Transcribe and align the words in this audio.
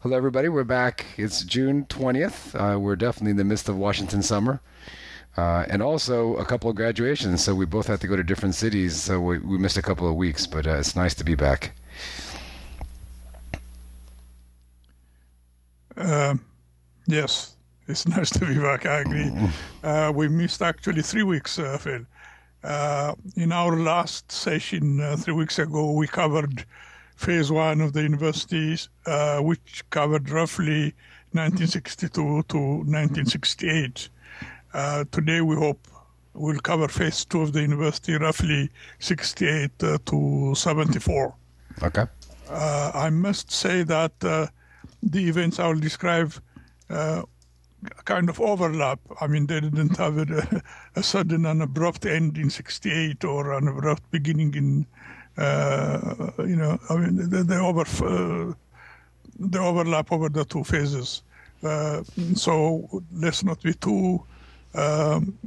Hello, 0.00 0.14
everybody. 0.14 0.50
We're 0.50 0.62
back. 0.62 1.06
It's 1.16 1.42
June 1.42 1.86
20th. 1.86 2.54
Uh, 2.54 2.78
we're 2.78 2.96
definitely 2.96 3.30
in 3.30 3.38
the 3.38 3.44
midst 3.44 3.66
of 3.66 3.78
Washington 3.78 4.22
summer. 4.22 4.60
Uh, 5.38 5.64
and 5.70 5.82
also 5.82 6.36
a 6.36 6.44
couple 6.44 6.68
of 6.68 6.76
graduations, 6.76 7.42
so 7.42 7.54
we 7.54 7.64
both 7.64 7.86
had 7.86 7.98
to 8.02 8.06
go 8.06 8.14
to 8.14 8.22
different 8.22 8.54
cities, 8.54 8.94
so 8.94 9.18
we, 9.18 9.38
we 9.38 9.56
missed 9.56 9.78
a 9.78 9.82
couple 9.82 10.06
of 10.06 10.14
weeks, 10.14 10.46
but 10.46 10.66
uh, 10.66 10.74
it's 10.74 10.94
nice 10.94 11.14
to 11.14 11.24
be 11.24 11.34
back. 11.34 11.72
Uh, 15.96 16.34
yes, 17.06 17.56
it's 17.88 18.06
nice 18.16 18.28
to 18.30 18.40
be 18.40 18.58
back. 18.58 18.84
I 18.84 19.00
agree. 19.00 19.32
Uh, 19.82 20.12
we 20.12 20.28
missed 20.28 20.62
actually 20.62 21.00
three 21.00 21.22
weeks, 21.22 21.58
uh, 21.58 21.78
Phil. 21.78 22.04
Uh, 22.64 23.14
in 23.36 23.50
our 23.50 23.76
last 23.78 24.30
session 24.32 25.00
uh, 25.00 25.16
three 25.16 25.34
weeks 25.34 25.58
ago, 25.58 25.92
we 25.92 26.06
covered 26.08 26.66
phase 27.16 27.50
one 27.50 27.80
of 27.80 27.92
the 27.92 28.02
universities, 28.02 28.88
uh, 29.06 29.38
which 29.40 29.84
covered 29.90 30.30
roughly 30.30 30.94
1962 31.32 32.44
to 32.48 32.58
1968. 32.58 34.08
Uh, 34.72 35.04
today, 35.10 35.40
we 35.40 35.56
hope 35.56 35.88
we'll 36.34 36.60
cover 36.60 36.88
phase 36.88 37.24
two 37.24 37.42
of 37.42 37.52
the 37.52 37.62
university, 37.62 38.14
roughly 38.14 38.70
68 38.98 39.70
uh, 39.82 39.98
to 40.06 40.54
74. 40.54 41.34
Okay. 41.82 42.04
Uh, 42.48 42.90
I 42.94 43.10
must 43.10 43.50
say 43.50 43.82
that 43.82 44.12
uh, 44.22 44.46
the 45.02 45.28
events 45.28 45.58
I 45.58 45.68
will 45.68 45.80
describe 45.80 46.34
uh, 46.90 47.22
kind 48.04 48.28
of 48.28 48.40
overlap. 48.40 49.00
I 49.20 49.26
mean, 49.26 49.46
they 49.46 49.60
didn't 49.60 49.96
have 49.96 50.18
a, 50.18 50.62
a 50.96 51.02
sudden 51.02 51.46
and 51.46 51.62
abrupt 51.62 52.06
end 52.06 52.38
in 52.38 52.50
68 52.50 53.24
or 53.24 53.52
an 53.52 53.68
abrupt 53.68 54.10
beginning 54.10 54.54
in, 54.54 54.86
you 55.38 56.56
know, 56.56 56.78
I 56.88 56.96
mean, 56.96 57.30
they, 57.30 57.42
they, 57.42 57.56
over, 57.56 57.82
uh, 57.82 58.52
they 59.38 59.58
overlap 59.58 60.12
over 60.12 60.28
the 60.28 60.44
two 60.44 60.64
phases. 60.64 61.22
Uh, 61.62 62.02
so 62.34 63.02
let's 63.12 63.42
not 63.42 63.62
be 63.62 63.74
too 63.74 64.22
um, 64.74 65.38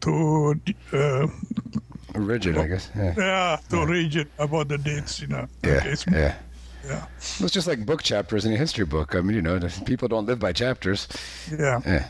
too 0.00 0.60
uh, 0.92 1.26
rigid, 2.14 2.56
I 2.56 2.66
guess. 2.68 2.90
Yeah, 2.96 3.14
yeah 3.16 3.56
too 3.68 3.78
yeah. 3.78 3.84
rigid 3.84 4.28
about 4.38 4.68
the 4.68 4.78
dates, 4.78 5.20
you 5.20 5.26
know. 5.26 5.48
Yeah, 5.64 5.82
okay, 5.84 5.94
yeah. 6.10 6.34
Yeah. 6.86 7.06
It's 7.18 7.50
just 7.50 7.66
like 7.66 7.84
book 7.84 8.02
chapters 8.02 8.44
in 8.46 8.52
a 8.52 8.56
history 8.56 8.86
book. 8.86 9.14
I 9.14 9.20
mean, 9.20 9.34
you 9.34 9.42
know, 9.42 9.60
people 9.84 10.08
don't 10.08 10.26
live 10.26 10.38
by 10.38 10.52
chapters. 10.52 11.08
Yeah. 11.50 11.80
Yeah. 11.84 12.06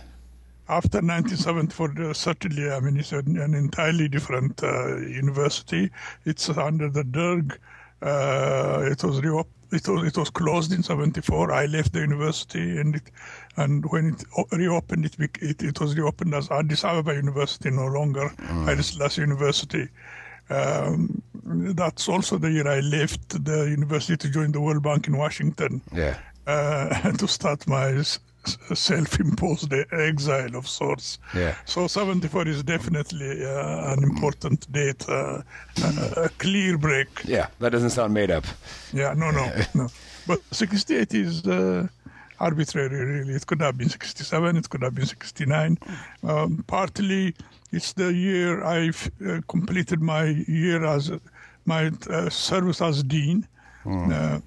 After 0.68 0.98
1974, 0.98 2.10
uh, 2.10 2.12
certainly, 2.12 2.70
I 2.70 2.80
mean, 2.80 2.98
it's 2.98 3.12
an, 3.12 3.38
an 3.38 3.54
entirely 3.54 4.08
different 4.08 4.62
uh, 4.62 4.96
university. 4.98 5.90
It's 6.26 6.48
under 6.50 6.90
the 6.90 7.04
Derg. 7.04 7.58
Uh, 8.02 8.88
it 8.90 9.02
was 9.02 9.20
reopened 9.22 9.54
it 9.72 9.86
was 9.86 10.06
it 10.06 10.16
was 10.16 10.30
closed 10.30 10.72
in 10.72 10.82
74 10.82 11.52
i 11.52 11.66
left 11.66 11.92
the 11.92 12.00
university 12.00 12.78
and 12.78 12.96
it 12.96 13.10
and 13.56 13.84
when 13.90 14.14
it 14.14 14.24
reopened 14.52 15.04
it 15.04 15.16
it, 15.40 15.62
it 15.62 15.80
was 15.80 15.96
reopened 15.96 16.34
as 16.34 16.50
addis 16.50 16.84
ababa 16.84 17.14
university 17.14 17.70
no 17.70 17.86
longer 17.86 18.32
mm. 18.38 18.64
Haile 18.64 18.82
Selassie 18.82 19.20
university 19.20 19.88
um, 20.50 21.22
that's 21.74 22.08
also 22.08 22.38
the 22.38 22.50
year 22.50 22.66
i 22.66 22.80
left 22.80 23.44
the 23.44 23.68
university 23.68 24.16
to 24.16 24.30
join 24.30 24.52
the 24.52 24.60
world 24.60 24.82
bank 24.82 25.06
in 25.06 25.16
washington 25.16 25.82
yeah 25.92 26.16
uh, 26.46 27.12
to 27.18 27.28
start 27.28 27.66
my 27.66 28.02
self-imposed 28.74 29.72
exile 29.92 30.56
of 30.56 30.68
sorts. 30.68 31.18
Yeah. 31.34 31.54
So 31.64 31.86
74 31.86 32.48
is 32.48 32.62
definitely 32.62 33.44
uh, 33.44 33.92
an 33.92 34.02
important 34.02 34.70
date, 34.72 35.08
uh, 35.08 35.42
a 36.16 36.28
clear 36.38 36.78
break. 36.78 37.08
Yeah, 37.24 37.48
that 37.60 37.72
doesn't 37.72 37.90
sound 37.90 38.14
made 38.14 38.30
up. 38.30 38.44
Yeah, 38.92 39.14
no, 39.14 39.30
no, 39.30 39.50
no. 39.74 39.88
But 40.26 40.40
68 40.52 41.14
is 41.14 41.46
uh, 41.46 41.86
arbitrary, 42.40 43.04
really. 43.04 43.34
It 43.34 43.46
could 43.46 43.60
have 43.60 43.76
been 43.76 43.88
67, 43.88 44.56
it 44.56 44.68
could 44.70 44.82
have 44.82 44.94
been 44.94 45.06
69. 45.06 45.78
Um, 46.22 46.64
partly, 46.66 47.34
it's 47.72 47.92
the 47.92 48.12
year 48.12 48.64
I 48.64 48.90
uh, 49.26 49.40
completed 49.48 50.00
my 50.00 50.24
year 50.46 50.84
as 50.84 51.10
my 51.64 51.90
uh, 52.10 52.30
service 52.30 52.80
as 52.80 53.02
dean. 53.02 53.46
Mm 53.84 54.42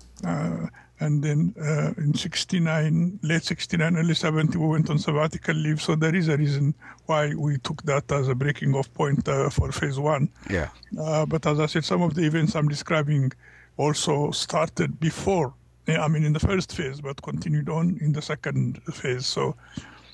and 1.01 1.23
then 1.23 1.53
uh, 1.59 1.93
in 1.97 2.13
69, 2.13 3.19
late 3.23 3.43
69, 3.43 3.97
early 3.97 4.13
70, 4.13 4.55
we 4.57 4.67
went 4.67 4.89
on 4.89 4.99
sabbatical 4.99 5.55
leave. 5.55 5.81
So 5.81 5.95
there 5.95 6.15
is 6.15 6.27
a 6.27 6.37
reason 6.37 6.75
why 7.07 7.33
we 7.33 7.57
took 7.57 7.81
that 7.83 8.11
as 8.11 8.27
a 8.27 8.35
breaking 8.35 8.75
off 8.75 8.93
point 8.93 9.27
uh, 9.27 9.49
for 9.49 9.71
phase 9.71 9.99
one. 9.99 10.29
Yeah. 10.49 10.69
Uh, 10.99 11.25
but 11.25 11.45
as 11.47 11.59
I 11.59 11.65
said, 11.65 11.85
some 11.85 12.03
of 12.03 12.13
the 12.13 12.23
events 12.23 12.55
I'm 12.55 12.67
describing 12.67 13.31
also 13.77 14.29
started 14.29 14.99
before, 14.99 15.55
I 15.87 16.07
mean, 16.07 16.23
in 16.23 16.33
the 16.33 16.39
first 16.39 16.71
phase, 16.71 17.01
but 17.01 17.19
continued 17.23 17.67
on 17.67 17.97
in 17.99 18.13
the 18.13 18.21
second 18.21 18.79
phase. 18.93 19.25
So 19.25 19.55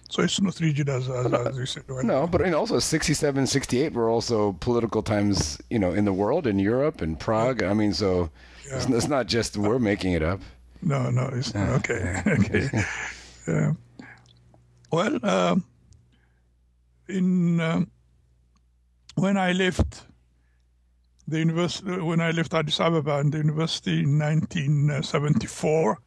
so 0.10 0.22
it's 0.22 0.40
not 0.40 0.58
rigid 0.62 0.88
as, 0.88 1.10
as, 1.10 1.34
as 1.34 1.58
you 1.58 1.66
said. 1.66 1.84
Right? 1.88 2.06
No, 2.06 2.28
but 2.28 2.42
and 2.42 2.56
also 2.56 2.80
67, 2.80 3.46
68 3.46 3.94
were 3.94 4.10
also 4.10 4.54
political 4.54 5.04
times, 5.04 5.60
you 5.70 5.80
know, 5.80 5.92
in 5.92 6.06
the 6.06 6.14
world, 6.14 6.48
in 6.48 6.60
Europe, 6.60 7.02
in 7.02 7.18
Prague. 7.18 7.62
I 7.62 7.74
mean, 7.74 7.94
so 7.94 8.30
yeah. 8.66 8.78
it's, 8.78 8.86
it's, 8.86 9.08
not 9.10 9.28
just 9.28 9.58
we're 9.58 9.80
making 9.80 10.14
it 10.14 10.24
up. 10.24 10.40
No, 10.82 11.10
no, 11.10 11.30
it's 11.34 11.54
not. 11.54 11.70
Okay, 11.70 12.22
okay. 12.28 12.70
Uh, 13.48 13.74
well, 14.92 15.20
uh, 15.24 15.56
in 17.08 17.60
um, 17.60 17.92
when 19.16 19.38
I 19.38 19.52
left 19.52 20.06
the 21.28 21.40
university, 21.40 22.00
when 22.00 22.22
I 22.22 22.32
left 22.32 22.54
Addis 22.54 22.80
Ababa 22.80 23.20
and 23.20 23.32
the 23.32 23.40
university 23.40 24.00
in 24.00 24.20
1974, 24.20 25.98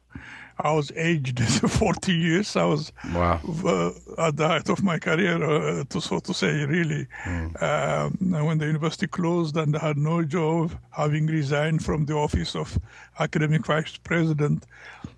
I 0.63 0.71
was 0.73 0.91
aged 0.95 1.39
40 1.69 2.13
years. 2.13 2.55
I 2.55 2.65
was 2.65 2.91
wow. 3.13 3.39
uh, 3.65 4.27
at 4.27 4.37
the 4.37 4.47
height 4.47 4.69
of 4.69 4.83
my 4.83 4.99
career, 4.99 5.41
uh, 5.43 5.83
to 5.85 6.01
so 6.01 6.19
to 6.19 6.33
say, 6.33 6.65
really. 6.65 7.07
Mm. 7.23 7.63
Um, 7.63 8.45
when 8.45 8.57
the 8.57 8.67
university 8.67 9.07
closed 9.07 9.57
and 9.57 9.75
I 9.75 9.79
had 9.79 9.97
no 9.97 10.23
job, 10.23 10.71
having 10.91 11.25
resigned 11.27 11.83
from 11.83 12.05
the 12.05 12.13
office 12.13 12.55
of 12.55 12.77
academic 13.19 13.65
vice 13.65 13.97
president, 13.97 14.67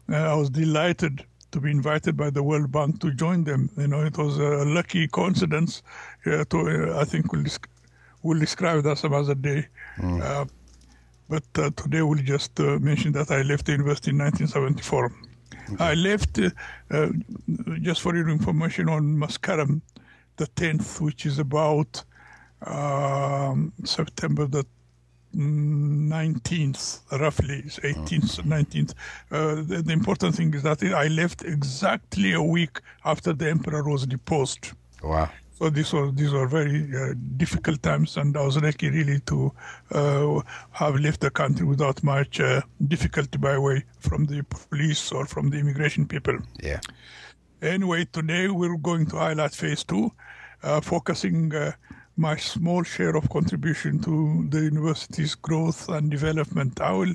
uh, 0.09 0.15
I 0.15 0.35
was 0.35 0.49
delighted 0.49 1.25
to 1.51 1.59
be 1.59 1.71
invited 1.71 2.15
by 2.15 2.29
the 2.29 2.41
World 2.41 2.71
Bank 2.71 3.01
to 3.01 3.11
join 3.11 3.43
them. 3.43 3.69
You 3.77 3.87
know, 3.87 4.01
it 4.01 4.17
was 4.17 4.37
a 4.37 4.65
lucky 4.65 5.07
coincidence. 5.07 5.83
Uh, 6.25 6.45
to 6.45 6.93
uh, 6.93 7.01
I 7.01 7.03
think 7.03 7.31
we'll, 7.31 7.45
we'll 8.23 8.39
describe 8.39 8.83
that 8.83 8.97
some 8.97 9.13
other 9.13 9.35
day. 9.35 9.67
Mm. 9.97 10.49
but 11.29 11.43
today 11.53 12.01
we'll 12.01 12.23
just 12.23 12.57
mention 12.59 13.11
that 13.13 13.29
I 13.31 13.41
left 13.41 13.65
the 13.65 13.73
university 13.73 14.11
in 14.11 14.17
1974. 14.17 15.11
Okay. 15.71 15.83
I 15.83 15.93
left, 15.93 16.39
uh, 16.39 16.49
uh, 16.91 17.09
just 17.81 18.01
for 18.01 18.15
your 18.15 18.29
information, 18.29 18.89
on 18.89 19.17
Meskerem 19.17 19.81
the 20.37 20.47
10th, 20.47 20.99
which 20.99 21.25
is 21.25 21.39
about 21.39 22.03
um, 22.65 23.71
September 23.83 24.45
the 24.47 24.65
19th, 25.35 27.19
roughly, 27.19 27.63
18th, 27.63 28.43
19th. 28.43 28.93
Uh, 29.31 29.55
the, 29.63 29.81
the, 29.83 29.91
important 29.91 30.35
thing 30.35 30.53
is 30.53 30.61
that 30.61 30.83
I 30.83 31.07
left 31.07 31.43
exactly 31.43 32.33
a 32.33 32.41
week 32.41 32.79
after 33.03 33.33
the 33.33 33.49
emperor 33.49 33.83
was 33.83 34.05
deposed. 34.05 34.71
Wow. 35.01 35.29
So 35.55 35.69
these 35.69 35.93
were 35.93 36.11
these 36.11 36.31
were 36.31 36.47
very 36.47 36.89
uh, 36.95 37.13
difficult 37.37 37.83
times, 37.83 38.17
and 38.17 38.35
I 38.35 38.41
was 38.41 38.57
lucky 38.57 38.89
really 38.89 39.19
to 39.27 39.53
uh, 39.91 40.41
have 40.71 40.95
left 40.95 41.21
the 41.21 41.29
country 41.29 41.65
without 41.65 42.03
much 42.03 42.39
uh, 42.39 42.61
difficulty 42.87 43.37
by 43.37 43.57
way 43.59 43.85
from 43.99 44.25
the 44.25 44.43
police 44.43 45.11
or 45.11 45.25
from 45.25 45.51
the 45.51 45.59
immigration 45.59 46.07
people. 46.07 46.39
Yeah. 46.59 46.79
Anyway, 47.61 48.05
today 48.11 48.47
we're 48.49 48.77
going 48.77 49.05
to 49.07 49.17
highlight 49.17 49.53
phase 49.53 49.83
two, 49.83 50.11
uh, 50.63 50.81
focusing 50.81 51.53
uh, 51.53 51.71
my 52.17 52.35
small 52.35 52.83
share 52.83 53.15
of 53.15 53.29
contribution 53.29 53.99
to 53.99 54.45
the 54.49 54.61
university's 54.61 55.35
growth 55.35 55.87
and 55.87 56.09
development. 56.09 56.81
I 56.81 56.91
will 56.93 57.13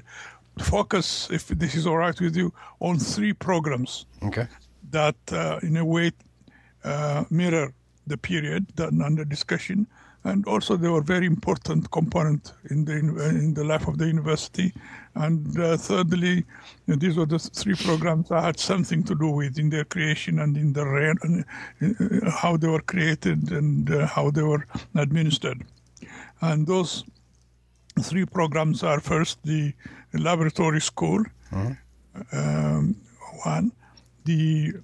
focus, 0.60 1.28
if 1.30 1.48
this 1.48 1.74
is 1.74 1.86
all 1.86 1.98
right 1.98 2.18
with 2.20 2.36
you, 2.36 2.52
on 2.80 2.98
three 2.98 3.32
programs. 3.32 4.06
Okay. 4.22 4.46
That, 4.90 5.16
uh, 5.32 5.58
in 5.62 5.76
a 5.76 5.84
way, 5.84 6.12
mirror 7.30 7.74
the 8.08 8.16
period 8.16 8.66
that 8.76 8.92
under 9.04 9.24
discussion, 9.24 9.86
and 10.24 10.46
also 10.46 10.76
they 10.76 10.88
were 10.88 11.02
very 11.02 11.26
important 11.26 11.90
component 11.90 12.52
in 12.70 12.84
the 12.84 12.96
in 13.28 13.54
the 13.54 13.64
life 13.64 13.86
of 13.88 13.98
the 13.98 14.06
university. 14.06 14.72
And 15.14 15.58
uh, 15.58 15.76
thirdly, 15.76 16.44
these 16.86 17.16
were 17.16 17.26
the 17.26 17.38
three 17.38 17.74
programs 17.74 18.30
I 18.30 18.40
had 18.40 18.58
something 18.58 19.02
to 19.04 19.14
do 19.14 19.30
with 19.30 19.58
in 19.58 19.70
their 19.70 19.84
creation 19.84 20.38
and 20.40 20.56
in 20.56 20.72
the 20.72 20.84
uh, 21.82 22.30
how 22.30 22.56
they 22.56 22.68
were 22.68 22.82
created 22.82 23.50
and 23.52 23.90
uh, 23.90 24.06
how 24.06 24.30
they 24.30 24.42
were 24.42 24.66
administered. 24.94 25.64
And 26.40 26.66
those 26.66 27.04
three 28.02 28.26
programs 28.26 28.82
are 28.82 29.00
first 29.00 29.42
the 29.44 29.72
laboratory 30.12 30.80
school, 30.80 31.24
mm-hmm. 31.52 31.72
um, 32.32 32.96
one, 33.44 33.72
the 34.28 34.74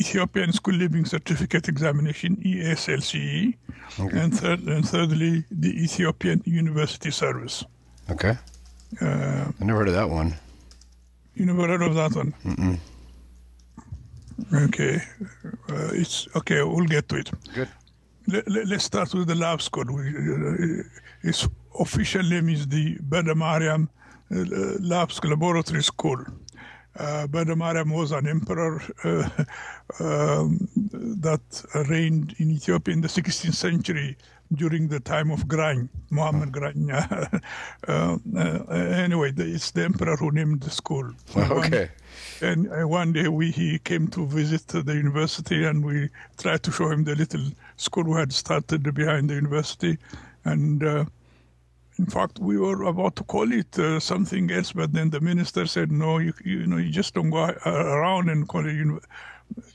Ethiopian 0.00 0.52
School 0.52 0.74
Leaving 0.74 1.04
Certificate 1.04 1.68
Examination, 1.68 2.36
ESLCE, 2.36 3.54
okay. 3.98 4.18
and, 4.20 4.38
third, 4.38 4.60
and 4.60 4.88
thirdly, 4.88 5.44
the 5.50 5.72
Ethiopian 5.84 6.42
University 6.44 7.10
Service. 7.10 7.64
Okay. 8.08 8.34
Uh, 9.00 9.50
I 9.60 9.64
never 9.64 9.80
heard 9.80 9.88
of 9.88 9.94
that 9.94 10.08
one. 10.08 10.34
You 11.34 11.46
never 11.46 11.66
heard 11.66 11.82
of 11.82 11.94
that 11.94 12.14
one? 12.14 12.34
Mm-mm. 12.44 12.78
Okay, 14.54 14.96
uh, 15.70 15.90
it's 15.92 16.28
okay. 16.36 16.62
We'll 16.62 16.86
get 16.86 17.08
to 17.10 17.16
it. 17.16 17.30
Good. 17.54 17.68
Let, 18.28 18.48
let, 18.48 18.72
us 18.72 18.84
start 18.84 19.14
with 19.14 19.28
the 19.28 19.34
lab 19.34 19.60
school. 19.60 19.88
Uh, 19.88 20.82
its 21.22 21.48
official 21.78 22.22
name 22.22 22.48
is 22.48 22.66
the 22.66 22.96
Bada 22.98 23.34
Mariam 23.34 23.88
uh, 24.30 24.44
Labs 24.80 25.20
Laboratory 25.24 25.82
School. 25.82 26.24
Uh, 26.96 27.26
Mariam 27.56 27.90
was 27.90 28.12
an 28.12 28.26
emperor 28.26 28.82
uh, 29.04 29.28
um, 30.00 30.68
that 30.74 31.40
reigned 31.88 32.34
in 32.38 32.50
Ethiopia 32.50 32.94
in 32.94 33.00
the 33.00 33.08
16th 33.08 33.54
century 33.54 34.16
during 34.54 34.88
the 34.88 35.00
time 35.00 35.30
of 35.30 35.46
Grany, 35.46 35.88
Muhammad 36.10 36.52
Grany. 36.52 36.92
uh, 37.88 38.18
uh, 38.36 38.74
anyway, 38.74 39.32
it's 39.36 39.70
the 39.70 39.84
emperor 39.84 40.16
who 40.16 40.30
named 40.30 40.60
the 40.62 40.70
school. 40.70 41.10
Okay. 41.36 41.90
And 42.42 42.68
one 42.90 43.12
day 43.12 43.28
we 43.28 43.50
he 43.52 43.78
came 43.78 44.08
to 44.08 44.26
visit 44.26 44.66
the 44.68 44.94
university, 44.94 45.64
and 45.64 45.84
we 45.84 46.10
tried 46.36 46.62
to 46.64 46.72
show 46.72 46.90
him 46.90 47.04
the 47.04 47.14
little 47.14 47.46
school 47.76 48.04
we 48.04 48.18
had 48.18 48.32
started 48.32 48.82
behind 48.94 49.30
the 49.30 49.34
university, 49.34 49.98
and. 50.44 51.08
Uh, 52.02 52.04
in 52.04 52.10
fact, 52.10 52.38
we 52.38 52.56
were 52.58 52.84
about 52.84 53.16
to 53.16 53.24
call 53.24 53.52
it 53.52 53.78
uh, 53.78 54.00
something 54.00 54.50
else, 54.50 54.72
but 54.72 54.92
then 54.92 55.10
the 55.10 55.20
minister 55.20 55.66
said, 55.66 55.90
"No, 55.90 56.18
you, 56.18 56.32
you 56.44 56.66
know, 56.66 56.78
you 56.78 56.90
just 56.90 57.14
don't 57.14 57.30
go 57.30 57.44
around 57.66 58.30
and 58.30 58.48
call 58.48 58.66
it, 58.66 58.74
you 58.74 58.84
know, 58.84 59.00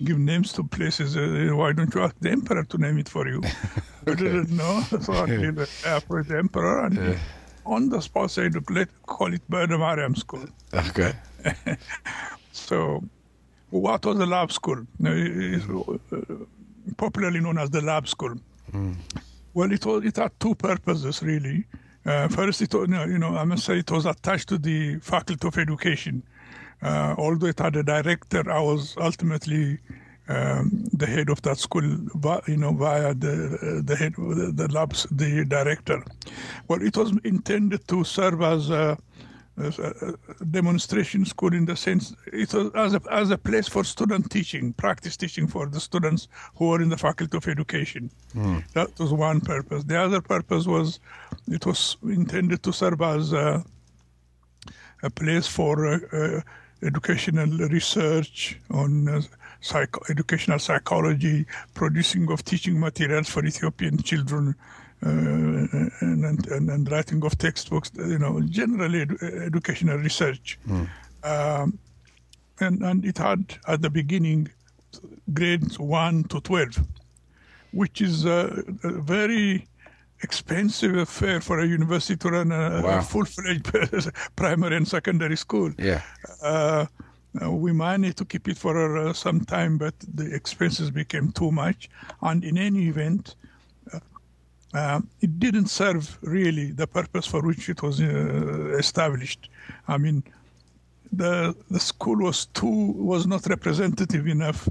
give 0.03 0.19
names 0.19 0.53
to 0.53 0.63
places. 0.63 1.15
Uh, 1.15 1.55
why 1.55 1.73
don't 1.73 1.93
you 1.93 2.01
ask 2.01 2.15
the 2.19 2.31
emperor 2.31 2.63
to 2.63 2.77
name 2.77 2.97
it 2.97 3.09
for 3.09 3.27
you?" 3.27 3.37
okay. 4.07 4.11
We 4.11 4.15
didn't 4.15 4.51
know, 4.51 4.81
so 5.01 5.13
I 5.13 5.25
did 5.25 5.59
after 5.85 6.23
the 6.23 6.37
emperor, 6.37 6.85
and 6.85 6.95
yeah. 6.95 7.19
on 7.65 7.89
the 7.89 8.01
spot 8.01 8.31
said, 8.31 8.53
let's 8.69 8.91
call 9.05 9.33
it 9.33 9.41
Bada 9.49 9.77
Mariam 9.79 10.15
School." 10.15 10.45
Okay. 10.89 11.13
so, 12.51 13.03
what 13.69 14.05
was 14.05 14.17
the 14.17 14.25
lab 14.25 14.51
school? 14.51 14.85
It's 14.99 16.93
popularly 16.97 17.39
known 17.39 17.57
as 17.57 17.69
the 17.69 17.81
lab 17.81 18.07
school. 18.07 18.35
Mm. 18.73 18.95
Well, 19.53 19.71
it 19.71 19.85
was 19.85 20.05
it 20.05 20.17
had 20.17 20.31
two 20.39 20.55
purposes 20.55 21.23
really. 21.23 21.65
Uh, 22.07 22.29
first, 22.29 22.61
it 22.61 22.73
you 22.73 23.17
know 23.17 23.35
I 23.35 23.43
must 23.43 23.65
say 23.65 23.79
it 23.79 23.91
was 23.91 24.05
attached 24.05 24.47
to 24.49 24.57
the 24.57 24.97
Faculty 24.99 25.45
of 25.45 25.57
Education. 25.57 26.23
Uh, 26.81 27.15
although 27.17 27.47
it 27.47 27.59
had 27.59 27.75
a 27.75 27.83
director, 27.83 28.49
I 28.49 28.61
was 28.61 28.95
ultimately 28.97 29.79
um, 30.29 30.85
the 30.93 31.05
head 31.05 31.29
of 31.29 31.41
that 31.41 31.57
school, 31.57 31.83
you 31.83 32.57
know, 32.57 32.71
via 32.71 33.13
the 33.13 33.81
the 33.83 33.95
head, 33.97 34.13
the, 34.15 34.53
the 34.55 34.67
labs, 34.71 35.05
the 35.11 35.43
director. 35.43 36.01
Well, 36.69 36.81
it 36.81 36.95
was 36.95 37.11
intended 37.25 37.85
to 37.89 38.05
serve 38.05 38.41
as 38.41 38.69
a, 38.69 38.97
a, 39.57 40.13
demonstration 40.51 41.25
school 41.25 41.53
in 41.53 41.65
the 41.65 41.75
sense 41.75 42.15
it 42.31 42.53
was 42.53 42.71
as 42.75 42.93
a, 42.93 43.01
as 43.11 43.31
a 43.31 43.37
place 43.37 43.67
for 43.67 43.83
student 43.83 44.29
teaching, 44.29 44.73
practice 44.73 45.17
teaching 45.17 45.47
for 45.47 45.67
the 45.67 45.79
students 45.79 46.27
who 46.55 46.73
are 46.73 46.81
in 46.81 46.89
the 46.89 46.97
Faculty 46.97 47.37
of 47.37 47.47
Education. 47.47 48.11
Mm. 48.35 48.67
That 48.73 48.97
was 48.99 49.11
one 49.13 49.41
purpose. 49.41 49.83
The 49.83 49.99
other 49.99 50.21
purpose 50.21 50.67
was 50.67 50.99
it 51.47 51.65
was 51.65 51.97
intended 52.03 52.63
to 52.63 52.71
serve 52.71 53.01
as 53.01 53.33
a, 53.33 53.65
a 55.03 55.09
place 55.09 55.47
for 55.47 55.87
uh, 55.87 55.99
uh, 56.11 56.41
educational 56.83 57.47
research 57.69 58.59
on 58.69 59.09
uh, 59.09 59.21
psycho- 59.61 60.01
educational 60.09 60.59
psychology, 60.59 61.45
producing 61.73 62.31
of 62.31 62.43
teaching 62.43 62.79
materials 62.79 63.29
for 63.29 63.43
Ethiopian 63.45 63.97
children, 63.97 64.49
uh, 64.49 64.86
and, 65.01 65.89
and, 66.01 66.69
and, 66.69 66.91
writing 66.91 67.23
of 67.23 67.37
textbooks, 67.37 67.91
you 67.95 68.17
know, 68.17 68.41
generally 68.41 69.05
edu- 69.05 69.45
educational 69.45 69.97
research. 69.97 70.57
Mm. 70.67 70.89
Um, 71.23 71.79
and, 72.59 72.81
and 72.81 73.05
it 73.05 73.17
had 73.17 73.57
at 73.67 73.81
the 73.81 73.89
beginning 73.89 74.49
grades 75.33 75.77
1 75.77 76.23
to 76.25 76.41
12, 76.41 76.79
which 77.71 78.01
is 78.01 78.25
a, 78.25 78.63
a 78.83 78.91
very 79.01 79.67
expensive 80.23 80.95
affair 80.97 81.41
for 81.41 81.59
a 81.59 81.67
university 81.67 82.17
to 82.17 82.29
run 82.29 82.51
a, 82.51 82.81
wow. 82.83 82.97
a 82.97 83.01
full-fledged 83.01 84.09
primary 84.35 84.75
and 84.75 84.87
secondary 84.87 85.37
school. 85.37 85.71
Yeah. 85.77 86.01
Uh, 86.41 86.87
uh, 87.39 87.51
we 87.51 87.71
managed 87.71 88.17
to 88.17 88.25
keep 88.25 88.47
it 88.47 88.57
for 88.57 88.97
uh, 88.97 89.13
some 89.13 89.41
time, 89.45 89.77
but 89.77 89.93
the 90.11 90.33
expenses 90.33 90.89
became 90.89 91.31
too 91.31 91.51
much. 91.51 91.89
And 92.21 92.43
in 92.43 92.57
any 92.57 92.87
event, 92.87 93.35
uh, 93.43 93.46
uh 94.77 94.99
it 95.25 95.31
didn't 95.45 95.69
serve 95.81 96.05
really 96.37 96.67
the 96.81 96.87
purpose 96.99 97.25
for 97.33 97.41
which 97.49 97.63
it 97.73 97.79
was 97.87 97.95
uh, 98.01 98.75
established. 98.83 99.41
I 99.93 99.95
mean, 100.03 100.17
the 101.21 101.33
the 101.75 101.81
school 101.91 102.17
was 102.27 102.39
too 102.59 102.79
was 103.11 103.23
not 103.33 103.41
representative 103.55 104.25
enough 104.37 104.61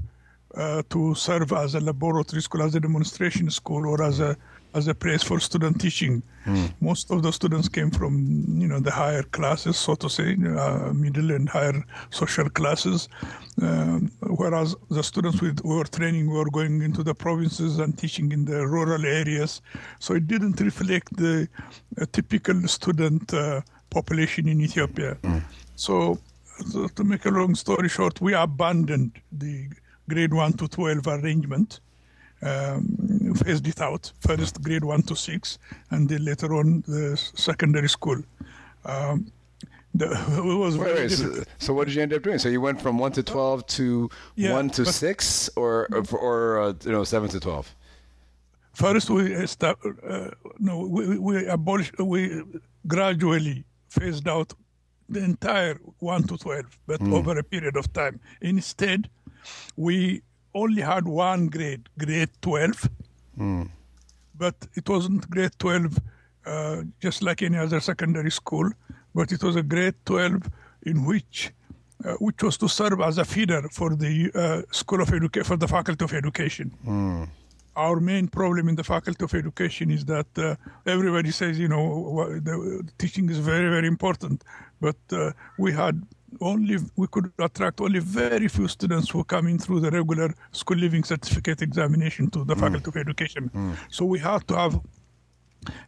uh, 0.55 0.81
to 0.93 0.99
serve 1.27 1.49
as 1.63 1.75
a 1.75 1.81
laboratory 1.89 2.41
school, 2.47 2.61
as 2.67 2.73
a 2.75 2.81
demonstration 2.87 3.47
school, 3.59 3.83
or 3.91 3.97
as 4.09 4.17
a 4.29 4.31
as 4.73 4.87
a 4.87 4.93
place 4.95 5.23
for 5.23 5.39
student 5.39 5.79
teaching. 5.81 6.21
Mm. 6.45 6.73
Most 6.79 7.11
of 7.11 7.23
the 7.23 7.31
students 7.31 7.67
came 7.67 7.91
from, 7.91 8.13
you 8.61 8.67
know, 8.67 8.79
the 8.79 8.91
higher 8.91 9.23
classes, 9.23 9.77
so 9.77 9.95
to 9.95 10.09
say, 10.09 10.33
uh, 10.33 10.93
middle 10.93 11.31
and 11.31 11.49
higher 11.49 11.83
social 12.09 12.49
classes, 12.49 13.09
uh, 13.61 13.99
whereas 14.21 14.75
the 14.89 15.03
students 15.03 15.41
with, 15.41 15.59
who 15.61 15.77
were 15.77 15.83
training 15.85 16.29
were 16.29 16.49
going 16.49 16.81
into 16.81 17.03
the 17.03 17.13
provinces 17.13 17.79
and 17.79 17.97
teaching 17.97 18.31
in 18.31 18.45
the 18.45 18.65
rural 18.67 19.05
areas. 19.05 19.61
So 19.99 20.13
it 20.13 20.27
didn't 20.27 20.59
reflect 20.61 21.15
the 21.17 21.47
uh, 21.99 22.05
typical 22.11 22.67
student 22.67 23.33
uh, 23.33 23.61
population 23.89 24.47
in 24.47 24.61
Ethiopia. 24.61 25.17
Mm. 25.23 25.41
So, 25.75 26.19
so, 26.71 26.87
to 26.87 27.03
make 27.03 27.25
a 27.25 27.29
long 27.29 27.55
story 27.55 27.87
short, 27.87 28.19
we 28.19 28.33
abandoned 28.33 29.11
the 29.31 29.67
grade 30.09 30.33
1 30.33 30.53
to 30.53 30.67
12 30.67 31.05
arrangement 31.07 31.81
um, 32.41 33.33
phased 33.35 33.67
it 33.67 33.81
out. 33.81 34.11
First 34.19 34.61
grade 34.61 34.83
one 34.83 35.01
to 35.03 35.15
six, 35.15 35.57
and 35.91 36.07
then 36.07 36.25
later 36.25 36.53
on 36.53 36.83
the 36.87 37.17
secondary 37.35 37.89
school. 37.89 38.21
Um, 38.85 39.31
the, 39.93 40.07
was 40.59 40.77
wait, 40.77 40.95
wait, 40.95 41.11
so, 41.11 41.43
so, 41.57 41.73
what 41.73 41.87
did 41.87 41.95
you 41.95 42.01
end 42.01 42.13
up 42.13 42.21
doing? 42.21 42.37
So 42.37 42.49
you 42.49 42.61
went 42.61 42.81
from 42.81 42.97
one 42.99 43.11
to 43.13 43.23
twelve 43.23 43.65
to 43.67 44.09
yeah, 44.35 44.53
one 44.53 44.69
to 44.71 44.85
six, 44.85 45.49
or 45.55 45.87
or, 45.91 46.17
or 46.17 46.61
uh, 46.61 46.73
you 46.83 46.91
know 46.91 47.03
seven 47.03 47.29
to 47.29 47.39
twelve. 47.39 47.73
First, 48.73 49.09
we 49.09 49.47
start, 49.47 49.79
uh, 50.07 50.29
no, 50.59 50.81
we, 50.81 51.17
we 51.17 51.47
abolished, 51.47 51.97
we 51.97 52.43
gradually 52.85 53.63
phased 53.89 54.27
out 54.27 54.53
the 55.09 55.23
entire 55.23 55.79
one 55.97 56.21
to 56.27 56.37
twelve, 56.37 56.77
but 56.85 56.99
mm. 56.99 57.11
over 57.11 57.39
a 57.39 57.43
period 57.43 57.75
of 57.75 57.91
time. 57.91 58.19
Instead, 58.41 59.09
we 59.77 60.21
only 60.63 60.81
had 60.81 61.05
one 61.05 61.47
grade, 61.47 61.87
grade 61.97 62.29
12. 62.41 62.89
Mm. 63.39 63.69
But 64.35 64.55
it 64.75 64.87
wasn't 64.89 65.29
grade 65.29 65.55
12 65.59 65.99
uh, 66.45 66.83
just 67.01 67.21
like 67.21 67.41
any 67.41 67.57
other 67.57 67.79
secondary 67.79 68.31
school, 68.31 68.69
but 69.13 69.31
it 69.31 69.43
was 69.43 69.55
a 69.55 69.63
grade 69.63 69.95
12 70.05 70.49
in 70.83 71.05
which 71.05 71.51
uh, 72.05 72.13
which 72.25 72.43
was 72.43 72.57
to 72.57 72.67
serve 72.69 73.01
as 73.01 73.17
a 73.17 73.25
feeder 73.25 73.61
for 73.71 73.95
the 73.95 74.31
uh, 74.35 74.61
school 74.71 75.01
of 75.01 75.09
education 75.11 75.43
for 75.43 75.57
the 75.57 75.67
faculty 75.67 76.05
of 76.05 76.13
education. 76.13 76.71
Mm. 76.85 77.27
Our 77.75 77.99
main 77.99 78.27
problem 78.27 78.69
in 78.69 78.75
the 78.75 78.83
faculty 78.83 79.23
of 79.23 79.33
education 79.33 79.91
is 79.91 80.05
that 80.05 80.27
uh, 80.37 80.55
everybody 80.85 81.31
says, 81.31 81.59
you 81.59 81.67
know, 81.67 82.39
the 82.39 82.55
teaching 82.97 83.29
is 83.29 83.39
very, 83.39 83.69
very 83.69 83.87
important, 83.87 84.43
but 84.79 84.97
uh, 85.11 85.31
we 85.57 85.73
had 85.73 86.01
only 86.41 86.77
we 86.95 87.07
could 87.07 87.31
attract 87.39 87.81
only 87.81 87.99
very 87.99 88.47
few 88.47 88.67
students 88.67 89.09
who 89.09 89.23
come 89.23 89.47
in 89.47 89.57
through 89.57 89.79
the 89.79 89.91
regular 89.91 90.33
school 90.51 90.77
leaving 90.77 91.03
certificate 91.03 91.61
examination 91.61 92.29
to 92.29 92.43
the 92.43 92.55
mm. 92.55 92.59
faculty 92.59 92.89
of 92.89 92.97
education. 92.97 93.49
Mm. 93.49 93.75
So 93.89 94.05
we 94.05 94.19
had 94.19 94.47
to 94.47 94.57
have 94.57 94.79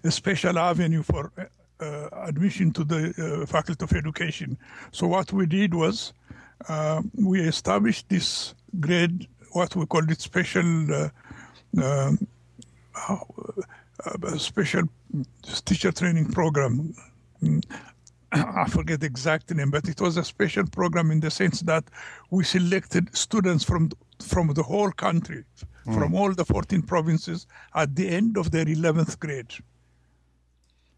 a 0.04 0.12
special 0.12 0.58
avenue 0.58 1.04
for 1.04 1.32
uh, 1.80 2.10
admission 2.14 2.72
to 2.74 2.84
the 2.84 3.42
uh, 3.42 3.46
faculty 3.46 3.84
of 3.84 3.94
education. 3.94 4.58
So 4.92 5.08
what 5.08 5.32
we 5.32 5.46
did 5.46 5.74
was 5.74 6.14
uh, 6.68 7.02
we 7.16 7.42
established 7.42 8.10
this 8.10 8.54
grade, 8.80 9.28
what 9.52 9.76
we 9.76 9.86
called 9.86 10.12
it 10.12 10.22
special, 10.22 10.94
uh, 10.94 11.10
um, 11.82 12.28
uh, 13.08 14.38
special 14.38 14.84
teacher 15.66 15.92
training 15.92 16.32
program. 16.32 16.94
I 18.32 18.66
forget 18.70 19.00
the 19.00 19.08
exact 19.08 19.54
name, 19.54 19.72
but 19.72 19.88
it 19.88 20.00
was 20.00 20.18
a 20.18 20.24
special 20.24 20.66
program 20.68 21.12
in 21.12 21.20
the 21.20 21.32
sense 21.32 21.62
that 21.62 21.86
we 22.30 22.44
selected 22.44 23.16
students 23.16 23.64
from 23.64 23.90
from 24.20 24.54
the 24.54 24.64
whole 24.64 24.92
country, 24.92 25.46
mm. 25.88 25.94
from 25.94 26.14
all 26.14 26.34
the 26.34 26.44
14 26.44 26.82
provinces, 26.82 27.48
at 27.74 27.96
the 27.96 28.10
end 28.10 28.38
of 28.38 28.52
their 28.52 28.66
11th 28.66 29.18
grade. 29.18 29.54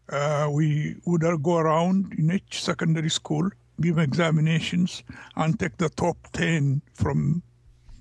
Uh, 0.08 0.48
we 0.50 0.96
would 1.06 1.22
go 1.42 1.58
around 1.58 2.12
in 2.18 2.32
each 2.32 2.62
secondary 2.62 3.08
school, 3.08 3.48
give 3.80 3.98
examinations, 3.98 5.04
and 5.36 5.58
take 5.60 5.76
the 5.76 5.88
top 5.90 6.16
10 6.32 6.82
from 6.94 7.42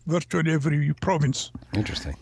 virtually 0.07 0.51
every 0.51 0.91
province. 1.01 1.51
Interesting. 1.75 2.15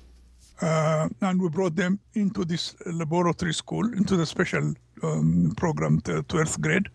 Uh, 0.62 1.08
and 1.22 1.42
we 1.42 1.48
brought 1.48 1.78
them 1.78 1.98
into 2.16 2.44
this 2.44 2.76
laboratory 2.86 3.54
school, 3.54 3.86
into 3.94 4.18
the 4.18 4.26
special 4.26 4.74
um, 5.04 5.54
program, 5.56 6.02
12th 6.02 6.60
grade 6.60 6.90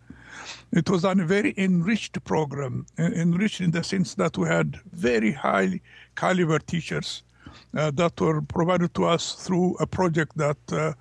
it 0.72 0.88
was 0.90 1.04
a 1.04 1.14
very 1.14 1.54
enriched 1.56 2.22
program, 2.24 2.86
enriched 2.98 3.60
in 3.60 3.70
the 3.70 3.84
sense 3.84 4.14
that 4.14 4.36
we 4.38 4.48
had 4.48 4.78
very 4.92 5.32
high 5.32 5.80
caliber 6.16 6.58
teachers 6.58 7.22
uh, 7.76 7.90
that 7.92 8.20
were 8.20 8.42
provided 8.42 8.94
to 8.94 9.04
us 9.04 9.34
through 9.34 9.76
a 9.80 9.86
project 9.86 10.36
that 10.36 10.56
uh, 10.72 10.92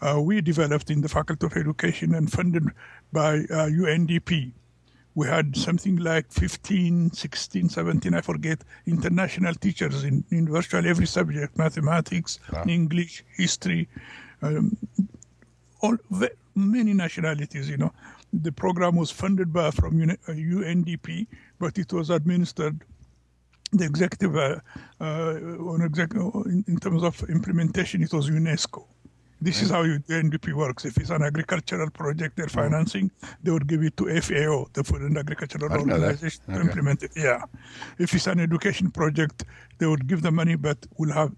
uh, 0.00 0.20
we 0.20 0.40
developed 0.40 0.90
in 0.90 1.00
the 1.00 1.08
Faculty 1.08 1.46
of 1.46 1.56
Education 1.56 2.14
and 2.14 2.30
funded 2.30 2.64
by 3.12 3.38
UNDP 3.50 4.52
we 5.14 5.26
had 5.26 5.56
something 5.56 5.96
like 5.96 6.30
15, 6.32 7.12
16, 7.12 7.68
17, 7.68 8.14
I 8.14 8.20
forget, 8.20 8.62
international 8.86 9.54
teachers 9.54 10.04
in, 10.04 10.24
in 10.30 10.48
virtually 10.48 10.88
every 10.88 11.06
subject 11.06 11.58
mathematics, 11.58 12.38
wow. 12.52 12.64
English, 12.66 13.22
history, 13.36 13.88
um, 14.40 14.76
all 15.80 15.96
many 16.54 16.94
nationalities, 16.94 17.68
you 17.68 17.76
know. 17.76 17.92
The 18.32 18.52
program 18.52 18.96
was 18.96 19.10
funded 19.10 19.52
by 19.52 19.70
from 19.70 19.98
UNDP, 19.98 21.22
uh, 21.22 21.36
but 21.58 21.78
it 21.78 21.92
was 21.92 22.10
administered 22.10 22.82
the 23.72 23.84
executive 23.84 24.36
uh, 24.36 24.60
uh, 25.00 25.34
on 25.72 25.82
exec- 25.82 26.14
in, 26.14 26.64
in 26.68 26.78
terms 26.78 27.02
of 27.02 27.22
implementation, 27.28 28.02
it 28.02 28.12
was 28.12 28.28
UNESCO. 28.28 28.84
This 29.40 29.60
is 29.60 29.70
how 29.70 29.82
the 29.82 29.98
UNDP 30.08 30.52
works. 30.52 30.84
If 30.84 30.98
it's 30.98 31.10
an 31.10 31.22
agricultural 31.22 31.90
project 31.90 32.36
they're 32.36 32.46
mm. 32.46 32.50
financing, 32.50 33.10
they 33.42 33.50
would 33.50 33.66
give 33.66 33.82
it 33.82 33.96
to 33.96 34.20
FAO, 34.20 34.68
the 34.72 34.84
Food 34.84 35.02
and 35.02 35.18
Agricultural 35.18 35.72
Organization, 35.72 36.42
okay. 36.48 36.58
to 36.58 36.60
implement 36.60 37.02
it. 37.02 37.10
Yeah. 37.16 37.42
If 37.98 38.14
it's 38.14 38.28
an 38.28 38.38
education 38.38 38.90
project, 38.90 39.44
they 39.78 39.86
would 39.86 40.06
give 40.06 40.22
the 40.22 40.30
money, 40.30 40.54
but 40.54 40.78
will 40.96 41.12
have 41.12 41.32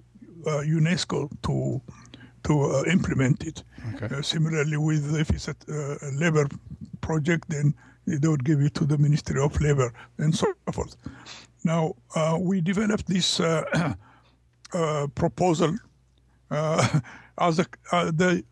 uh, 0.47 0.61
UNESCO 0.67 1.31
to 1.45 1.81
to 2.45 2.63
uh, 2.63 2.83
implement 2.91 3.45
it. 3.45 3.63
Okay. 3.95 4.15
Uh, 4.15 4.23
similarly, 4.23 4.77
with 4.77 5.17
if 5.17 5.31
it's 5.31 5.49
a, 5.49 5.57
uh, 5.69 5.97
a, 6.03 6.11
labor 6.13 6.47
project, 7.01 7.49
then 7.49 7.75
they 8.07 8.29
would 8.29 8.45
give 8.45 8.61
it 8.61 8.75
to 8.75 8.85
the 8.85 8.99
Ministry 8.99 9.41
of 9.41 9.61
Labor 9.61 9.93
and 10.19 10.35
so 10.35 10.53
forth. 10.73 10.97
Now 11.65 11.95
uh, 12.15 12.39
we 12.41 12.61
developed 12.61 13.07
this 13.07 13.41
uh, 13.41 13.95
proposal 15.15 15.77
as 17.39 17.59
a, 17.59 17.67
uh, 17.93 18.11
the 18.11 18.45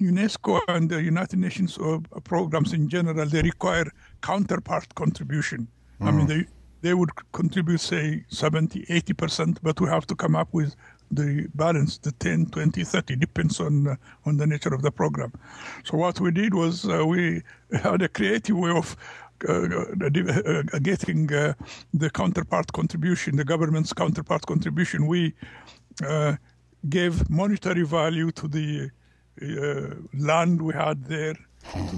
UNESCO 0.00 0.60
and 0.68 0.88
the 0.88 1.02
United 1.02 1.38
Nations 1.38 1.76
uh, 1.78 1.98
programs 2.24 2.72
in 2.72 2.88
general, 2.88 3.26
they 3.26 3.42
require 3.42 3.90
counterpart 4.22 4.94
contribution. 4.94 5.68
Mm. 6.00 6.06
I 6.06 6.10
mean, 6.12 6.26
mm. 6.26 6.28
they 6.28 6.46
they 6.80 6.94
would 6.94 7.10
contribute, 7.32 7.80
say, 7.80 8.24
70, 8.28 8.86
80%, 8.86 9.58
but 9.64 9.80
we 9.80 9.88
have 9.88 10.06
to 10.06 10.14
come 10.14 10.36
up 10.36 10.48
with 10.52 10.76
the 11.10 11.48
balance, 11.54 11.98
the 11.98 12.12
10, 12.12 12.46
20, 12.46 12.84
30, 12.84 13.16
depends 13.16 13.60
on 13.60 13.88
uh, 13.88 13.96
on 14.26 14.36
the 14.36 14.46
nature 14.46 14.74
of 14.74 14.82
the 14.82 14.90
program. 14.90 15.32
So 15.84 15.96
what 15.96 16.20
we 16.20 16.30
did 16.30 16.54
was 16.54 16.88
uh, 16.88 17.04
we 17.06 17.42
had 17.72 18.02
a 18.02 18.08
creative 18.08 18.56
way 18.56 18.70
of 18.70 18.96
uh, 19.48 19.52
uh, 19.52 20.78
getting 20.82 21.26
the 21.26 22.10
counterpart 22.12 22.72
contribution, 22.72 23.36
the 23.36 23.44
government's 23.44 23.92
counterpart 23.92 24.46
contribution. 24.46 25.06
We 25.06 25.34
gave 26.88 27.28
monetary 27.28 27.84
value 27.84 28.30
to 28.32 28.48
the 28.48 28.90
uh, 29.40 29.94
land 30.14 30.60
we 30.60 30.74
had 30.74 31.04
there, 31.04 31.34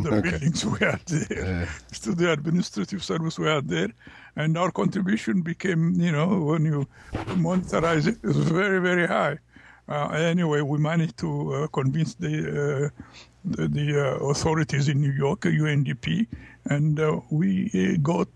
the 0.02 0.10
okay. 0.12 0.30
buildings 0.30 0.64
we 0.64 0.78
had 0.78 1.00
there, 1.06 1.60
yeah. 1.60 1.98
to 2.02 2.14
the 2.14 2.32
administrative 2.32 3.02
service 3.04 3.38
we 3.38 3.46
had 3.46 3.68
there. 3.68 3.90
And 4.36 4.56
our 4.56 4.70
contribution 4.70 5.42
became, 5.42 6.00
you 6.00 6.12
know, 6.12 6.40
when 6.40 6.64
you 6.64 6.86
monetize 7.12 8.06
it, 8.06 8.18
it 8.22 8.26
was 8.26 8.48
very, 8.48 8.80
very 8.80 9.06
high. 9.06 9.38
Uh, 9.88 10.08
anyway, 10.10 10.60
we 10.60 10.78
managed 10.78 11.18
to 11.18 11.54
uh, 11.54 11.66
convince 11.68 12.14
the 12.14 12.34
uh, 12.38 13.02
the, 13.44 13.68
the 13.68 13.98
uh, 13.98 14.24
authorities 14.26 14.88
in 14.88 15.00
New 15.00 15.10
York, 15.10 15.40
UNDP, 15.40 16.26
and 16.66 17.00
uh, 17.00 17.20
we 17.30 17.96
got 18.02 18.28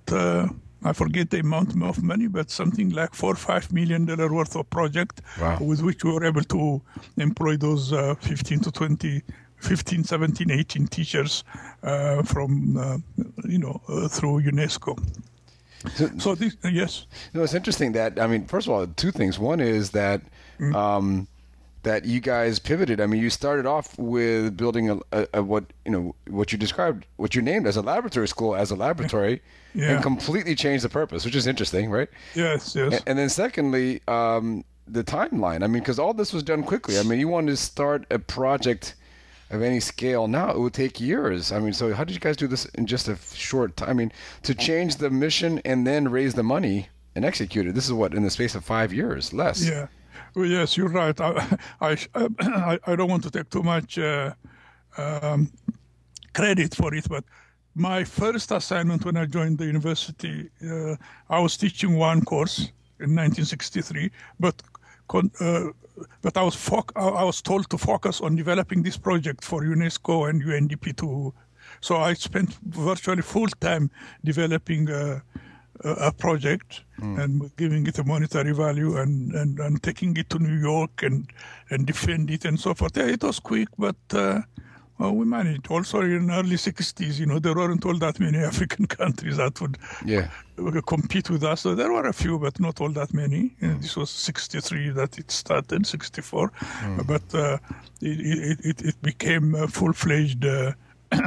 I 0.87 0.93
forget 0.93 1.31
the 1.31 1.41
amount 1.41 1.83
of 1.83 2.03
money, 2.03 2.27
but 2.27 2.51
something 2.51 2.91
like 2.91 3.15
four 3.15 3.33
or 3.33 3.37
five 3.37 3.73
million 3.73 4.05
dollar 4.05 4.31
worth 4.33 4.55
of 4.55 4.69
project 4.69 5.23
wow. 5.41 5.59
with 5.59 5.81
which 5.81 6.05
we 6.05 6.13
were 6.13 6.25
able 6.25 6.45
to 6.45 6.83
employ 7.17 7.57
those 7.57 7.93
uh, 7.93 8.15
15 8.21 8.61
to 8.61 8.71
20, 8.71 9.23
15, 9.65 10.05
17, 10.05 10.51
18 10.51 10.87
teachers 10.87 11.45
uh, 11.83 12.23
from, 12.23 12.77
uh, 12.77 12.99
you 13.45 13.59
know, 13.59 13.81
uh, 13.89 14.09
through 14.09 14.43
UNESCO. 14.43 14.99
So, 15.95 16.11
so 16.19 16.35
this, 16.35 16.57
yes. 16.65 17.07
No, 17.33 17.43
it's 17.43 17.55
interesting 17.55 17.93
that, 17.93 18.19
I 18.19 18.27
mean, 18.27 18.47
first 18.47 18.67
of 18.67 18.73
all, 18.73 18.87
two 18.87 19.11
things. 19.11 19.39
One 19.39 19.61
is 19.61 19.91
that, 19.91 20.23
mm-hmm. 20.59 20.75
um, 20.75 21.29
that 21.85 22.05
you 22.07 22.21
guys 22.21 22.59
pivoted. 22.59 23.01
I 23.01 23.07
mean, 23.07 23.21
you 23.21 23.31
started 23.31 23.67
off 23.67 23.97
with 23.99 24.57
building 24.57 24.91
a, 24.91 24.99
a, 25.13 25.27
a, 25.35 25.43
what 25.43 25.65
you 25.85 25.93
know 25.93 26.15
what 26.29 26.51
you 26.51 26.59
described, 26.59 27.07
what 27.17 27.35
you 27.35 27.43
named 27.43 27.67
as 27.67 27.77
a 27.77 27.83
laboratory 27.83 28.27
school, 28.27 28.57
as 28.57 28.71
a 28.71 28.75
laboratory, 28.75 29.43
yeah. 29.75 29.91
and 29.93 30.03
completely 30.03 30.55
changed 30.55 30.83
the 30.85 30.89
purpose, 30.89 31.25
which 31.25 31.37
is 31.37 31.47
interesting, 31.47 31.91
right? 31.91 32.09
Yes, 32.35 32.75
yes. 32.75 32.95
And, 32.95 33.03
and 33.07 33.19
then 33.19 33.29
secondly, 33.29 34.01
um, 34.09 34.65
the 34.89 35.05
timeline. 35.05 35.63
I 35.63 35.67
mean, 35.67 35.83
because 35.83 35.99
all 35.99 36.15
this 36.15 36.33
was 36.33 36.43
done 36.43 36.63
quickly. 36.63 36.99
I 36.99 37.03
mean, 37.03 37.21
you 37.21 37.29
wanted 37.29 37.53
to 37.53 37.57
start 37.57 38.07
a 38.11 38.19
project 38.19 38.95
of 39.55 39.63
any 39.63 39.81
scale 39.81 40.29
now, 40.29 40.51
it 40.51 40.59
would 40.59 40.75
take 40.75 41.01
years. 41.01 41.53
I 41.53 41.59
mean, 41.59 41.73
so 41.73 41.95
how 41.95 42.05
did 42.05 42.15
you 42.15 42.21
guys 42.21 42.37
do 42.37 42.47
this 42.47 42.65
in 42.67 42.87
just 42.87 43.09
a 43.09 43.17
short 43.35 43.77
time? 43.77 43.91
I 43.91 43.93
mean, 43.93 44.13
to 44.43 44.55
change 44.55 44.97
the 44.97 45.11
mission 45.11 45.61
and 45.65 45.87
then 45.87 46.09
raise 46.09 46.35
the 46.35 46.43
money 46.43 46.89
and 47.15 47.25
execute 47.25 47.67
it. 47.67 47.75
This 47.75 47.87
is 47.87 47.93
what 47.93 48.15
in 48.15 48.23
the 48.23 48.31
space 48.31 48.55
of 48.55 48.65
five 48.65 48.93
years, 48.93 49.33
less. 49.33 49.65
Yeah. 49.65 49.87
Well, 50.35 50.47
yes, 50.47 50.77
you're 50.77 50.89
right. 50.89 51.19
I, 51.21 51.59
I, 51.81 51.97
I, 52.87 52.97
don't 52.97 53.09
want 53.09 53.23
to 53.25 53.31
take 53.31 53.51
too 53.51 53.63
much 53.63 53.99
uh, 53.99 54.35
um, 54.97 55.51
credit 56.33 56.75
for 56.75 56.93
it, 56.95 57.09
but 57.09 57.25
my 57.75 58.05
first 58.05 58.51
assignment 58.51 59.05
when 59.05 59.17
I 59.17 59.27
joined 59.27 59.59
the 59.59 59.67
university, 59.67 60.51
uh, 60.69 60.97
I 61.29 61.39
was 61.41 61.57
teaching 61.57 61.97
one 61.97 62.25
course 62.25 62.59
in 63.01 63.11
1963, 63.15 64.11
but 64.39 64.63
uh, 65.13 65.71
but 66.23 66.37
I 66.37 66.43
was 66.43 66.55
fo- 66.55 66.85
I 66.97 67.25
was 67.25 67.43
told 67.43 67.71
to 67.71 67.79
focus 67.79 68.21
on 68.21 68.37
developing 68.37 68.83
this 68.83 68.97
project 68.97 69.45
for 69.45 69.63
UNESCO 69.63 70.29
and 70.29 70.43
UNDP 70.43 70.97
too. 70.97 71.33
So 71.81 71.97
I 71.97 72.15
spent 72.15 72.55
virtually 72.65 73.23
full 73.23 73.49
time 73.61 73.91
developing 74.25 74.91
uh, 74.91 75.21
a 75.83 76.13
project 76.13 76.83
mm. 77.01 77.23
and 77.23 77.55
giving 77.57 77.87
it 77.87 77.99
a 77.99 78.05
monetary 78.05 78.53
value 78.53 78.97
and, 78.97 79.35
and, 79.35 79.59
and 79.59 79.83
taking 79.83 80.17
it 80.17 80.31
to 80.31 80.39
New 80.39 80.59
York 80.59 81.03
and, 81.03 81.31
and 81.71 81.87
defend 81.87 82.31
it 82.31 82.45
and 82.45 82.59
so 82.59 82.75
forth. 82.75 82.97
Yeah, 82.97 83.07
it 83.07 83.23
was 83.23 83.41
quick, 83.41 83.69
but 83.79 83.97
uh, 84.13 84.41
well, 84.99 85.13
we 85.13 85.25
managed. 85.25 85.71
Also 85.71 86.01
in 86.03 86.31
early 86.31 86.57
60s, 86.57 87.19
you 87.19 87.27
know, 87.27 87.39
there 87.39 87.55
weren't 87.55 87.85
all 87.85 87.99
that 87.99 88.21
many 88.21 88.39
African 88.53 88.87
countries 88.87 89.37
that 89.39 89.61
would 89.61 89.77
yeah. 90.05 90.29
compete 90.87 91.31
with 91.31 91.43
us. 91.43 91.63
So 91.63 91.75
there 91.75 91.93
were 91.93 92.07
a 92.07 92.13
few, 92.13 92.39
but 92.39 92.61
not 92.61 92.81
all 92.81 92.91
that 92.91 93.13
many. 93.13 93.55
Mm. 93.61 93.83
This 93.83 93.97
was 93.97 94.11
63 94.11 94.91
that 94.91 95.19
it 95.19 95.31
started, 95.31 95.87
64. 95.87 96.49
Mm. 96.51 97.07
But 97.07 97.35
uh, 97.35 97.59
it, 98.01 98.61
it, 98.65 98.83
it, 98.83 99.03
became 99.03 99.55
a 99.57 99.67
full-fledged 99.67 100.45
uh, 100.45 100.73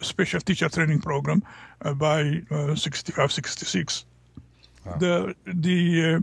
special 0.00 0.40
teacher 0.40 0.68
training 0.68 1.00
program 1.00 1.42
uh, 1.82 1.94
by 1.94 2.42
uh, 2.50 2.74
65, 2.74 3.32
66. 3.32 4.04
Wow. 4.84 4.96
The 4.98 5.34
the 5.46 6.22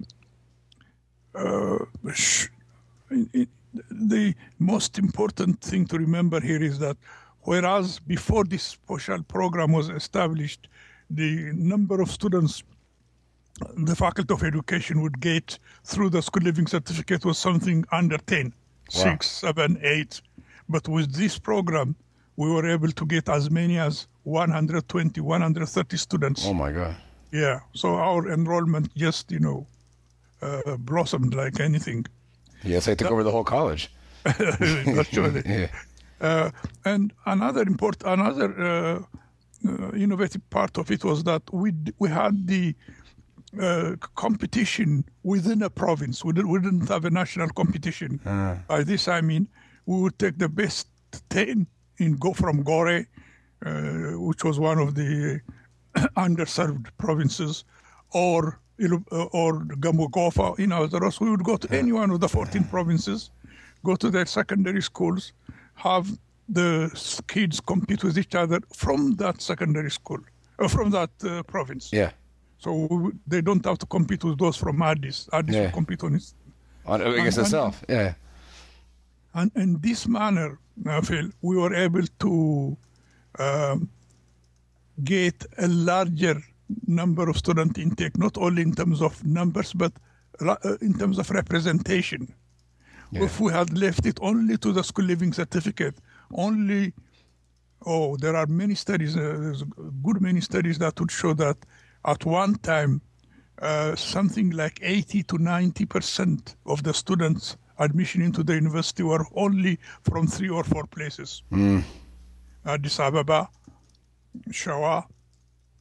uh, 1.34 1.78
sh- 2.14 2.48
it, 3.10 3.50
the 3.90 4.36
most 4.60 4.98
important 4.98 5.62
thing 5.62 5.86
to 5.88 5.98
remember 5.98 6.40
here 6.40 6.62
is 6.62 6.80
that 6.80 6.98
whereas 7.42 8.00
before 8.00 8.44
this 8.44 8.64
special 8.64 9.24
program 9.24 9.72
was 9.72 9.90
established, 9.90 10.68
the 11.10 11.52
number 11.54 12.02
of 12.02 12.12
students 12.12 12.64
the 13.78 13.96
Faculty 13.96 14.34
of 14.34 14.44
Education 14.44 15.02
would 15.02 15.20
get 15.20 15.60
through 15.84 16.10
the 16.10 16.22
school 16.22 16.44
leaving 16.44 16.68
certificate 16.68 17.26
was 17.26 17.38
something 17.38 17.86
under 17.92 18.18
10, 18.18 18.46
wow. 18.46 18.52
6, 19.04 19.28
7, 19.28 19.80
8. 19.82 20.22
But 20.70 20.88
with 20.88 21.14
this 21.14 21.38
program, 21.38 21.96
we 22.38 22.50
were 22.50 22.68
able 22.68 22.92
to 22.92 23.06
get 23.06 23.30
as 23.30 23.52
many 23.52 23.78
as 23.78 24.08
120, 24.24 25.22
130 25.22 25.98
students. 25.98 26.46
Oh 26.46 26.54
my 26.54 26.72
God. 26.72 26.96
Yeah. 27.32 27.60
So 27.74 27.96
our 27.96 28.32
enrollment 28.32 28.94
just, 28.96 29.32
you 29.32 29.40
know, 29.40 29.68
uh, 30.42 30.78
blossomed 30.78 31.34
like 31.34 31.60
anything. 31.60 32.06
Yes, 32.64 32.88
I 32.88 32.92
took 32.92 33.08
that, 33.08 33.14
over 33.14 33.24
the 33.24 33.32
whole 33.32 33.44
college. 33.44 33.92
Virtually. 34.26 35.44
yeah. 35.46 35.68
Uh, 36.20 36.52
and 36.86 37.14
another 37.26 37.64
important, 37.64 38.04
another 38.06 38.62
uh, 38.62 39.00
uh, 39.68 39.92
innovative 39.94 40.48
part 40.50 40.78
of 40.78 40.92
it 40.92 41.04
was 41.04 41.24
that 41.24 41.42
we 41.52 41.74
we 41.98 42.10
had 42.10 42.48
the 42.48 42.76
uh, 43.60 43.96
competition 44.16 45.04
within 45.24 45.62
a 45.64 45.70
province. 45.70 46.24
We, 46.24 46.34
we 46.34 46.60
didn't 46.60 46.88
have 46.88 47.06
a 47.06 47.10
national 47.10 47.50
competition. 47.50 48.20
Ah. 48.26 48.60
By 48.68 48.84
this 48.84 49.08
I 49.08 49.22
mean 49.22 49.48
we 49.86 50.00
would 50.02 50.18
take 50.20 50.38
the 50.38 50.50
best 50.50 50.88
ten 51.30 51.68
in 51.98 52.18
go 52.18 52.34
from 52.34 52.64
Gore, 52.64 53.06
uh, 53.66 53.72
which 54.28 54.44
was 54.44 54.60
one 54.60 54.80
of 54.80 54.96
the 54.96 55.42
underserved 56.16 56.88
provinces, 56.98 57.64
or 58.12 58.60
or 58.90 59.60
Gamogofa 59.80 60.58
in 60.60 60.70
Azaros. 60.72 61.20
We 61.20 61.30
would 61.30 61.44
go 61.44 61.58
to 61.58 61.72
any 61.76 61.92
one 61.92 62.12
of 62.12 62.20
the 62.20 62.30
14 62.30 62.64
provinces, 62.66 63.32
go 63.84 63.96
to 63.96 64.10
their 64.10 64.26
secondary 64.26 64.82
schools, 64.82 65.34
have 65.76 66.08
the 66.50 66.90
kids 67.28 67.60
compete 67.62 68.04
with 68.04 68.18
each 68.18 68.36
other 68.36 68.60
from 68.76 69.16
that 69.16 69.42
secondary 69.42 69.92
school, 69.92 70.20
uh, 70.60 70.68
from 70.68 70.90
that 70.92 71.10
uh, 71.24 71.44
province. 71.44 71.90
Yeah. 71.94 72.12
So 72.58 72.88
we- 72.90 73.12
they 73.28 73.42
don't 73.42 73.66
have 73.66 73.78
to 73.80 73.86
compete 73.86 74.24
with 74.24 74.38
those 74.38 74.58
from 74.58 74.82
Addis. 74.82 75.30
Addis 75.34 75.56
Yeah. 75.56 75.62
will 75.66 75.72
compete 75.72 76.04
on 76.04 76.16
its 76.16 76.34
On, 76.86 77.02
against 77.02 77.38
and- 77.38 77.48
itself. 77.48 77.84
Yeah. 77.90 78.14
And 79.34 79.52
in 79.56 79.80
this 79.80 80.08
manner, 80.08 80.60
I 80.86 81.02
feel 81.02 81.30
we 81.42 81.56
were 81.56 81.74
able 81.74 82.04
to 82.20 82.78
um, 83.40 83.90
get 85.04 85.46
a 85.58 85.68
larger 85.70 86.42
number 86.88 87.30
of 87.30 87.38
student 87.38 87.78
intake, 87.78 88.18
not 88.18 88.38
only 88.38 88.62
in 88.62 88.74
terms 88.74 89.02
of 89.02 89.24
numbers, 89.26 89.74
but 89.74 89.94
uh, 90.40 90.56
in 90.82 90.98
terms 90.98 91.20
of 91.20 91.30
representation. 91.30 92.34
Yeah. 93.12 93.24
If 93.24 93.40
we 93.40 93.52
had 93.52 93.78
left 93.78 94.06
it 94.06 94.20
only 94.22 94.58
to 94.58 94.72
the 94.72 94.84
school 94.84 95.06
leaving 95.06 95.34
certificate, 95.34 95.96
only, 96.34 96.94
oh, 97.86 98.16
there 98.18 98.36
are 98.36 98.48
many 98.48 98.76
studies, 98.76 99.18
uh, 99.18 99.20
there's 99.20 99.62
a 99.62 99.66
good 100.04 100.22
many 100.22 100.42
studies 100.42 100.78
that 100.80 101.00
would 101.00 101.12
show 101.12 101.34
that 101.34 101.58
at 102.06 102.26
one 102.26 102.56
time, 102.56 103.02
uh, 103.62 103.96
something 103.96 104.52
like 104.52 104.80
80 104.82 105.24
to 105.24 105.38
90 105.38 105.86
percent 105.86 106.56
of 106.66 106.82
the 106.84 106.94
students 106.94 107.58
admission 107.78 108.22
into 108.22 108.44
the 108.44 108.56
university 108.56 109.04
were 109.04 109.26
only 109.36 109.78
from 110.04 110.28
three 110.28 110.50
or 110.50 110.64
four 110.64 110.86
places. 110.88 111.44
Addis 112.66 113.00
Ababa, 113.00 113.50
Shawa, 114.50 115.06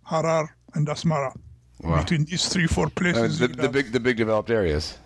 Harar, 0.04 0.56
and 0.74 0.86
Asmara. 0.88 1.32
Wow. 1.82 1.98
Between 2.02 2.24
these 2.26 2.48
three, 2.48 2.66
four 2.66 2.86
Uh, 2.86 2.90
places, 3.00 3.38
the, 3.38 3.48
you 3.48 3.54
the 3.54 3.62
have- 3.62 3.72
big 3.72 3.92
the 3.92 4.00
big 4.00 4.16
developed 4.16 4.50
areas. 4.50 4.98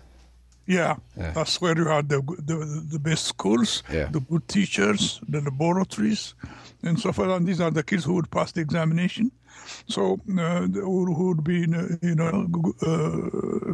yeah, 0.67 0.95
Yeah. 1.15 1.31
that's 1.31 1.61
where 1.61 1.77
you 1.77 1.85
had 1.87 2.09
the, 2.09 2.21
the 2.49 2.57
the 2.93 2.99
best 2.99 3.25
schools, 3.25 3.83
Yeah. 3.93 4.09
the 4.11 4.19
good 4.19 4.47
teachers, 4.47 5.21
the 5.29 5.39
laboratories, 5.41 6.33
and 6.83 6.99
so 6.99 7.11
forth. 7.13 7.29
And 7.29 7.47
these 7.47 7.61
are 7.61 7.71
the 7.71 7.83
kids 7.83 8.03
who 8.05 8.13
would 8.15 8.29
pass 8.29 8.51
the 8.51 8.61
examination. 8.61 9.31
So 9.87 10.19
uh, 10.37 10.67
who, 10.67 11.13
who 11.17 11.27
would 11.29 11.43
be, 11.43 11.63
uh, 11.63 11.95
you 12.01 12.15
know, 12.15 12.47
uh, 12.81 13.73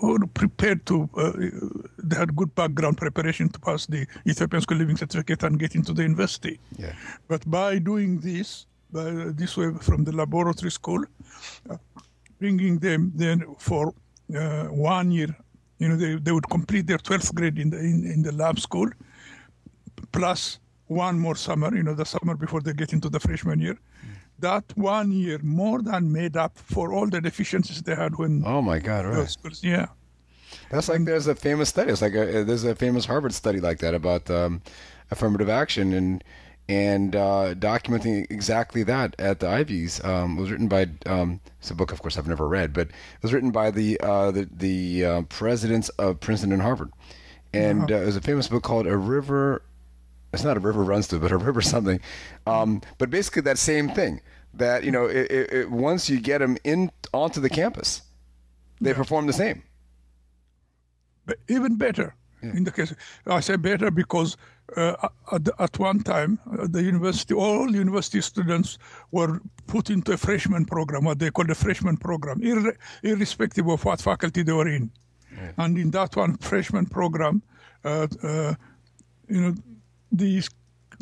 who 0.00 0.12
were 0.12 0.26
prepared 0.26 0.84
to. 0.86 1.08
Uh, 1.16 1.32
they 1.98 2.16
had 2.16 2.36
good 2.36 2.54
background 2.54 2.96
preparation 2.98 3.48
to 3.48 3.58
pass 3.58 3.86
the 3.86 4.06
Ethiopian 4.28 4.60
School 4.62 4.78
Leaving 4.78 4.96
Certificate 4.96 5.42
and 5.46 5.58
get 5.58 5.74
into 5.74 5.92
the 5.92 6.02
university. 6.02 6.60
Yeah. 6.78 6.92
But 7.28 7.48
by 7.50 7.78
doing 7.78 8.20
this, 8.20 8.66
by 8.92 9.10
this 9.34 9.56
way 9.56 9.72
from 9.80 10.04
the 10.04 10.12
laboratory 10.12 10.70
school, 10.70 11.04
uh, 11.70 11.76
bringing 12.38 12.78
them 12.78 13.12
then 13.14 13.44
for 13.58 13.92
uh, 14.34 14.64
one 14.64 15.10
year, 15.10 15.34
you 15.78 15.88
know, 15.88 15.96
they, 15.96 16.16
they 16.16 16.32
would 16.32 16.48
complete 16.48 16.86
their 16.86 16.98
12th 16.98 17.34
grade 17.34 17.58
in 17.58 17.70
the, 17.70 17.78
in, 17.78 18.04
in 18.04 18.22
the 18.22 18.32
lab 18.32 18.58
school, 18.58 18.88
plus 20.12 20.58
one 20.86 21.18
more 21.18 21.36
summer, 21.36 21.74
you 21.74 21.82
know, 21.82 21.94
the 21.94 22.04
summer 22.04 22.34
before 22.36 22.60
they 22.60 22.72
get 22.72 22.92
into 22.92 23.08
the 23.08 23.20
freshman 23.20 23.60
year. 23.60 23.78
That 24.38 24.64
one 24.76 25.12
year 25.12 25.38
more 25.42 25.80
than 25.80 26.12
made 26.12 26.36
up 26.36 26.58
for 26.58 26.92
all 26.92 27.08
the 27.08 27.20
deficiencies 27.20 27.82
they 27.82 27.94
had 27.94 28.16
when 28.16 28.42
Oh 28.46 28.60
my 28.60 28.78
God! 28.78 29.06
Right. 29.06 29.28
schools. 29.30 29.64
Yeah. 29.64 29.86
That's 30.70 30.88
like 30.88 31.04
there's 31.04 31.26
a 31.26 31.34
famous 31.34 31.70
study. 31.70 31.90
It's 31.90 32.02
like 32.02 32.14
a, 32.14 32.44
there's 32.44 32.64
a 32.64 32.74
famous 32.74 33.06
Harvard 33.06 33.32
study 33.32 33.60
like 33.60 33.78
that 33.78 33.94
about 33.94 34.30
um, 34.30 34.60
affirmative 35.10 35.48
action 35.48 35.92
and 35.94 36.22
and 36.68 37.14
uh, 37.14 37.54
documenting 37.54 38.26
exactly 38.30 38.82
that 38.82 39.14
at 39.18 39.40
the 39.40 39.48
Ivies. 39.48 40.02
Um, 40.04 40.36
it 40.36 40.40
was 40.40 40.50
written 40.50 40.68
by 40.68 40.88
um, 41.06 41.40
it's 41.60 41.70
a 41.70 41.74
book, 41.74 41.92
of 41.92 42.02
course, 42.02 42.18
I've 42.18 42.26
never 42.26 42.48
read, 42.48 42.72
but 42.72 42.88
it 42.88 43.22
was 43.22 43.32
written 43.32 43.50
by 43.50 43.70
the 43.70 44.00
uh, 44.00 44.30
the 44.30 44.48
the 44.50 45.04
uh, 45.04 45.22
presidents 45.22 45.88
of 45.90 46.20
Princeton 46.20 46.52
and 46.52 46.62
Harvard, 46.62 46.92
and 47.52 47.90
uh, 47.90 47.96
it 47.96 48.06
was 48.06 48.16
a 48.16 48.20
famous 48.20 48.48
book 48.48 48.62
called 48.62 48.86
A 48.86 48.96
River. 48.96 49.62
It's 50.32 50.44
not 50.44 50.56
a 50.56 50.60
river 50.60 50.82
runs 50.82 51.06
through, 51.06 51.20
but 51.20 51.32
a 51.32 51.36
river 51.38 51.62
something. 51.62 52.00
Um, 52.46 52.82
but 52.98 53.10
basically, 53.10 53.42
that 53.42 53.58
same 53.58 53.88
thing. 53.88 54.20
That 54.54 54.84
you 54.84 54.90
know, 54.90 55.06
it, 55.06 55.30
it, 55.30 55.52
it, 55.52 55.70
once 55.70 56.10
you 56.10 56.20
get 56.20 56.38
them 56.38 56.56
in 56.64 56.90
onto 57.12 57.40
the 57.40 57.50
campus, 57.50 58.02
they 58.80 58.92
perform 58.92 59.26
the 59.26 59.32
same. 59.32 59.62
But 61.26 61.38
even 61.48 61.76
better 61.76 62.14
in 62.42 62.64
the 62.64 62.70
case. 62.70 62.94
I 63.26 63.40
say 63.40 63.56
better 63.56 63.90
because 63.90 64.36
uh, 64.76 65.08
at, 65.32 65.48
at 65.58 65.78
one 65.78 66.02
time 66.02 66.38
uh, 66.58 66.66
the 66.68 66.82
university, 66.82 67.34
all 67.34 67.74
university 67.74 68.20
students 68.20 68.78
were 69.12 69.40
put 69.66 69.90
into 69.90 70.12
a 70.12 70.16
freshman 70.16 70.64
program, 70.64 71.04
what 71.04 71.18
they 71.18 71.30
call 71.30 71.44
the 71.44 71.54
freshman 71.54 71.96
program, 71.96 72.40
irre- 72.40 72.76
irrespective 73.02 73.68
of 73.68 73.84
what 73.84 74.00
faculty 74.00 74.42
they 74.42 74.52
were 74.52 74.68
in. 74.68 74.90
And 75.58 75.76
in 75.78 75.90
that 75.90 76.16
one 76.16 76.36
freshman 76.38 76.86
program, 76.86 77.42
uh, 77.84 78.06
uh, 78.22 78.54
you 79.28 79.40
know, 79.42 79.54
these 80.10 80.48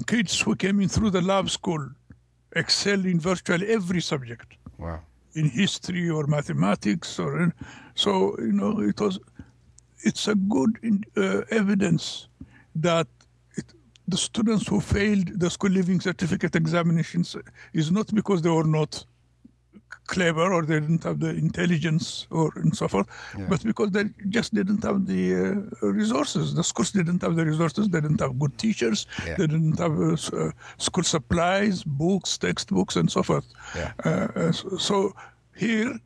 kids 0.07 0.40
who 0.40 0.57
came 0.57 0.81
in 0.81 0.88
through 0.88 1.11
the 1.11 1.22
lab 1.22 1.48
school 1.50 1.88
excelled 2.57 3.07
in 3.07 3.20
virtually 3.20 3.68
every 3.68 4.00
subject 4.00 4.57
Wow. 4.77 5.00
in 5.35 5.48
history 5.50 6.11
or 6.11 6.27
mathematics 6.27 7.18
or 7.20 7.40
in, 7.42 7.53
so 7.94 8.35
you 8.38 8.53
know 8.53 8.81
it 8.81 9.00
was 9.00 9.20
it's 10.00 10.27
a 10.27 10.35
good 10.35 10.79
in, 10.83 11.05
uh, 11.16 11.42
evidence 11.50 12.27
that 12.74 13.07
the 14.08 14.16
students 14.16 14.66
who 14.68 14.80
failed 14.80 15.40
the 15.40 15.50
school 15.50 15.70
leaving 15.70 16.00
certificate 16.00 16.54
examinations 16.56 17.36
is 17.72 17.90
not 17.90 18.14
because 18.14 18.42
they 18.42 18.50
were 18.50 18.64
not 18.64 19.04
clever 20.06 20.52
or 20.52 20.62
they 20.62 20.80
didn't 20.80 21.02
have 21.04 21.18
the 21.20 21.30
intelligence 21.30 22.26
or 22.30 22.52
and 22.56 22.76
so 22.76 22.86
forth, 22.88 23.06
but 23.48 23.62
because 23.64 23.90
they 23.90 24.04
just 24.28 24.52
didn't 24.54 24.82
have 24.84 25.06
the 25.06 25.34
uh, 25.82 25.86
resources. 25.86 26.54
The 26.54 26.64
schools 26.64 26.90
didn't 26.92 27.22
have 27.22 27.36
the 27.36 27.44
resources. 27.44 27.88
They 27.88 28.00
didn't 28.00 28.20
have 28.20 28.38
good 28.38 28.56
teachers. 28.58 29.06
Yeah. 29.26 29.36
They 29.36 29.46
didn't 29.46 29.78
have 29.78 29.98
uh, 29.98 30.36
uh, 30.36 30.50
school 30.78 31.04
supplies, 31.04 31.84
books, 31.84 32.36
textbooks, 32.36 32.96
and 32.96 33.10
so 33.10 33.22
forth. 33.22 33.46
Yeah. 33.74 33.92
Uh, 34.04 34.28
uh, 34.36 34.52
so, 34.52 34.76
so 34.76 35.16
here, 35.56 35.98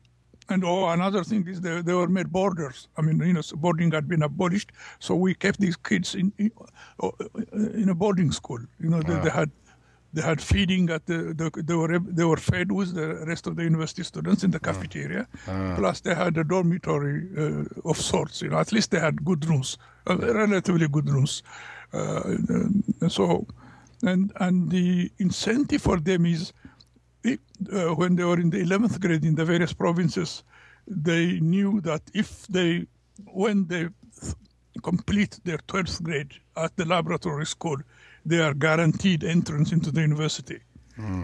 and 0.49 0.63
oh, 0.63 0.89
another 0.89 1.23
thing 1.23 1.47
is 1.47 1.61
they, 1.61 1.81
they 1.81 1.93
were 1.93 2.07
made 2.07 2.31
boarders. 2.31 2.87
I 2.97 3.01
mean, 3.01 3.19
you 3.19 3.33
know, 3.33 3.41
so 3.41 3.55
boarding 3.55 3.91
had 3.91 4.07
been 4.07 4.23
abolished, 4.23 4.71
so 4.99 5.15
we 5.15 5.33
kept 5.33 5.59
these 5.59 5.75
kids 5.75 6.15
in 6.15 6.33
in, 6.37 6.51
uh, 7.01 7.11
in 7.73 7.89
a 7.89 7.95
boarding 7.95 8.31
school. 8.31 8.59
You 8.79 8.89
know, 8.89 9.01
they, 9.01 9.13
they 9.23 9.29
had 9.29 9.51
they 10.13 10.21
had 10.21 10.41
feeding 10.41 10.89
at 10.89 11.05
the, 11.05 11.33
the 11.35 11.63
they 11.63 11.75
were 11.75 11.99
they 11.99 12.23
were 12.25 12.37
fed 12.37 12.71
with 12.71 12.95
the 12.95 13.25
rest 13.27 13.47
of 13.47 13.55
the 13.55 13.63
university 13.63 14.03
students 14.03 14.43
in 14.43 14.51
the 14.51 14.59
cafeteria. 14.59 15.27
Plus, 15.77 16.01
they 16.01 16.15
had 16.15 16.37
a 16.37 16.43
dormitory 16.43 17.27
uh, 17.37 17.89
of 17.89 17.97
sorts. 17.97 18.41
You 18.41 18.49
know, 18.49 18.57
at 18.57 18.71
least 18.71 18.91
they 18.91 18.99
had 18.99 19.23
good 19.23 19.45
rooms, 19.45 19.77
uh, 20.09 20.17
relatively 20.17 20.87
good 20.87 21.09
rooms. 21.09 21.43
Uh, 21.93 22.21
and 23.01 23.11
so, 23.11 23.45
and 24.03 24.31
and 24.37 24.71
the 24.71 25.11
incentive 25.19 25.81
for 25.81 25.99
them 25.99 26.25
is 26.25 26.53
uh, 27.25 27.95
when 27.95 28.15
they 28.15 28.23
were 28.23 28.39
in 28.39 28.49
the 28.49 28.63
11th 28.63 28.99
grade 28.99 29.25
in 29.25 29.35
the 29.35 29.45
various 29.45 29.73
provinces, 29.73 30.43
they 30.87 31.39
knew 31.39 31.81
that 31.81 32.01
if 32.13 32.47
they, 32.47 32.85
when 33.25 33.67
they 33.67 33.87
th- 34.21 34.35
complete 34.83 35.39
their 35.43 35.57
12th 35.67 36.01
grade 36.01 36.33
at 36.55 36.75
the 36.77 36.85
laboratory 36.85 37.45
school, 37.45 37.77
they 38.25 38.39
are 38.39 38.53
guaranteed 38.53 39.23
entrance 39.23 39.71
into 39.71 39.91
the 39.91 40.01
university. 40.01 40.59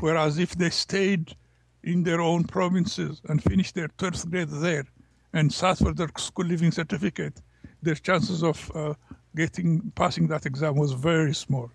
Whereas 0.01 0.37
if 0.39 0.55
they 0.55 0.69
stayed 0.69 1.35
in 1.83 2.03
their 2.03 2.21
own 2.21 2.43
provinces 2.45 3.21
and 3.27 3.43
finished 3.43 3.75
their 3.75 3.89
12th 3.89 4.29
grade 4.31 4.49
there 4.49 4.85
and 5.33 5.51
sat 5.53 5.77
for 5.77 5.93
their 5.93 6.09
school 6.17 6.45
leaving 6.45 6.71
certificate, 6.71 7.41
their 7.81 7.95
chances 7.95 8.41
of 8.43 8.71
uh, 8.73 8.93
getting 9.35 9.91
passing 9.95 10.27
that 10.27 10.45
exam 10.45 10.75
was 10.75 10.93
very 10.93 11.33
small. 11.33 11.69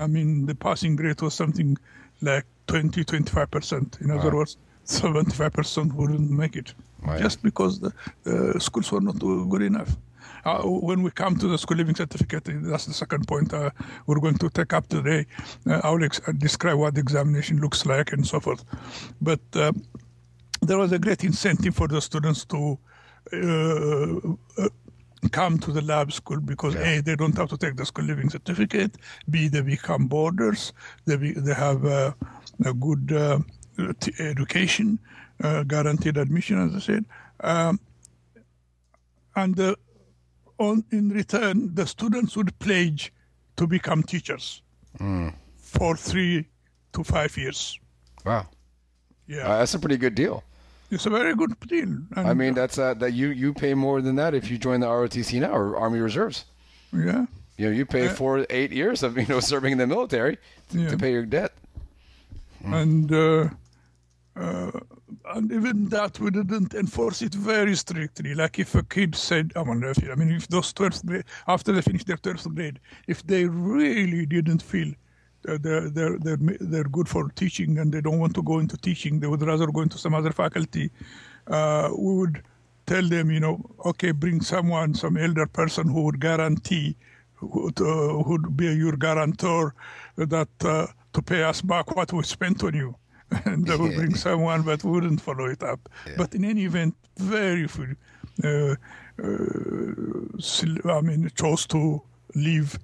I 0.00 0.06
mean, 0.06 0.46
the 0.46 0.54
passing 0.54 0.96
grade 0.96 1.20
was 1.22 1.34
something 1.34 1.76
like 2.20 2.44
20, 2.66 3.04
25%. 3.04 4.00
In 4.00 4.10
other 4.10 4.34
words, 4.34 4.56
75% 4.86 5.92
wouldn't 5.92 6.30
make 6.30 6.56
it 6.56 6.74
Wow. 7.06 7.16
just 7.16 7.42
because 7.44 7.78
the 7.78 7.92
uh, 8.26 8.58
schools 8.58 8.90
were 8.90 9.00
not 9.00 9.18
good 9.20 9.62
enough. 9.62 9.96
Uh, 10.44 10.62
when 10.62 11.02
we 11.02 11.10
come 11.10 11.36
to 11.36 11.46
the 11.46 11.56
school 11.58 11.76
leaving 11.76 11.94
certificate, 11.94 12.44
that's 12.62 12.86
the 12.86 12.92
second 12.92 13.26
point 13.28 13.52
uh, 13.54 13.70
we're 14.06 14.18
going 14.20 14.38
to 14.38 14.48
take 14.50 14.72
up 14.72 14.86
today. 14.88 15.24
Uh, 15.66 15.80
I 15.84 15.90
will 15.90 16.04
ex- 16.04 16.20
uh, 16.26 16.32
describe 16.32 16.76
what 16.78 16.94
the 16.94 17.00
examination 17.00 17.58
looks 17.60 17.86
like 17.86 18.12
and 18.12 18.26
so 18.26 18.40
forth. 18.40 18.64
But 19.20 19.40
uh, 19.54 19.72
there 20.62 20.78
was 20.78 20.90
a 20.92 20.98
great 20.98 21.22
incentive 21.24 21.76
for 21.76 21.86
the 21.86 22.00
students 22.00 22.44
to 22.46 22.78
uh, 23.32 24.16
uh, 24.62 24.68
come 25.32 25.58
to 25.58 25.72
the 25.72 25.82
lab 25.82 26.12
school 26.12 26.40
because 26.40 26.74
A, 26.76 27.00
they 27.00 27.16
don't 27.16 27.36
have 27.36 27.48
to 27.50 27.56
take 27.56 27.76
the 27.76 27.84
school 27.86 28.04
leaving 28.04 28.30
certificate, 28.30 28.96
B, 29.28 29.48
they 29.48 29.60
become 29.62 30.06
boarders, 30.06 30.72
they, 31.06 31.16
be, 31.16 31.32
they 31.32 31.54
have 31.54 31.84
uh, 31.84 32.12
a 32.64 32.72
good 32.72 33.12
uh, 33.12 33.38
t- 34.00 34.12
education, 34.20 34.98
uh, 35.42 35.62
guaranteed 35.64 36.16
admission, 36.16 36.68
as 36.68 36.74
I 36.76 36.78
said. 36.80 37.04
Um, 37.40 37.80
and 39.36 39.58
uh, 39.58 39.74
on, 40.58 40.84
in 40.90 41.10
return, 41.10 41.74
the 41.74 41.86
students 41.86 42.36
would 42.36 42.56
pledge 42.58 43.12
to 43.56 43.66
become 43.66 44.02
teachers 44.02 44.62
for 45.56 45.96
three 45.96 46.46
to 46.92 47.04
five 47.04 47.36
years. 47.36 47.78
Wow. 48.24 48.46
Yeah, 49.26 49.46
Uh, 49.48 49.58
that's 49.58 49.74
a 49.74 49.78
pretty 49.78 49.96
good 49.98 50.14
deal. 50.14 50.42
It's 50.90 51.06
a 51.06 51.10
very 51.10 51.34
good 51.34 51.58
deal. 51.68 51.88
And, 52.16 52.26
I 52.30 52.34
mean, 52.34 52.54
that's 52.54 52.78
uh, 52.78 52.94
that 52.94 53.12
you 53.12 53.28
you 53.28 53.52
pay 53.54 53.74
more 53.74 54.00
than 54.02 54.16
that 54.16 54.34
if 54.34 54.50
you 54.50 54.58
join 54.58 54.80
the 54.80 54.86
ROTC 54.86 55.40
now 55.40 55.52
or 55.52 55.76
Army 55.76 56.00
Reserves. 56.00 56.44
yeah, 56.92 57.26
You 57.56 57.66
know, 57.66 57.72
you 57.76 57.84
pay 57.86 58.08
for 58.08 58.46
eight 58.50 58.72
years 58.72 59.02
of 59.02 59.16
you 59.16 59.26
know 59.26 59.40
serving 59.52 59.72
in 59.72 59.78
the 59.78 59.86
military 59.86 60.38
Yeah. 60.70 60.88
to 60.90 60.96
pay 60.96 61.12
your 61.12 61.26
debt. 61.26 61.52
and 62.64 63.12
uh, 63.12 63.48
uh, 64.36 64.70
and 65.34 65.50
even 65.52 65.88
that 65.88 66.18
we 66.20 66.30
didn't 66.30 66.74
enforce 66.74 67.22
it 67.22 67.34
very 67.34 67.74
strictly. 67.74 68.34
Like 68.34 68.58
if 68.58 68.74
a 68.74 68.82
kid 68.82 69.14
said, 69.14 69.52
I 69.56 69.64
mean, 69.64 69.82
if, 69.82 70.02
you 70.02 70.12
I 70.12 70.14
mean, 70.14 70.30
if 70.30 70.46
those 70.48 70.72
12th 70.72 71.04
grade, 71.06 71.24
after 71.46 71.72
they 71.72 71.82
finish 71.82 72.04
their 72.04 72.16
12th 72.18 72.54
grade, 72.54 72.78
if 73.06 73.26
they 73.26 73.44
really 73.46 74.26
didn't 74.26 74.62
feel 74.62 74.92
they're, 75.56 75.88
they're, 75.88 76.18
they're, 76.18 76.38
they're 76.60 76.84
good 76.84 77.08
for 77.08 77.30
teaching 77.30 77.78
and 77.78 77.92
they 77.92 78.00
don't 78.00 78.18
want 78.18 78.34
to 78.34 78.42
go 78.42 78.58
into 78.58 78.76
teaching, 78.76 79.20
they 79.20 79.26
would 79.26 79.42
rather 79.42 79.68
go 79.68 79.80
into 79.80 79.96
some 79.96 80.14
other 80.14 80.32
faculty, 80.32 80.90
uh, 81.46 81.88
we 81.96 82.14
would 82.14 82.42
tell 82.86 83.02
them, 83.02 83.30
you 83.30 83.40
know, 83.40 83.64
okay, 83.84 84.10
bring 84.10 84.40
someone, 84.40 84.94
some 84.94 85.16
elder 85.16 85.46
person 85.46 85.88
who 85.88 86.02
would 86.02 86.20
guarantee, 86.20 86.96
who 87.34 87.46
would, 87.64 87.80
uh, 87.80 88.22
who'd 88.24 88.56
be 88.56 88.66
your 88.74 88.96
guarantor 88.96 89.74
that 90.16 90.48
uh, 90.64 90.86
to 91.12 91.22
pay 91.22 91.42
us 91.42 91.62
back 91.62 91.94
what 91.96 92.12
we 92.12 92.22
spent 92.22 92.62
on 92.64 92.74
you. 92.74 92.96
And 93.44 93.66
they 93.66 93.76
would 93.76 93.94
bring 93.94 94.14
someone 94.14 94.62
but 94.62 94.82
wouldn't 94.84 95.20
follow 95.20 95.44
it 95.44 95.62
up. 95.62 95.86
But 96.16 96.34
in 96.34 96.44
any 96.46 96.64
event, 96.64 96.94
very 97.18 97.68
few, 97.68 97.94
uh, 98.42 98.74
uh, 99.22 100.90
I 100.90 101.00
mean, 101.02 101.30
chose 101.34 101.66
to 101.66 102.02
leave, 102.34 102.78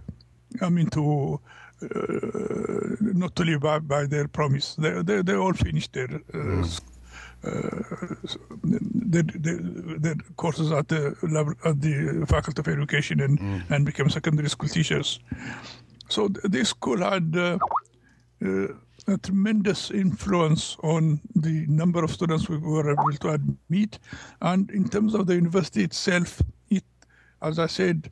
I 0.60 0.68
mean, 0.68 0.90
to 0.90 1.40
uh, 1.42 1.48
not 3.00 3.34
to 3.36 3.44
live 3.44 3.60
by, 3.60 3.78
by 3.78 4.06
their 4.06 4.28
promise. 4.28 4.74
They, 4.76 5.02
they, 5.02 5.22
they 5.22 5.34
all 5.34 5.52
finished 5.52 5.92
their 5.92 6.08
uh, 6.34 6.60
s- 6.60 6.80
their, 8.62 9.22
their, 9.22 9.58
their 9.98 10.14
courses 10.36 10.72
at 10.72 10.88
the 10.88 11.14
at 11.64 11.80
the 11.80 12.24
Faculty 12.26 12.60
of 12.60 12.68
Education 12.68 13.20
and, 13.20 13.38
and 13.70 13.84
became 13.84 14.08
secondary 14.08 14.48
school 14.48 14.68
teachers. 14.68 15.20
So 16.08 16.28
th- 16.28 16.44
this 16.44 16.70
school 16.70 16.98
had 16.98 17.34
uh, 17.36 17.58
uh, 18.44 18.68
a 19.06 19.18
tremendous 19.18 19.90
influence 19.90 20.76
on 20.82 21.20
the 21.36 21.66
number 21.68 22.02
of 22.02 22.10
students 22.10 22.48
we 22.48 22.56
were 22.56 22.90
able 22.90 23.12
to 23.12 23.28
admit, 23.30 23.98
and 24.40 24.70
in 24.70 24.88
terms 24.88 25.14
of 25.14 25.26
the 25.26 25.34
university 25.34 25.84
itself, 25.84 26.40
it, 26.70 26.84
as 27.42 27.58
I 27.58 27.66
said, 27.66 28.10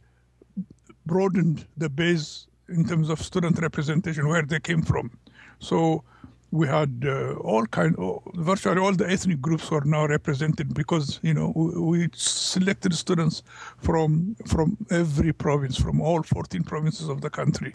broadened 1.07 1.66
the 1.79 1.88
base 1.88 2.46
in 2.68 2.85
terms 2.87 3.09
of 3.09 3.20
student 3.22 3.59
representation 3.61 4.29
where 4.29 4.42
they 4.42 4.61
came 4.61 4.83
from. 4.83 5.11
So 5.59 6.05
we 6.51 6.66
had 6.68 7.05
uh, 7.07 7.33
all 7.37 7.64
kind, 7.66 7.96
oh, 7.98 8.22
virtually 8.35 8.79
all 8.81 8.92
the 8.92 9.09
ethnic 9.11 9.40
groups 9.40 9.70
were 9.70 9.83
now 9.85 10.07
represented 10.07 10.75
because 10.75 11.18
you 11.22 11.33
know 11.33 11.53
we, 11.57 11.81
we 11.81 12.09
selected 12.14 12.94
students 12.94 13.42
from 13.79 14.37
from 14.46 14.77
every 14.90 15.33
province, 15.33 15.77
from 15.79 16.01
all 16.01 16.22
14 16.22 16.62
provinces 16.64 17.09
of 17.09 17.20
the 17.22 17.31
country. 17.31 17.75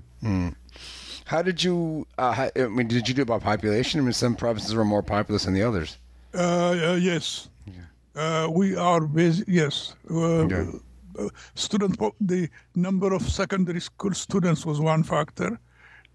How 1.25 1.41
did 1.41 1.63
you? 1.63 2.05
Uh, 2.17 2.49
I 2.55 2.67
mean, 2.67 2.87
did 2.87 3.07
you 3.07 3.13
do 3.13 3.23
it 3.23 3.27
by 3.27 3.39
population? 3.39 3.99
I 3.99 4.03
mean, 4.03 4.13
some 4.13 4.35
provinces 4.35 4.73
were 4.75 4.85
more 4.85 5.03
populous 5.03 5.43
than 5.45 5.53
the 5.53 5.63
others. 5.63 5.97
Uh, 6.33 6.39
uh, 6.91 6.97
yes, 7.01 7.49
uh, 8.15 8.47
we 8.49 8.75
are 8.75 9.01
basi- 9.01 9.43
yes. 9.47 9.95
Uh, 10.09 10.45
Okay. 10.45 10.65
Student 11.55 11.99
the 12.21 12.49
number 12.75 13.13
of 13.13 13.21
secondary 13.21 13.79
school 13.81 14.13
students 14.13 14.65
was 14.65 14.79
one 14.79 15.03
factor. 15.03 15.59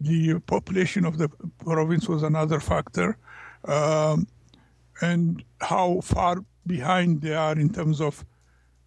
The 0.00 0.40
population 0.40 1.04
of 1.04 1.18
the 1.18 1.28
province 1.58 2.08
was 2.08 2.22
another 2.22 2.60
factor, 2.60 3.16
um, 3.64 4.26
and 5.00 5.44
how 5.60 6.00
far 6.00 6.44
behind 6.66 7.22
they 7.22 7.34
are 7.34 7.58
in 7.58 7.72
terms 7.72 8.00
of 8.00 8.24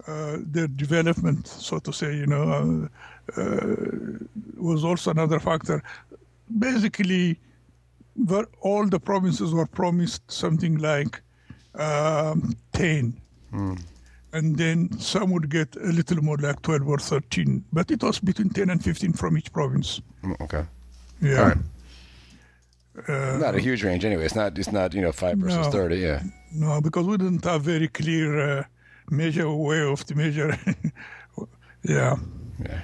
uh, 0.07 0.37
their 0.41 0.67
development, 0.67 1.47
so 1.47 1.79
to 1.79 1.91
say, 1.91 2.15
you 2.15 2.27
know, 2.27 2.89
uh, 3.37 3.41
uh, 3.41 3.75
was 4.57 4.83
also 4.83 5.11
another 5.11 5.39
factor. 5.39 5.81
Basically, 6.59 7.39
all 8.61 8.85
the 8.87 8.99
provinces 8.99 9.53
were 9.53 9.65
promised 9.65 10.21
something 10.31 10.77
like 10.77 11.21
um, 11.75 12.55
10. 12.73 13.19
And 14.35 14.57
then 14.57 14.89
some 14.99 15.31
would 15.31 15.49
get 15.49 15.75
a 15.77 15.91
little 15.91 16.21
more 16.23 16.37
like 16.37 16.61
12 16.61 16.87
or 16.87 16.97
13. 16.99 17.63
But 17.71 17.89
it 17.91 18.03
was 18.03 18.19
between 18.19 18.49
10 18.49 18.69
and 18.69 18.83
15 18.83 19.13
from 19.13 19.37
each 19.37 19.51
province. 19.53 20.01
Mm, 20.23 20.35
Okay. 20.41 20.65
Yeah. 21.21 21.39
All 21.39 21.47
right. 21.47 21.57
Uh, 23.09 23.37
Not 23.37 23.55
a 23.55 23.59
huge 23.59 23.83
range 23.83 24.03
anyway. 24.05 24.25
It's 24.25 24.35
not. 24.35 24.57
It's 24.57 24.71
not. 24.71 24.93
You 24.93 25.01
know, 25.01 25.11
five 25.11 25.37
versus 25.37 25.65
No. 25.65 25.71
thirty. 25.71 25.97
Yeah. 25.97 26.21
No, 26.53 26.79
because 26.81 27.05
we 27.05 27.17
didn't 27.17 27.43
have 27.43 27.61
very 27.63 27.87
clear 27.89 28.27
uh, 28.59 28.63
measure 29.09 29.51
way 29.51 29.81
of 29.81 30.05
the 30.07 30.15
measure. 30.15 30.57
yeah. 31.83 32.15
Yeah. 32.63 32.81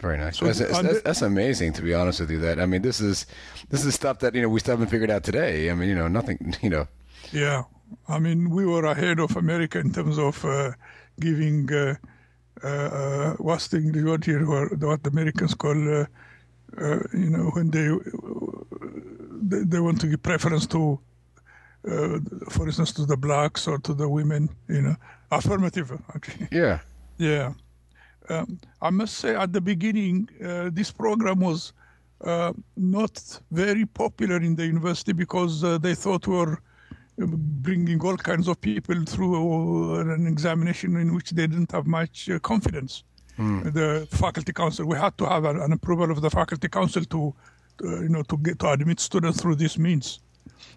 Very 0.00 0.18
nice. 0.18 0.36
So 0.38 0.46
that's, 0.46 0.58
that's, 0.58 0.78
and 0.78 0.86
that's, 0.88 0.96
the- 0.98 1.04
that's 1.04 1.22
amazing, 1.22 1.72
to 1.74 1.82
be 1.82 1.94
honest 1.94 2.20
with 2.20 2.30
you. 2.30 2.38
That 2.40 2.58
I 2.60 2.66
mean, 2.66 2.82
this 2.82 3.00
is 3.00 3.26
this 3.70 3.84
is 3.86 3.94
stuff 3.94 4.18
that 4.18 4.34
you 4.34 4.42
know 4.42 4.48
we 4.48 4.60
still 4.60 4.74
haven't 4.74 4.88
figured 4.90 5.10
out 5.10 5.24
today. 5.24 5.70
I 5.70 5.74
mean, 5.74 5.88
you 5.88 5.94
know, 5.94 6.08
nothing. 6.08 6.54
You 6.62 6.70
know. 6.70 6.88
Yeah, 7.32 7.62
I 8.08 8.18
mean, 8.18 8.50
we 8.50 8.66
were 8.66 8.84
ahead 8.84 9.18
of 9.18 9.36
America 9.36 9.78
in 9.78 9.92
terms 9.92 10.18
of 10.18 10.44
uh, 10.44 10.72
giving 11.20 11.72
uh, 11.72 11.94
uh, 12.62 12.66
uh, 12.66 13.32
what's 13.34 13.68
the 13.68 13.78
English 13.78 14.04
word 14.04 14.24
here, 14.24 14.44
what 14.46 15.02
the 15.02 15.10
Americans 15.10 15.54
call, 15.54 16.00
uh, 16.00 16.06
uh, 16.78 16.98
you 17.12 17.30
know, 17.30 17.50
when 17.54 17.70
they, 17.70 17.88
they 19.42 19.64
they 19.64 19.80
want 19.80 20.00
to 20.00 20.06
give 20.06 20.22
preference 20.22 20.66
to, 20.66 20.98
uh, 21.88 22.18
for 22.50 22.66
instance, 22.66 22.92
to 22.92 23.04
the 23.04 23.16
blacks 23.16 23.66
or 23.66 23.78
to 23.78 23.94
the 23.94 24.08
women, 24.08 24.48
you 24.68 24.82
know, 24.82 24.96
affirmative. 25.30 25.92
Actually. 26.14 26.48
Yeah. 26.50 26.78
Yeah. 27.18 27.52
Um, 28.28 28.58
I 28.80 28.90
must 28.90 29.18
say, 29.18 29.36
at 29.36 29.52
the 29.52 29.60
beginning, 29.60 30.28
uh, 30.44 30.70
this 30.72 30.90
program 30.90 31.40
was 31.40 31.72
uh, 32.24 32.52
not 32.76 33.40
very 33.50 33.84
popular 33.86 34.36
in 34.36 34.56
the 34.56 34.66
university 34.66 35.12
because 35.12 35.62
uh, 35.62 35.78
they 35.78 35.94
thought 35.94 36.26
we 36.26 36.36
were 36.36 36.62
bringing 37.18 38.00
all 38.00 38.16
kinds 38.16 38.48
of 38.48 38.60
people 38.60 39.04
through 39.04 39.96
uh, 39.96 40.14
an 40.14 40.26
examination 40.26 40.96
in 40.96 41.14
which 41.14 41.30
they 41.30 41.46
didn't 41.46 41.70
have 41.72 41.86
much 41.86 42.28
uh, 42.30 42.38
confidence. 42.38 43.04
The 43.38 44.06
faculty 44.10 44.52
council, 44.52 44.86
we 44.86 44.96
had 44.96 45.16
to 45.18 45.26
have 45.26 45.44
an, 45.44 45.72
approval 45.72 46.10
of 46.10 46.20
the 46.20 46.30
faculty 46.30 46.68
council 46.68 47.04
to, 47.06 47.34
uh, 47.82 48.00
you 48.02 48.08
know, 48.08 48.22
to 48.22 48.36
get 48.36 48.58
to 48.60 48.70
admit 48.70 49.00
students 49.00 49.40
through 49.40 49.56
this 49.56 49.78
means, 49.78 50.20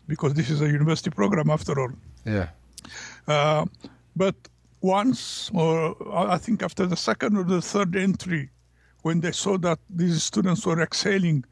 because 0.07 0.33
this 0.33 0.49
is 0.49 0.61
a 0.61 0.67
university 0.67 1.09
program 1.09 1.49
after 1.49 1.79
all. 1.79 1.91
Yeah. 2.25 2.49
Uh, 3.27 3.65
but 4.15 4.35
once, 4.81 5.51
or 5.53 5.95
I 6.15 6.37
think 6.37 6.63
after 6.63 6.85
the 6.85 6.95
second 6.95 7.37
or 7.37 7.43
the 7.43 7.61
third 7.61 7.95
entry, 7.95 8.49
when 9.01 9.19
they 9.19 9.31
saw 9.31 9.57
that 9.59 9.79
these 9.89 10.23
students 10.23 10.65
were 10.65 10.81
excelling, 10.81 11.43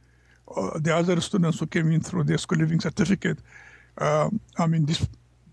uh, 0.56 0.80
the 0.80 0.96
other 0.96 1.20
students 1.22 1.60
who 1.60 1.68
came 1.68 1.92
in 1.92 2.02
through 2.02 2.24
the 2.24 2.38
school 2.38 2.60
leaving 2.60 2.80
certificate, 2.80 3.40
um, 3.98 4.40
I 4.58 4.68
mean, 4.68 4.86
this 4.86 5.08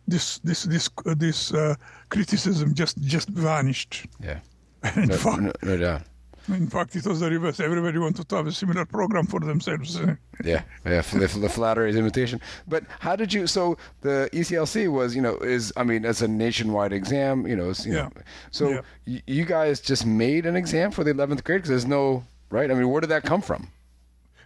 this 0.09 0.38
this 0.44 0.64
this 0.64 0.88
uh, 1.07 1.14
this 1.16 1.53
uh, 1.55 1.74
criticism 2.09 2.74
just 2.74 2.98
just 3.03 3.29
vanished. 3.29 4.07
Yeah. 4.20 4.40
In 4.96 5.09
No, 5.09 5.16
fact, 5.16 5.42
no, 5.42 5.53
no 5.62 5.76
doubt. 5.76 6.03
in 6.48 6.66
fact, 6.68 6.96
it 6.96 7.07
was 7.07 7.20
the 7.20 7.29
reverse. 7.31 7.61
Everybody 7.61 7.98
wanted 7.98 8.26
to 8.29 8.37
have 8.37 8.46
a 8.46 8.53
similar 8.53 8.85
program 8.87 9.26
for 9.26 9.40
themselves. 9.40 10.00
Yeah, 10.42 10.62
yeah, 10.87 11.03
the, 11.03 11.26
the 11.38 11.50
flattery 11.50 11.90
is 11.90 11.96
imitation. 11.96 12.40
But 12.66 12.85
how 12.98 13.14
did 13.14 13.31
you? 13.31 13.46
So 13.46 13.76
the 14.00 14.31
ESLCE 14.33 14.90
was, 14.90 15.14
you 15.14 15.20
know, 15.20 15.37
is 15.37 15.70
I 15.76 15.85
mean, 15.85 16.07
it's 16.07 16.22
a 16.22 16.29
nationwide 16.29 16.94
exam, 16.94 17.46
you 17.46 17.57
know. 17.57 17.68
You 17.85 17.92
Yeah. 17.92 18.03
know 18.05 18.11
so 18.50 18.68
Yeah. 18.70 18.81
y- 19.07 19.22
you 19.26 19.44
guys 19.44 19.81
just 19.83 20.07
made 20.07 20.46
an 20.46 20.57
exam 20.57 20.92
for 20.92 21.05
the 21.05 21.11
eleventh 21.11 21.44
grade 21.44 21.59
because 21.59 21.68
there's 21.68 21.87
no 21.87 22.24
right. 22.48 22.70
I 22.70 22.74
mean, 22.74 22.88
where 22.88 23.03
did 23.03 23.11
that 23.11 23.22
come 23.24 23.42
from? 23.42 23.68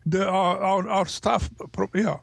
The, 0.04 0.26
our, 0.28 0.58
our, 0.58 0.88
our 0.88 1.06
staff, 1.06 1.48
pro- 1.70 1.88
yeah, 1.94 2.18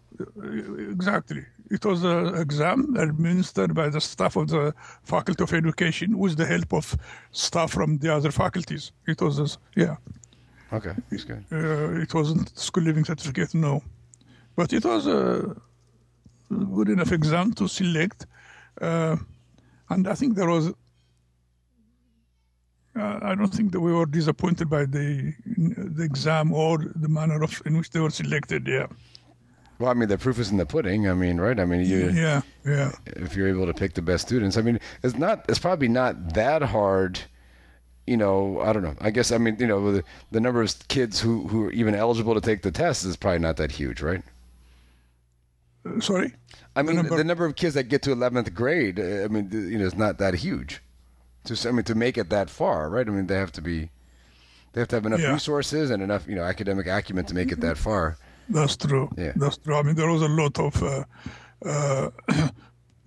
exactly. 0.91 1.45
It 1.71 1.85
was 1.85 2.03
an 2.03 2.35
exam 2.35 2.95
administered 2.97 3.73
by 3.73 3.87
the 3.89 4.01
staff 4.01 4.35
of 4.35 4.49
the 4.49 4.73
Faculty 5.03 5.41
of 5.43 5.53
Education 5.53 6.17
with 6.17 6.35
the 6.35 6.45
help 6.45 6.73
of 6.73 6.97
staff 7.31 7.71
from 7.71 7.97
the 7.99 8.13
other 8.13 8.31
faculties. 8.31 8.91
It 9.07 9.21
was, 9.21 9.39
a, 9.39 9.47
yeah, 9.75 9.95
Okay, 10.73 10.93
that's 11.09 11.23
good. 11.23 11.43
uh, 11.51 12.01
it 12.01 12.13
wasn't 12.13 12.57
school 12.57 12.83
leaving 12.83 13.05
certificate, 13.05 13.53
no. 13.53 13.81
But 14.55 14.73
it 14.73 14.83
was 14.83 15.07
a 15.07 15.55
good 16.49 16.89
enough 16.89 17.11
exam 17.13 17.53
to 17.53 17.67
select. 17.69 18.25
Uh, 18.81 19.15
and 19.89 20.07
I 20.07 20.13
think 20.13 20.35
there 20.35 20.49
was, 20.49 20.73
uh, 22.99 23.19
I 23.21 23.35
don't 23.35 23.53
think 23.53 23.71
that 23.71 23.79
we 23.79 23.93
were 23.93 24.05
disappointed 24.05 24.69
by 24.69 24.83
the, 24.85 25.33
the 25.97 26.03
exam 26.03 26.51
or 26.53 26.79
the 26.95 27.07
manner 27.07 27.41
of 27.43 27.61
in 27.65 27.77
which 27.77 27.91
they 27.91 28.01
were 28.01 28.09
selected, 28.09 28.67
yeah. 28.67 28.87
Well, 29.81 29.89
I 29.89 29.93
mean, 29.95 30.09
the 30.09 30.17
proof 30.17 30.37
is 30.37 30.51
in 30.51 30.57
the 30.57 30.65
pudding. 30.65 31.09
I 31.09 31.13
mean, 31.13 31.39
right? 31.41 31.59
I 31.59 31.65
mean, 31.65 31.81
you 31.81 32.09
Yeah, 32.11 32.41
yeah. 32.63 32.91
if 33.07 33.35
you're 33.35 33.47
able 33.47 33.65
to 33.65 33.73
pick 33.73 33.95
the 33.95 34.01
best 34.03 34.27
students. 34.27 34.55
I 34.57 34.61
mean, 34.61 34.79
it's 35.01 35.17
not. 35.17 35.43
It's 35.49 35.59
probably 35.59 35.87
not 35.87 36.35
that 36.35 36.61
hard. 36.61 37.19
You 38.05 38.17
know, 38.17 38.59
I 38.61 38.73
don't 38.73 38.83
know. 38.83 38.95
I 39.01 39.09
guess 39.09 39.31
I 39.31 39.37
mean, 39.39 39.57
you 39.59 39.67
know, 39.67 39.91
the, 39.91 40.03
the 40.31 40.39
number 40.39 40.61
of 40.61 40.87
kids 40.87 41.19
who 41.19 41.47
who 41.47 41.65
are 41.65 41.71
even 41.71 41.95
eligible 41.95 42.33
to 42.35 42.41
take 42.41 42.61
the 42.61 42.71
test 42.71 43.05
is 43.05 43.15
probably 43.17 43.39
not 43.39 43.57
that 43.57 43.71
huge, 43.71 44.01
right? 44.01 44.21
Uh, 45.85 45.99
sorry? 45.99 46.33
I 46.75 46.83
mean, 46.83 46.95
the 46.97 47.03
number- 47.03 47.23
number, 47.23 47.45
of 47.45 47.55
kids 47.55 47.73
that 47.75 47.85
get 47.85 48.01
to 48.03 48.11
11th 48.11 48.53
grade, 48.53 48.99
uh, 48.99 49.23
I 49.23 49.27
mean, 49.27 49.49
you 49.51 49.77
know, 49.79 49.85
it's 49.85 49.95
not 49.97 50.19
that 50.19 50.35
huge. 50.35 50.81
To 51.45 51.67
I 51.67 51.71
mean, 51.71 51.83
to 51.85 51.95
make 51.95 52.17
it 52.19 52.29
that 52.29 52.49
far, 52.49 52.89
right? 52.89 53.07
I 53.07 53.11
mean, 53.11 53.27
they 53.27 53.35
have 53.35 53.51
to 53.53 53.61
be 53.61 53.89
They 54.73 54.79
have 54.81 54.87
to 54.89 54.95
have 54.97 55.05
enough 55.05 55.19
Yeah. 55.19 55.33
resources 55.33 55.89
and 55.91 56.01
enough, 56.03 56.27
you 56.27 56.35
know, 56.35 56.43
academic 56.43 56.87
acumen 56.87 57.25
to 57.25 57.33
make 57.33 57.51
it 57.51 57.59
that 57.61 57.77
far. 57.77 58.17
That's 58.51 58.77
true. 58.77 59.09
Yeah. 59.17 59.33
That's 59.35 59.57
true. 59.57 59.75
I 59.75 59.83
mean, 59.83 59.95
there 59.95 60.11
was 60.11 60.21
a 60.21 60.27
lot 60.27 60.59
of 60.59 60.83
uh, 60.83 61.03
uh, 61.65 62.09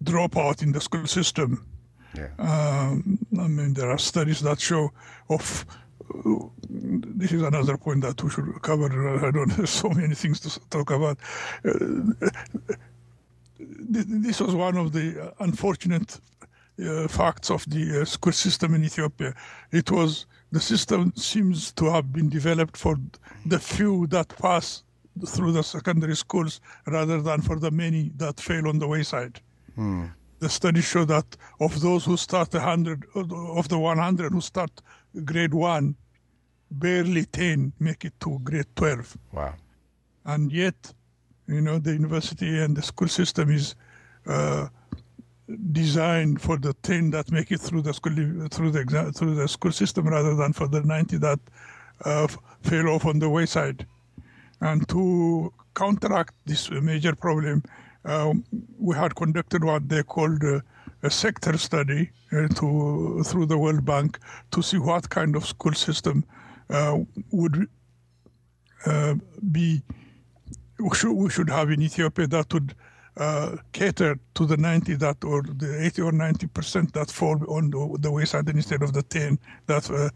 dropout 0.02 0.62
in 0.62 0.72
the 0.72 0.80
school 0.80 1.06
system. 1.06 1.66
Yeah. 2.16 2.28
Um, 2.38 3.18
I 3.38 3.48
mean, 3.48 3.74
there 3.74 3.90
are 3.90 3.98
studies 3.98 4.40
that 4.40 4.60
show 4.60 4.90
of. 5.28 5.66
this 7.20 7.32
is 7.32 7.42
another 7.42 7.76
point 7.78 8.02
that 8.02 8.22
we 8.22 8.30
should 8.30 8.60
cover. 8.62 8.88
Uh, 9.08 9.28
I 9.28 9.30
don't 9.30 9.52
have 9.52 9.68
so 9.68 9.88
many 9.88 10.14
things 10.14 10.40
to 10.40 10.60
talk 10.70 10.90
about. 10.90 11.18
Uh, 11.64 12.28
this 13.58 14.40
was 14.40 14.54
one 14.54 14.76
of 14.76 14.92
the 14.92 15.06
uh, 15.20 15.30
unfortunate 15.40 16.20
uh, 16.82 17.08
facts 17.08 17.50
of 17.50 17.64
the 17.68 18.00
uh, 18.00 18.04
school 18.04 18.32
system 18.32 18.74
in 18.74 18.84
Ethiopia. 18.84 19.34
It 19.72 19.90
was 19.90 20.26
the 20.52 20.60
system 20.60 21.12
seems 21.16 21.72
to 21.72 21.86
have 21.86 22.12
been 22.12 22.28
developed 22.28 22.76
for 22.76 22.96
the 23.46 23.58
few 23.58 24.06
that 24.08 24.28
pass 24.38 24.84
through 25.26 25.52
the 25.52 25.62
secondary 25.62 26.16
schools 26.16 26.60
rather 26.86 27.20
than 27.22 27.40
for 27.42 27.58
the 27.58 27.70
many 27.70 28.10
that 28.16 28.40
fail 28.40 28.68
on 28.68 28.78
the 28.78 28.86
wayside. 28.88 29.40
The 30.40 30.48
studies 30.48 30.84
show 30.84 31.04
that 31.06 31.36
of 31.60 31.80
those 31.80 32.04
who 32.04 32.16
start 32.16 32.52
100, 32.52 33.04
of 33.14 33.68
the 33.68 33.78
100 33.78 34.32
who 34.32 34.40
start 34.40 34.70
grade 35.24 35.54
1, 35.54 35.94
barely 36.70 37.24
10 37.26 37.72
make 37.78 38.04
it 38.04 38.14
to 38.20 38.38
grade 38.42 38.66
12 38.76 39.16
Wow. 39.32 39.54
and 40.24 40.50
yet 40.50 40.92
you 41.46 41.60
know 41.60 41.78
the 41.78 41.92
university 41.92 42.58
and 42.58 42.76
the 42.76 42.82
school 42.82 43.06
system 43.08 43.50
is 43.50 43.74
uh, 44.26 44.66
designed 45.72 46.40
for 46.40 46.56
the 46.56 46.72
10 46.82 47.10
that 47.10 47.30
make 47.30 47.52
it 47.52 47.60
through 47.60 47.82
the 47.82 47.92
school 47.92 48.12
through 48.50 48.70
the 48.70 48.80
exam, 48.80 49.12
through 49.12 49.34
the 49.34 49.46
school 49.46 49.72
system 49.72 50.08
rather 50.08 50.34
than 50.34 50.52
for 50.52 50.66
the 50.68 50.80
90 50.82 51.18
that 51.18 51.38
uh, 52.04 52.26
fail 52.62 52.88
off 52.88 53.04
on 53.06 53.18
the 53.18 53.28
wayside 53.28 53.86
and 54.64 54.88
to 54.88 55.52
counteract 55.74 56.34
this 56.46 56.70
major 56.70 57.14
problem 57.14 57.62
um, 58.04 58.44
we 58.78 58.94
had 58.96 59.14
conducted 59.14 59.64
what 59.64 59.88
they 59.88 60.02
called 60.02 60.42
uh, 60.44 60.60
a 61.02 61.10
sector 61.10 61.56
study 61.58 62.10
uh, 62.32 62.48
to 62.48 63.22
through 63.24 63.46
the 63.46 63.58
World 63.58 63.84
Bank 63.84 64.18
to 64.50 64.62
see 64.62 64.78
what 64.78 65.08
kind 65.10 65.36
of 65.36 65.46
school 65.46 65.74
system 65.74 66.24
uh, 66.70 66.98
would 67.30 67.66
uh, 68.86 69.14
be 69.52 69.82
we 70.78 70.94
should, 70.94 71.12
we 71.12 71.30
should 71.30 71.50
have 71.50 71.70
in 71.70 71.82
Ethiopia 71.82 72.26
that 72.26 72.52
would 72.52 72.74
uh, 73.16 73.56
cater 73.72 74.18
to 74.34 74.44
the 74.44 74.56
90 74.56 74.94
that 74.94 75.22
or 75.24 75.42
the 75.42 75.84
80 75.84 76.02
or 76.02 76.12
90 76.12 76.46
percent 76.48 76.92
that 76.94 77.10
fall 77.10 77.38
on 77.48 77.70
the, 77.70 77.96
the 78.00 78.10
wayside 78.10 78.48
instead 78.48 78.82
of 78.82 78.92
the 78.92 79.02
10 79.02 79.38
that 79.66 79.88
uh, 79.90 80.10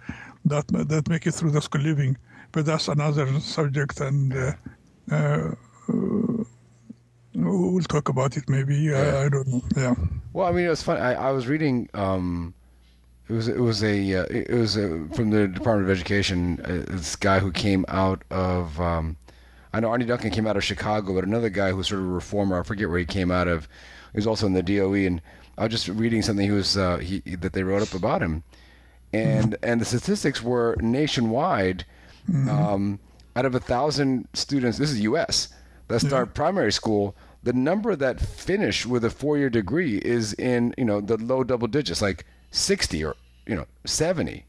that 0.44 0.66
that 0.88 1.08
make 1.08 1.26
it 1.26 1.32
through 1.32 1.50
the 1.50 1.60
school 1.60 1.82
living. 1.82 2.16
But 2.52 2.66
that's 2.66 2.88
another 2.88 3.40
subject, 3.40 4.00
and 4.00 4.32
uh, 4.32 4.52
uh, 5.10 5.50
we'll 7.34 7.82
talk 7.84 8.08
about 8.08 8.36
it 8.36 8.48
maybe. 8.48 8.92
Uh, 8.92 9.24
I 9.24 9.28
don't 9.28 9.46
know. 9.48 9.62
Yeah. 9.76 9.94
Well, 10.32 10.46
I 10.46 10.52
mean, 10.52 10.64
it 10.64 10.70
was 10.70 10.82
fun. 10.82 10.98
I, 10.98 11.14
I 11.14 11.30
was 11.30 11.46
reading. 11.46 11.88
Um, 11.94 12.54
it 13.28 13.32
was 13.32 13.48
it 13.48 13.60
was 13.60 13.84
a 13.84 14.14
uh, 14.14 14.24
it 14.30 14.50
was 14.50 14.76
a, 14.76 15.06
from 15.12 15.30
the 15.30 15.48
Department 15.48 15.90
of 15.90 15.96
Education. 15.96 16.60
Uh, 16.64 16.90
this 16.90 17.16
guy 17.16 17.38
who 17.38 17.52
came 17.52 17.84
out 17.88 18.22
of. 18.30 18.80
Um, 18.80 19.16
I 19.72 19.80
know 19.80 19.90
Arne 19.90 20.06
Duncan 20.06 20.30
came 20.30 20.46
out 20.46 20.56
of 20.56 20.64
Chicago, 20.64 21.14
but 21.14 21.24
another 21.24 21.50
guy 21.50 21.70
who 21.70 21.76
was 21.76 21.88
sort 21.88 22.00
of 22.00 22.06
a 22.06 22.10
reformer. 22.10 22.58
I 22.58 22.62
forget 22.62 22.88
where 22.88 22.98
he 22.98 23.04
came 23.04 23.30
out 23.30 23.46
of. 23.46 23.68
He 24.12 24.18
was 24.18 24.26
also 24.26 24.46
in 24.46 24.54
the 24.54 24.62
DOE, 24.62 24.94
and 24.94 25.20
I 25.58 25.64
was 25.64 25.72
just 25.72 25.88
reading 25.88 26.22
something 26.22 26.46
he 26.46 26.52
was 26.52 26.76
uh, 26.78 26.98
he 26.98 27.20
that 27.36 27.52
they 27.52 27.62
wrote 27.62 27.82
up 27.82 27.92
about 27.92 28.22
him, 28.22 28.44
and 29.12 29.56
and 29.62 29.80
the 29.80 29.84
statistics 29.84 30.42
were 30.42 30.76
nationwide. 30.80 31.84
Um, 32.48 33.00
out 33.36 33.44
of 33.44 33.54
a 33.54 33.60
thousand 33.60 34.28
students, 34.34 34.78
this 34.78 34.90
is 34.90 35.00
U.S. 35.00 35.48
that 35.88 36.00
start 36.00 36.34
primary 36.34 36.72
school, 36.72 37.14
the 37.42 37.52
number 37.52 37.96
that 37.96 38.20
finish 38.20 38.84
with 38.84 39.04
a 39.04 39.10
four-year 39.10 39.48
degree 39.50 39.98
is 39.98 40.34
in 40.34 40.74
you 40.76 40.84
know 40.84 41.00
the 41.00 41.16
low 41.16 41.44
double 41.44 41.68
digits, 41.68 42.02
like 42.02 42.24
sixty 42.50 43.04
or 43.04 43.14
you 43.46 43.54
know 43.54 43.66
seventy. 43.86 44.44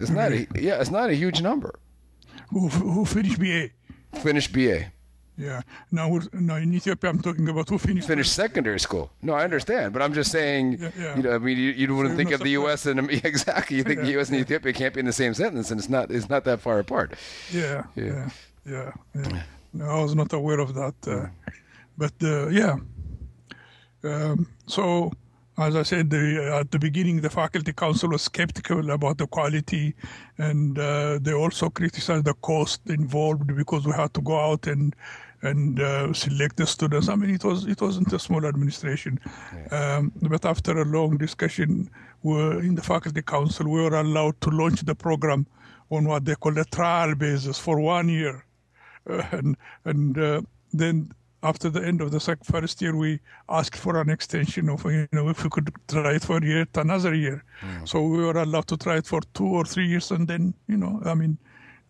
It's 0.00 0.10
not 0.10 0.32
a 0.32 0.46
yeah, 0.56 0.80
it's 0.80 0.90
not 0.90 1.10
a 1.10 1.14
huge 1.14 1.40
number. 1.40 1.78
Who 2.50 2.68
who 2.68 3.04
finished 3.04 3.38
BA? 3.38 3.70
Finish 4.20 4.48
BA, 4.52 4.92
Yeah. 5.36 5.62
Now 5.90 6.08
we're, 6.08 6.22
now 6.32 6.56
in 6.56 6.72
Ethiopia, 6.72 7.10
I'm 7.10 7.20
talking 7.20 7.48
about 7.48 7.68
who 7.68 7.78
finished. 7.78 8.06
finish 8.06 8.30
secondary 8.30 8.78
school. 8.78 9.10
No, 9.20 9.32
I 9.34 9.42
understand, 9.44 9.92
but 9.92 10.00
I'm 10.00 10.14
just 10.14 10.30
saying. 10.30 10.78
Yeah, 10.80 10.90
yeah. 10.98 11.16
You 11.16 11.22
know, 11.24 11.34
I 11.34 11.38
mean, 11.38 11.58
you, 11.58 11.70
you 11.70 11.94
wouldn't 11.94 12.14
you're 12.14 12.16
think 12.16 12.30
of 12.32 12.40
the 12.40 12.50
U.S. 12.50 12.86
and 12.86 13.10
exactly. 13.24 13.76
You 13.76 13.82
think 13.82 14.00
the 14.02 14.10
U.S. 14.12 14.28
and 14.30 14.38
Ethiopia 14.38 14.72
can't 14.72 14.94
be 14.94 15.00
in 15.00 15.06
the 15.06 15.12
same 15.12 15.34
sentence, 15.34 15.70
and 15.72 15.80
it's 15.80 15.88
not. 15.88 16.10
It's 16.10 16.28
not 16.28 16.44
that 16.44 16.60
far 16.60 16.78
apart. 16.78 17.14
Yeah, 17.52 17.82
Yeah. 17.96 18.04
yeah, 18.04 18.30
yeah, 18.64 18.92
yeah. 19.14 19.42
No, 19.72 19.84
I 19.86 20.02
was 20.02 20.14
not 20.14 20.32
aware 20.32 20.60
of 20.60 20.74
that, 20.74 20.94
uh, 21.08 21.26
but 21.98 22.12
uh, 22.22 22.46
yeah. 22.48 22.76
Um, 24.04 24.46
so, 24.66 25.10
as 25.56 25.76
I 25.76 25.82
said, 25.84 26.10
the, 26.10 26.58
at 26.60 26.70
the 26.72 26.78
beginning, 26.78 27.20
the 27.20 27.30
faculty 27.30 27.72
council 27.72 28.10
was 28.10 28.22
skeptical 28.22 28.90
about 28.90 29.18
the 29.18 29.26
quality, 29.26 29.94
and 30.38 30.78
uh, 30.78 31.18
they 31.20 31.32
also 31.32 31.70
criticized 31.70 32.24
the 32.24 32.34
cost 32.34 32.80
involved 32.86 33.46
because 33.56 33.86
we 33.86 33.92
had 33.92 34.12
to 34.14 34.20
go 34.20 34.38
out 34.38 34.66
and 34.66 34.94
and 35.42 35.78
uh, 35.78 36.10
select 36.14 36.56
the 36.56 36.66
students. 36.66 37.08
I 37.08 37.16
mean, 37.16 37.30
it 37.30 37.44
was 37.44 37.66
it 37.66 37.80
wasn't 37.80 38.12
a 38.12 38.18
small 38.18 38.44
administration, 38.46 39.20
um, 39.70 40.10
but 40.22 40.44
after 40.44 40.72
a 40.80 40.84
long 40.84 41.18
discussion, 41.18 41.90
we 42.22 42.34
in 42.66 42.74
the 42.74 42.82
faculty 42.82 43.22
council, 43.22 43.70
we 43.70 43.82
were 43.82 43.94
allowed 43.94 44.40
to 44.40 44.50
launch 44.50 44.80
the 44.80 44.94
program 44.94 45.46
on 45.90 46.04
what 46.04 46.24
they 46.24 46.34
call 46.34 46.58
a 46.58 46.64
trial 46.64 47.14
basis 47.14 47.58
for 47.58 47.78
one 47.78 48.08
year, 48.08 48.44
uh, 49.08 49.22
and 49.32 49.56
and 49.84 50.18
uh, 50.18 50.40
then 50.72 51.12
after 51.44 51.70
the 51.70 51.84
end 51.86 52.00
of 52.00 52.10
the 52.10 52.20
first 52.42 52.82
year, 52.82 52.96
we 52.96 53.20
asked 53.48 53.76
for 53.76 54.00
an 54.00 54.10
extension 54.10 54.68
of 54.68 54.84
you 54.84 55.06
know 55.12 55.28
if 55.28 55.44
we 55.44 55.50
could 55.50 55.70
try 55.88 56.14
it 56.14 56.24
for 56.24 56.42
yet 56.44 56.68
another 56.76 57.14
year. 57.14 57.44
So 57.84 58.02
we 58.02 58.18
were 58.18 58.38
allowed 58.42 58.66
to 58.68 58.76
try 58.76 58.96
it 58.96 59.06
for 59.06 59.20
two 59.34 59.46
or 59.46 59.64
three 59.64 59.86
years, 59.86 60.10
and 60.10 60.26
then 60.26 60.54
you 60.68 60.76
know 60.76 61.00
I 61.04 61.14
mean. 61.14 61.38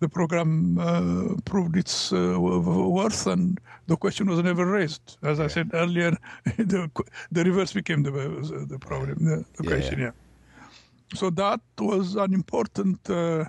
The 0.00 0.08
program 0.08 0.76
uh, 0.78 1.40
proved 1.44 1.76
its 1.76 2.12
uh, 2.12 2.36
worth, 2.38 3.26
and 3.26 3.58
the 3.86 3.96
question 3.96 4.28
was 4.28 4.42
never 4.42 4.66
raised. 4.66 5.16
As 5.22 5.38
I 5.40 5.46
said 5.46 5.70
earlier, 5.72 6.10
the, 6.58 6.90
the 7.30 7.44
reverse 7.44 7.72
became 7.72 8.02
the, 8.02 8.10
the 8.68 8.78
problem, 8.78 9.24
the, 9.24 9.44
the 9.56 9.64
Yeah, 9.64 9.70
question. 9.70 9.98
yeah. 10.00 10.10
Yeah. 10.60 10.66
So 11.14 11.30
that 11.30 11.60
was 11.78 12.16
an 12.16 12.34
important 12.34 12.98
uh, 13.08 13.44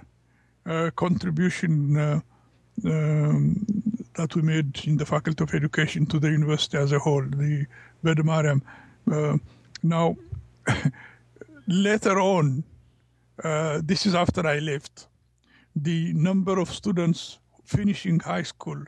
uh, 0.66 0.92
contribution 0.96 1.98
uh, 1.98 2.22
um, 2.86 3.66
that 4.16 4.36
we 4.36 4.42
made 4.42 4.82
in 4.86 4.98
the 4.98 5.06
Faculty 5.06 5.44
of 5.44 5.54
Education 5.54 6.06
to 6.08 6.20
the 6.20 6.30
university 6.30 6.78
as 6.78 6.92
a 6.92 7.00
whole, 7.00 7.24
the 7.24 7.66
Bedmariam. 8.04 8.62
Uh, 9.12 9.38
now, 9.84 10.16
later 11.68 12.20
on, 12.20 12.64
uh, 13.44 13.82
this 13.84 14.06
is 14.06 14.16
after 14.16 14.46
I 14.48 14.60
left, 14.60 15.08
the 15.76 16.14
number 16.14 16.60
of 16.60 16.70
students 16.70 17.40
finishing 17.66 18.20
high 18.20 18.44
school 18.44 18.84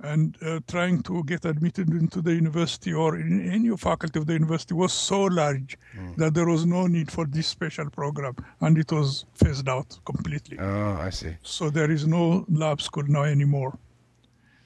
and 0.00 0.36
uh, 0.42 0.60
trying 0.68 1.02
to 1.02 1.22
get 1.24 1.44
admitted 1.44 1.88
into 1.88 2.20
the 2.20 2.34
university 2.34 2.92
or 2.92 3.16
in 3.16 3.48
any 3.48 3.74
faculty 3.76 4.18
of 4.18 4.26
the 4.26 4.32
university 4.32 4.74
was 4.74 4.92
so 4.92 5.22
large 5.22 5.78
that 6.16 6.34
there 6.34 6.46
was 6.46 6.66
no 6.66 6.86
need 6.86 7.10
for 7.10 7.24
this 7.26 7.46
special 7.46 7.88
program 7.90 8.34
and 8.60 8.76
it 8.76 8.90
was 8.92 9.24
phased 9.34 9.68
out 9.68 9.98
completely. 10.04 10.58
Oh, 10.58 10.96
I 11.00 11.10
see. 11.10 11.36
So 11.42 11.70
there 11.70 11.90
is 11.90 12.06
no 12.06 12.44
lab 12.48 12.82
school 12.82 13.04
now 13.06 13.22
anymore. 13.22 13.78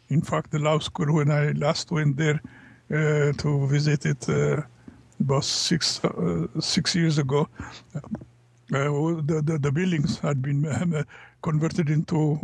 In 0.09 0.23
fact, 0.23 0.51
the 0.51 0.59
lab 0.59 0.83
school, 0.83 1.14
when 1.14 1.31
I 1.31 1.53
last 1.53 1.90
went 1.90 2.16
there 2.16 2.40
uh, 2.90 3.33
to 3.33 3.66
visit 3.66 4.07
it 4.07 4.29
uh, 4.29 4.62
about 5.21 5.44
six 5.44 6.03
uh, 6.05 6.47
six 6.61 6.94
years 6.94 7.18
ago, 7.18 7.49
uh, 7.94 8.01
the, 8.71 9.42
the 9.44 9.59
the 9.59 9.73
buildings 9.73 10.18
had 10.18 10.40
been 10.40 10.64
uh, 10.66 11.03
converted 11.42 11.90
into 11.90 12.37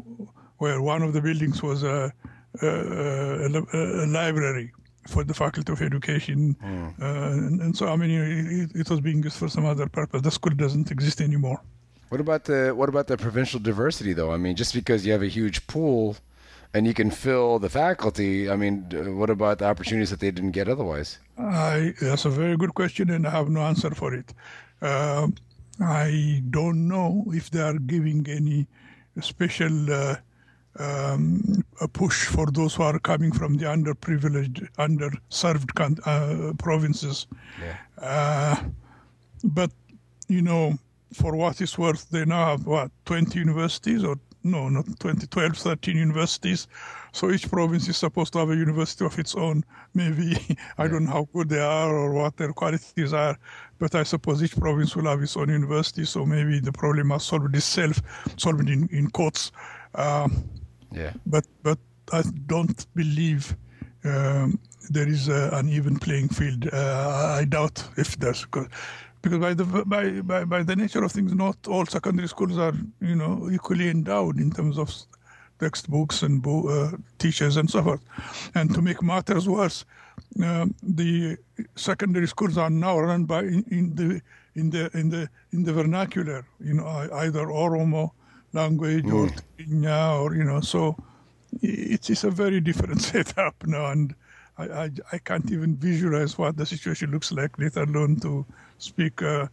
where 0.58 0.80
one 0.80 1.02
of 1.02 1.12
the 1.12 1.20
buildings 1.20 1.62
was 1.62 1.82
a, 1.82 2.12
a, 2.62 2.66
a, 2.66 4.04
a 4.04 4.06
library 4.06 4.72
for 5.08 5.24
the 5.24 5.34
Faculty 5.34 5.72
of 5.72 5.82
Education, 5.82 6.56
uh, 6.62 7.04
and, 7.04 7.60
and 7.60 7.76
so 7.76 7.88
I 7.88 7.96
mean 7.96 8.10
it, 8.10 8.70
it 8.74 8.90
was 8.90 9.00
being 9.00 9.22
used 9.22 9.38
for 9.38 9.48
some 9.48 9.64
other 9.64 9.88
purpose. 9.88 10.22
The 10.22 10.30
school 10.30 10.54
doesn't 10.54 10.90
exist 10.90 11.20
anymore. 11.20 11.60
What 12.10 12.20
about 12.20 12.44
the 12.44 12.72
what 12.76 12.88
about 12.88 13.06
the 13.06 13.16
provincial 13.16 13.60
diversity 13.60 14.12
though? 14.12 14.32
I 14.32 14.36
mean, 14.36 14.54
just 14.56 14.74
because 14.74 15.04
you 15.06 15.12
have 15.12 15.22
a 15.22 15.28
huge 15.28 15.66
pool 15.66 16.16
and 16.74 16.88
you 16.88 16.92
can 16.92 17.10
fill 17.10 17.60
the 17.60 17.70
faculty, 17.70 18.50
I 18.50 18.56
mean, 18.56 18.82
what 19.16 19.30
about 19.30 19.60
the 19.60 19.66
opportunities 19.66 20.10
that 20.10 20.18
they 20.18 20.32
didn't 20.32 20.50
get 20.50 20.68
otherwise? 20.68 21.18
I, 21.38 21.94
that's 22.00 22.24
a 22.24 22.30
very 22.30 22.56
good 22.56 22.74
question, 22.74 23.10
and 23.10 23.26
I 23.26 23.30
have 23.30 23.48
no 23.48 23.60
answer 23.60 23.92
for 23.94 24.12
it. 24.12 24.34
Uh, 24.82 25.28
I 25.80 26.42
don't 26.50 26.88
know 26.88 27.24
if 27.28 27.50
they 27.50 27.60
are 27.60 27.78
giving 27.78 28.26
any 28.28 28.66
special 29.20 29.92
uh, 29.92 30.16
um, 30.80 31.64
a 31.80 31.86
push 31.86 32.26
for 32.26 32.46
those 32.46 32.74
who 32.74 32.82
are 32.82 32.98
coming 32.98 33.30
from 33.30 33.56
the 33.56 33.66
underprivileged, 33.66 34.68
underserved 34.76 35.74
con- 35.74 35.98
uh, 36.04 36.52
provinces. 36.58 37.28
Yeah. 37.60 37.76
Uh, 37.98 38.56
but 39.44 39.70
you 40.26 40.42
know, 40.42 40.76
for 41.12 41.36
what 41.36 41.60
it's 41.60 41.78
worth, 41.78 42.10
they 42.10 42.24
now 42.24 42.46
have 42.46 42.66
what 42.66 42.90
20 43.04 43.38
universities 43.38 44.02
or 44.02 44.16
no, 44.44 44.68
not 44.68 44.84
20, 45.00 45.26
12, 45.26 45.56
13 45.56 45.96
universities. 45.96 46.68
So 47.12 47.30
each 47.30 47.50
province 47.50 47.88
is 47.88 47.96
supposed 47.96 48.32
to 48.34 48.40
have 48.40 48.50
a 48.50 48.56
university 48.56 49.04
of 49.04 49.18
its 49.18 49.34
own. 49.34 49.64
Maybe 49.94 50.36
I 50.78 50.86
don't 50.88 51.04
know 51.04 51.12
how 51.12 51.28
good 51.32 51.48
they 51.48 51.60
are 51.60 51.94
or 51.94 52.12
what 52.12 52.36
their 52.36 52.52
qualities 52.52 53.12
are, 53.12 53.38
but 53.78 53.94
I 53.94 54.02
suppose 54.04 54.42
each 54.42 54.56
province 54.56 54.94
will 54.96 55.06
have 55.06 55.22
its 55.22 55.36
own 55.36 55.48
university. 55.48 56.04
So 56.04 56.26
maybe 56.26 56.60
the 56.60 56.72
problem 56.72 57.10
has 57.10 57.24
solved 57.24 57.54
itself, 57.56 58.00
solved 58.36 58.68
in, 58.68 58.88
in 58.92 59.10
quotes. 59.10 59.50
Um, 59.94 60.44
Yeah. 60.92 61.12
but 61.26 61.44
but 61.62 61.78
I 62.12 62.22
don't 62.46 62.86
believe 62.94 63.56
um, 64.04 64.58
there 64.90 65.08
is 65.08 65.28
a, 65.28 65.50
an 65.52 65.68
even 65.68 65.98
playing 65.98 66.28
field. 66.28 66.68
Uh, 66.72 67.36
I 67.40 67.44
doubt 67.46 67.82
if 67.96 68.16
there's 68.18 68.46
because 69.24 69.38
by 69.38 69.54
the 69.54 69.64
by, 69.86 70.20
by 70.20 70.44
by 70.44 70.62
the 70.62 70.76
nature 70.76 71.02
of 71.02 71.10
things, 71.10 71.32
not 71.34 71.56
all 71.66 71.86
secondary 71.86 72.28
schools 72.28 72.58
are 72.58 72.74
you 73.00 73.16
know 73.16 73.48
equally 73.50 73.88
endowed 73.88 74.38
in 74.38 74.50
terms 74.50 74.78
of 74.78 74.92
textbooks 75.58 76.22
and 76.22 76.42
bo- 76.42 76.68
uh, 76.68 76.90
teachers 77.18 77.56
and 77.56 77.70
so 77.70 77.82
forth. 77.82 78.02
And 78.54 78.74
to 78.74 78.82
make 78.82 79.02
matters 79.02 79.48
worse, 79.48 79.86
um, 80.44 80.74
the 80.82 81.38
secondary 81.74 82.28
schools 82.28 82.58
are 82.58 82.68
now 82.68 82.98
run 82.98 83.24
by 83.24 83.40
in, 83.44 83.64
in 83.70 83.94
the 83.94 84.20
in 84.54 84.70
the 84.70 84.90
in 84.92 85.08
the 85.08 85.28
in 85.52 85.64
the 85.64 85.72
vernacular, 85.72 86.44
you 86.60 86.74
know, 86.74 86.86
either 86.86 87.46
Oromo 87.46 88.10
language 88.52 89.06
or 89.06 89.28
Tigrinya 89.28 90.20
or 90.20 90.34
you 90.34 90.44
know, 90.44 90.60
so 90.60 90.96
it 91.62 92.10
is 92.10 92.24
a 92.24 92.30
very 92.30 92.60
different 92.60 93.00
setup 93.10 93.54
now, 93.66 93.86
and 93.86 94.14
I, 94.58 94.64
I, 94.64 94.90
I 95.12 95.18
can't 95.18 95.50
even 95.50 95.76
visualize 95.76 96.36
what 96.36 96.58
the 96.58 96.66
situation 96.66 97.10
looks 97.10 97.32
like, 97.32 97.58
let 97.58 97.76
alone 97.76 98.20
to 98.20 98.44
speak 98.84 99.22
uh, 99.22 99.46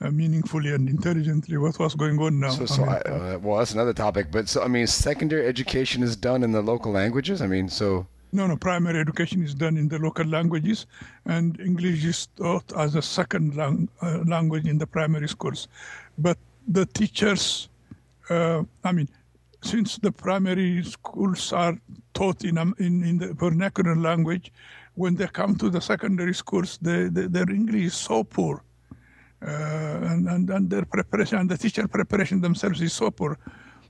uh, 0.00 0.10
meaningfully 0.10 0.72
and 0.74 0.88
intelligently 0.88 1.56
what 1.56 1.78
was 1.78 1.94
going 1.94 2.18
on 2.18 2.40
now. 2.40 2.50
So, 2.50 2.64
I 2.64 2.66
so 2.66 2.82
mean, 2.82 2.90
I, 2.90 2.98
uh, 2.98 3.38
well, 3.38 3.58
that's 3.58 3.74
another 3.74 3.94
topic. 3.94 4.26
But 4.30 4.48
so, 4.48 4.62
I 4.62 4.68
mean, 4.68 4.86
secondary 4.86 5.46
education 5.46 6.02
is 6.02 6.16
done 6.16 6.42
in 6.42 6.52
the 6.52 6.62
local 6.62 6.92
languages. 6.92 7.40
I 7.40 7.46
mean, 7.46 7.68
so 7.68 8.06
No, 8.34 8.46
no, 8.46 8.56
primary 8.56 8.98
education 8.98 9.42
is 9.44 9.54
done 9.54 9.76
in 9.76 9.88
the 9.88 9.98
local 9.98 10.24
languages, 10.24 10.86
and 11.26 11.60
English 11.60 12.02
is 12.04 12.28
taught 12.36 12.64
as 12.76 12.94
a 12.94 13.02
second 13.02 13.56
lang- 13.56 13.88
uh, 14.00 14.20
language 14.26 14.66
in 14.66 14.78
the 14.78 14.86
primary 14.86 15.28
schools. 15.28 15.68
But 16.16 16.38
the 16.66 16.86
teachers, 16.86 17.68
uh, 18.30 18.62
I 18.84 18.92
mean, 18.92 19.08
since 19.60 19.98
the 19.98 20.10
primary 20.10 20.82
schools 20.82 21.52
are 21.52 21.76
taught 22.14 22.44
in, 22.44 22.56
um, 22.56 22.74
in, 22.78 23.04
in 23.04 23.18
the 23.18 23.34
vernacular 23.34 23.96
language, 23.96 24.50
when 24.94 25.14
they 25.14 25.26
come 25.26 25.54
to 25.56 25.68
the 25.68 25.80
secondary 25.80 26.34
schools, 26.34 26.78
they, 26.80 27.08
they, 27.08 27.26
their 27.26 27.50
English 27.50 27.84
is 27.84 27.94
so 27.94 28.24
poor. 28.24 28.62
Uh, 29.44 29.98
and, 30.10 30.28
and, 30.28 30.50
and 30.50 30.70
their 30.70 30.84
preparation 30.84 31.38
and 31.38 31.50
the 31.50 31.58
teacher 31.58 31.88
preparation 31.88 32.40
themselves 32.40 32.80
is 32.80 32.92
so 32.92 33.10
poor. 33.10 33.38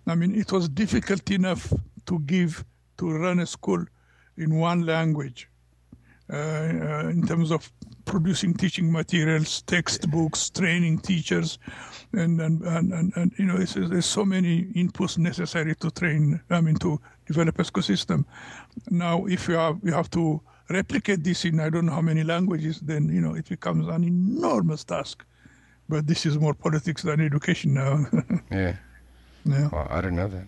I 0.07 0.15
mean, 0.15 0.35
it 0.35 0.51
was 0.51 0.69
difficult 0.69 1.31
enough 1.31 1.73
to 2.07 2.19
give, 2.21 2.65
to 2.99 3.11
run 3.11 3.41
a 3.41 3.47
school 3.47 3.85
in 4.37 4.59
one 4.59 4.87
language 4.87 5.49
uh, 6.33 6.37
uh, 6.37 7.09
in 7.11 7.27
terms 7.27 7.51
of 7.51 7.71
producing 8.05 8.55
teaching 8.55 8.91
materials, 8.91 9.63
textbooks, 9.63 10.51
training 10.51 10.99
teachers, 10.99 11.59
and 12.13 12.41
and, 12.41 12.63
and, 12.63 12.93
and, 12.93 13.13
and 13.17 13.33
you 13.39 13.45
know 13.45 13.57
it's, 13.57 13.75
there's 13.75 14.07
so 14.07 14.25
many 14.25 14.65
inputs 14.75 15.19
necessary 15.19 15.75
to 15.77 15.91
train. 15.91 16.41
I 16.49 16.61
mean 16.61 16.77
to 16.77 17.01
develop 17.27 17.59
a 17.59 17.65
school 17.65 17.83
system. 17.83 18.25
Now, 18.91 19.27
if 19.27 19.49
you 19.49 19.55
have 19.55 19.79
you 19.83 19.93
have 19.93 20.11
to 20.11 20.41
replicate 20.71 21.23
this 21.23 21.45
in 21.45 21.61
I 21.61 21.69
don't 21.69 21.87
know 21.87 21.93
how 21.93 22.01
many 22.01 22.25
languages, 22.25 22.81
then 22.81 23.09
you 23.09 23.21
know 23.21 23.35
it 23.35 23.49
becomes 23.49 23.87
an 23.89 24.05
enormous 24.05 24.85
task. 24.85 25.25
But 25.89 26.07
this 26.07 26.25
is 26.27 26.39
more 26.39 26.55
politics 26.55 27.03
than 27.03 27.21
education 27.21 27.75
now. 27.75 28.07
yeah. 28.51 28.77
yeah. 29.45 29.69
Well, 29.73 29.87
I 29.91 30.01
don't 30.01 30.15
know 30.15 30.29
that. 30.29 30.47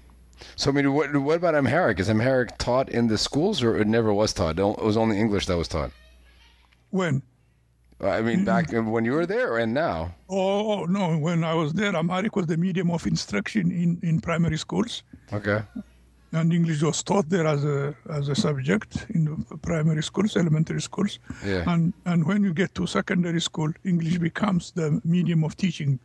So 0.56 0.70
I 0.70 0.74
mean, 0.74 0.92
what 0.92 1.14
what 1.16 1.36
about 1.36 1.54
Amharic? 1.54 2.00
Is 2.00 2.10
Amharic 2.10 2.58
taught 2.58 2.88
in 2.88 3.08
the 3.08 3.18
schools, 3.18 3.62
or 3.62 3.76
it 3.76 3.86
never 3.86 4.12
was 4.12 4.32
taught? 4.32 4.58
It 4.58 4.82
was 4.82 4.96
only 4.96 5.18
English 5.18 5.46
that 5.46 5.56
was 5.56 5.68
taught. 5.68 5.90
When? 6.90 7.22
I 8.00 8.20
mean, 8.20 8.44
mm-hmm. 8.44 8.44
back 8.44 8.70
when 8.72 9.04
you 9.04 9.12
were 9.12 9.26
there 9.26 9.58
and 9.58 9.72
now. 9.72 10.14
Oh, 10.28 10.72
oh, 10.72 10.84
no, 10.84 11.16
when 11.16 11.44
I 11.44 11.54
was 11.54 11.72
there, 11.72 11.94
Amharic 11.94 12.36
was 12.36 12.46
the 12.46 12.56
medium 12.56 12.90
of 12.90 13.06
instruction 13.06 13.70
in, 13.70 13.98
in 14.02 14.20
primary 14.20 14.58
schools. 14.58 15.02
Okay. 15.32 15.62
And 16.34 16.52
English 16.52 16.82
was 16.82 17.02
taught 17.04 17.28
there 17.28 17.46
as 17.46 17.64
a 17.64 17.94
as 18.10 18.28
a 18.28 18.34
subject 18.34 19.06
in 19.14 19.44
primary 19.62 20.02
schools, 20.02 20.36
elementary 20.36 20.80
schools, 20.82 21.18
Yeah. 21.46 21.72
and 21.72 21.92
and 22.04 22.24
when 22.26 22.42
you 22.42 22.52
get 22.52 22.74
to 22.74 22.86
secondary 22.86 23.40
school, 23.40 23.70
English 23.84 24.18
becomes 24.18 24.72
the 24.72 25.00
medium 25.04 25.44
of 25.44 25.54
teaching, 25.56 25.98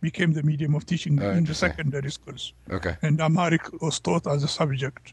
became 0.00 0.32
the 0.32 0.42
medium 0.42 0.74
of 0.74 0.84
teaching 0.86 1.20
Oh, 1.22 1.30
in 1.38 1.44
the 1.44 1.54
secondary 1.54 2.10
schools, 2.10 2.54
Okay. 2.70 2.96
and 3.02 3.20
Amharic 3.20 3.64
was 3.82 4.00
taught 4.00 4.26
as 4.26 4.44
a 4.44 4.48
subject. 4.48 5.12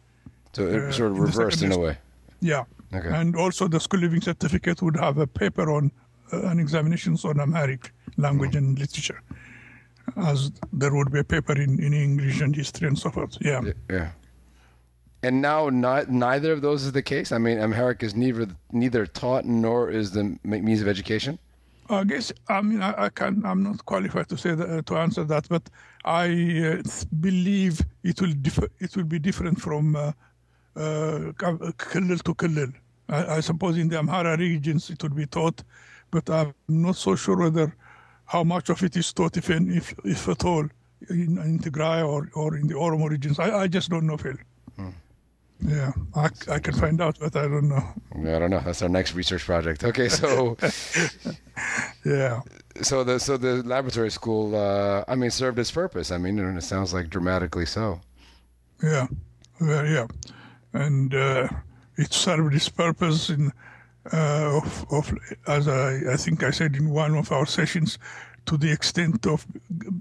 So 0.54 0.62
it 0.68 0.82
Uh, 0.84 0.92
sort 0.92 1.12
of 1.12 1.20
reversed 1.20 1.62
in 1.62 1.72
a 1.72 1.74
secondary 1.74 1.88
way. 1.88 1.98
Yeah, 2.40 2.64
Okay. 2.98 3.12
and 3.20 3.36
also 3.36 3.68
the 3.68 3.80
school 3.80 4.00
leaving 4.00 4.22
certificate 4.22 4.82
would 4.82 4.96
have 5.06 5.18
a 5.18 5.28
paper 5.28 5.66
on 5.78 5.92
uh, 6.34 6.52
an 6.52 6.60
examinations 6.60 7.26
on 7.26 7.40
Amharic 7.40 7.92
language 8.18 8.54
Mm. 8.54 8.58
and 8.60 8.80
literature, 8.80 9.20
as 10.16 10.52
there 10.80 10.94
would 10.98 11.12
be 11.12 11.20
a 11.20 11.24
paper 11.36 11.54
in, 11.66 11.72
in 11.86 11.94
English 11.94 12.42
and 12.42 12.56
history 12.56 12.88
and 12.88 12.98
so 12.98 13.10
forth. 13.12 13.38
Yeah. 13.42 13.62
Yeah. 13.90 14.10
And 15.28 15.42
now, 15.42 15.68
not, 15.68 16.10
neither 16.10 16.54
of 16.54 16.62
those 16.62 16.86
is 16.86 16.94
the 16.94 17.02
case. 17.02 17.34
I 17.34 17.38
mean, 17.38 17.58
Amharic 17.60 18.02
is 18.02 18.16
neither 18.16 18.48
neither 18.72 19.06
taught 19.06 19.44
nor 19.44 19.78
is 20.00 20.12
the 20.12 20.24
means 20.44 20.82
of 20.82 20.88
education. 20.88 21.38
I 21.90 22.04
guess 22.12 22.32
I 22.48 22.62
mean 22.62 22.82
I, 22.82 22.92
I 23.06 23.10
can 23.10 23.34
I'm 23.46 23.62
not 23.64 23.86
qualified 23.86 24.28
to 24.30 24.38
say 24.38 24.56
that, 24.56 24.70
uh, 24.70 24.82
to 24.84 24.94
answer 25.06 25.24
that, 25.26 25.46
but 25.50 25.64
I 26.06 26.26
uh, 26.70 26.82
believe 27.28 27.82
it 28.04 28.22
will 28.22 28.36
differ. 28.46 28.68
It 28.80 28.96
will 28.96 29.10
be 29.16 29.20
different 29.20 29.60
from 29.60 29.84
uh, 29.96 30.12
uh, 30.78 31.34
to 32.28 32.34
Killil. 32.42 32.72
I, 33.10 33.38
I 33.38 33.40
suppose 33.42 33.78
in 33.78 33.90
the 33.90 33.98
Amhara 33.98 34.38
regions 34.38 34.90
it 34.90 35.04
will 35.04 35.18
be 35.24 35.26
taught, 35.26 35.62
but 36.10 36.30
I'm 36.30 36.54
not 36.68 36.96
so 36.96 37.16
sure 37.16 37.38
whether 37.38 37.76
how 38.34 38.44
much 38.46 38.70
of 38.70 38.82
it 38.82 38.96
is 38.96 39.12
taught, 39.12 39.36
if 39.36 39.50
if 39.50 39.94
if 40.06 40.30
at 40.30 40.46
all, 40.46 40.66
in, 41.10 41.38
in 41.38 41.60
Tigray 41.60 42.00
or, 42.08 42.30
or 42.34 42.56
in 42.56 42.68
the 42.68 42.76
Oromo 42.76 43.10
regions. 43.10 43.40
I, 43.40 43.64
I 43.64 43.68
just 43.68 43.90
don't 43.90 44.08
know, 44.08 44.18
Phil. 44.18 44.38
Yeah, 45.60 45.92
I, 46.16 46.30
I 46.52 46.60
can 46.60 46.74
find 46.76 47.02
out, 47.02 47.18
but 47.20 47.36
I 47.36 47.48
don't 47.48 47.68
know. 47.68 47.84
I 48.16 48.40
don't 48.40 48.52
know. 48.52 48.60
That's 48.60 48.82
our 48.84 48.90
next 48.90 49.16
research 49.16 49.44
project. 49.44 49.84
Okay, 49.84 50.08
so 50.08 50.56
Yeah. 52.06 52.42
so 52.82 53.04
the 53.04 53.20
so 53.20 53.38
the 53.38 53.64
laboratory 53.64 54.12
school, 54.12 54.56
uh, 54.56 55.04
I 55.08 55.16
mean, 55.16 55.32
served 55.32 55.58
its 55.60 55.72
purpose. 55.72 56.12
I 56.12 56.18
mean, 56.18 56.40
and 56.40 56.58
it 56.58 56.64
sounds 56.64 56.94
like 56.94 57.10
dramatically 57.10 57.66
so. 57.66 58.02
Yeah, 58.84 59.08
well, 59.60 59.86
yeah, 59.88 60.06
and 60.74 61.14
uh, 61.16 61.48
it 61.98 62.14
served 62.14 62.54
its 62.54 62.70
purpose 62.70 63.30
in 63.32 63.52
uh, 64.14 64.62
of, 64.64 64.86
of 64.92 65.14
as 65.48 65.68
I, 65.68 66.14
I 66.14 66.18
think 66.18 66.44
I 66.44 66.52
said 66.52 66.76
in 66.76 66.92
one 66.92 67.16
of 67.16 67.32
our 67.32 67.48
sessions, 67.48 67.98
to 68.48 68.58
the 68.58 68.72
extent 68.72 69.26
of 69.28 69.46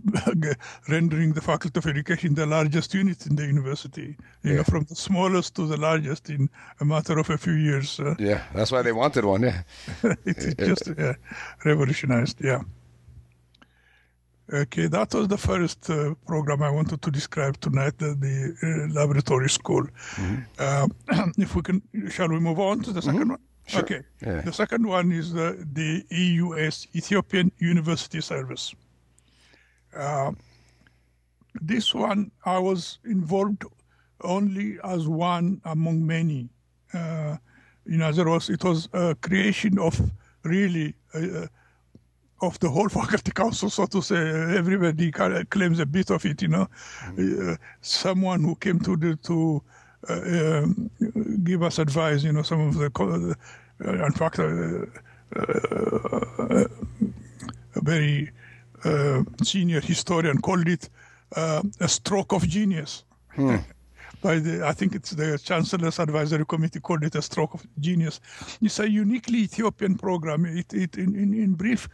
rendering 0.88 1.32
the 1.34 1.40
Faculty 1.40 1.78
of 1.78 1.86
Education 1.86 2.34
the 2.34 2.46
largest 2.46 2.94
unit 2.94 3.26
in 3.26 3.36
the 3.36 3.46
university. 3.46 4.16
You 4.42 4.50
Yeah. 4.50 4.56
know, 4.56 4.64
from 4.64 4.84
the 4.84 4.94
smallest 4.94 5.54
to 5.56 5.66
the 5.66 5.76
largest 5.76 6.30
in 6.30 6.48
a 6.80 6.84
matter 6.84 7.18
of 7.18 7.30
a 7.30 7.36
few 7.38 7.54
years. 7.54 8.00
Uh, 8.00 8.14
Yeah, 8.18 8.40
that's 8.54 8.70
why 8.72 8.82
they 8.82 8.92
wanted 8.92 9.24
one. 9.24 9.42
Yeah. 9.42 9.62
it, 10.26 10.58
just 10.58 10.88
uh, 10.98 11.14
revolutionized. 11.64 12.38
Yeah. 12.40 12.62
Okay, 14.52 14.86
that 14.88 15.12
was 15.12 15.26
the 15.26 15.36
first 15.38 15.90
uh, 15.90 16.14
program 16.24 16.62
I 16.62 16.70
wanted 16.70 17.02
to 17.02 17.10
describe 17.10 17.54
tonight, 17.60 17.98
the, 17.98 18.14
the 18.14 18.54
uh, 18.62 18.94
laboratory 18.94 19.48
school. 19.50 19.84
Uh, 20.58 20.86
if 21.38 21.56
we 21.56 21.62
can, 21.62 21.82
shall 22.08 22.28
we 22.28 22.38
move 22.38 22.60
on 22.60 22.80
to 22.82 22.92
the 22.92 23.00
2nd 23.00 23.28
one? 23.30 23.40
Sure. 23.66 23.80
Okay. 23.82 24.02
Yeah. 24.24 24.42
The 24.42 24.52
second 24.52 24.86
one 24.86 25.10
is 25.12 25.32
the, 25.32 25.66
the 25.72 26.04
EUS, 26.10 26.86
Ethiopian 26.94 27.50
University 27.58 28.20
Service. 28.20 28.74
Uh, 29.94 30.32
this 31.60 31.94
one, 31.94 32.30
I 32.44 32.58
was 32.58 32.98
involved 33.04 33.64
only 34.20 34.78
as 34.84 35.08
one 35.08 35.60
among 35.64 36.06
many. 36.06 36.48
Uh, 36.92 37.36
in 37.86 38.02
other 38.02 38.28
words, 38.28 38.50
it 38.50 38.62
was 38.62 38.88
a 38.92 39.14
creation 39.16 39.78
of 39.78 40.00
really 40.44 40.94
uh, 41.14 41.46
of 42.42 42.58
the 42.60 42.68
whole 42.68 42.88
faculty 43.00 43.32
council, 43.32 43.70
so 43.70 43.86
to 43.86 44.02
say. 44.02 44.56
Everybody 44.56 45.10
claims 45.10 45.80
a 45.80 45.86
bit 45.86 46.10
of 46.10 46.24
it, 46.24 46.42
you 46.42 46.48
know. 46.48 46.68
Uh, 47.18 47.56
someone 47.80 48.42
who 48.42 48.54
came 48.56 48.78
to 48.80 48.96
the, 48.96 49.16
to 49.24 49.62
uh, 49.64 49.70
give 51.44 51.62
us 51.62 51.78
advice, 51.78 52.22
you 52.22 52.32
know, 52.32 52.42
some 52.42 52.60
of 52.60 52.74
the, 52.76 52.90
co- 52.90 53.34
uh, 53.84 54.04
in 54.04 54.12
fact, 54.12 54.38
uh, 54.38 54.86
uh, 55.36 56.64
a 57.74 57.80
very 57.82 58.30
uh, 58.84 59.22
senior 59.42 59.80
historian 59.80 60.40
called 60.40 60.68
it 60.68 60.88
uh, 61.34 61.62
a 61.80 61.88
stroke 61.88 62.32
of 62.32 62.46
genius. 62.48 63.04
By 64.22 64.38
the, 64.38 64.66
I 64.66 64.72
think 64.72 64.94
it's 64.94 65.10
the 65.10 65.38
Chancellor's 65.38 65.98
Advisory 65.98 66.46
Committee 66.46 66.80
called 66.80 67.04
it 67.04 67.14
a 67.14 67.22
stroke 67.22 67.54
of 67.54 67.66
genius. 67.78 68.20
It's 68.62 68.80
a 68.80 68.88
uniquely 68.90 69.40
Ethiopian 69.40 69.98
program. 69.98 70.46
It, 70.46 70.72
it 70.72 70.96
in, 70.96 71.14
in, 71.14 71.34
in 71.34 71.52
brief, 71.52 71.88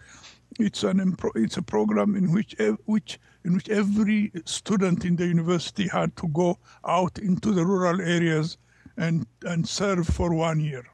it's 0.59 0.83
an 0.85 0.99
impro- 0.99 1.37
it's 1.37 1.57
a 1.57 1.63
program 1.63 2.15
in 2.17 2.33
which 2.33 2.55
ev- 2.59 2.79
which 2.85 3.19
in 3.45 3.55
which 3.55 3.69
every 3.69 4.31
student 4.45 5.05
in 5.05 5.17
the 5.17 5.27
university 5.27 5.89
had 5.89 6.15
to 6.17 6.29
go 6.29 6.59
out 6.87 7.19
into 7.19 7.53
the 7.53 7.65
rural 7.65 8.01
areas 8.01 8.59
and 8.97 9.27
and 9.45 9.69
serve 9.69 10.07
for 10.07 10.35
one 10.35 10.61
year. 10.61 10.85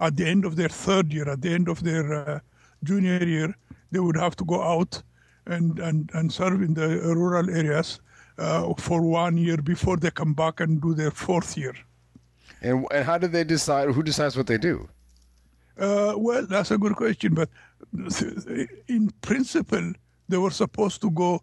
At 0.00 0.16
the 0.16 0.26
end 0.26 0.44
of 0.44 0.56
their 0.56 0.68
third 0.68 1.12
year, 1.12 1.28
at 1.28 1.40
the 1.40 1.50
end 1.54 1.68
of 1.68 1.82
their 1.82 2.12
uh, 2.12 2.40
junior 2.82 3.24
year, 3.24 3.54
they 3.92 4.00
would 4.00 4.16
have 4.16 4.36
to 4.36 4.44
go 4.44 4.62
out 4.62 5.02
and 5.46 5.78
and, 5.78 6.10
and 6.14 6.32
serve 6.32 6.62
in 6.62 6.74
the 6.74 6.88
rural 7.14 7.48
areas 7.50 8.00
uh, 8.38 8.74
for 8.74 9.00
one 9.02 9.36
year 9.36 9.56
before 9.58 9.96
they 9.96 10.10
come 10.10 10.34
back 10.34 10.60
and 10.60 10.82
do 10.82 10.94
their 10.94 11.10
fourth 11.10 11.56
year. 11.56 11.74
And 12.62 12.86
and 12.90 13.04
how 13.04 13.18
do 13.18 13.28
they 13.28 13.44
decide? 13.44 13.90
Who 13.90 14.02
decides 14.02 14.36
what 14.36 14.46
they 14.46 14.58
do? 14.58 14.88
Uh, 15.78 16.14
well, 16.16 16.46
that's 16.46 16.70
a 16.70 16.78
good 16.78 16.94
question, 16.94 17.34
but 17.34 17.48
in 18.88 19.10
principle, 19.20 19.92
they 20.28 20.38
were 20.38 20.50
supposed 20.50 21.00
to 21.02 21.10
go 21.10 21.40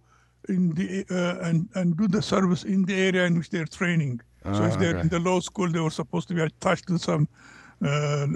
in 0.50 0.74
the 0.74 1.06
uh, 1.12 1.48
and 1.48 1.70
and 1.76 1.96
do 1.98 2.08
the 2.08 2.22
service 2.22 2.64
in 2.64 2.84
the 2.86 2.96
area 2.96 3.26
in 3.26 3.38
which 3.38 3.50
they're 3.50 3.66
training. 3.80 4.20
so 4.44 4.64
if 4.64 4.74
Ah, 4.74 4.78
they're 4.80 4.90
okay. 4.98 5.02
in 5.02 5.10
the 5.10 5.20
law 5.20 5.40
school, 5.40 5.70
they 5.72 5.80
were 5.80 5.92
supposed 5.92 6.28
to 6.30 6.34
be 6.34 6.42
attached 6.42 6.88
to 6.88 6.98
some 6.98 7.28
uh, 7.86 8.28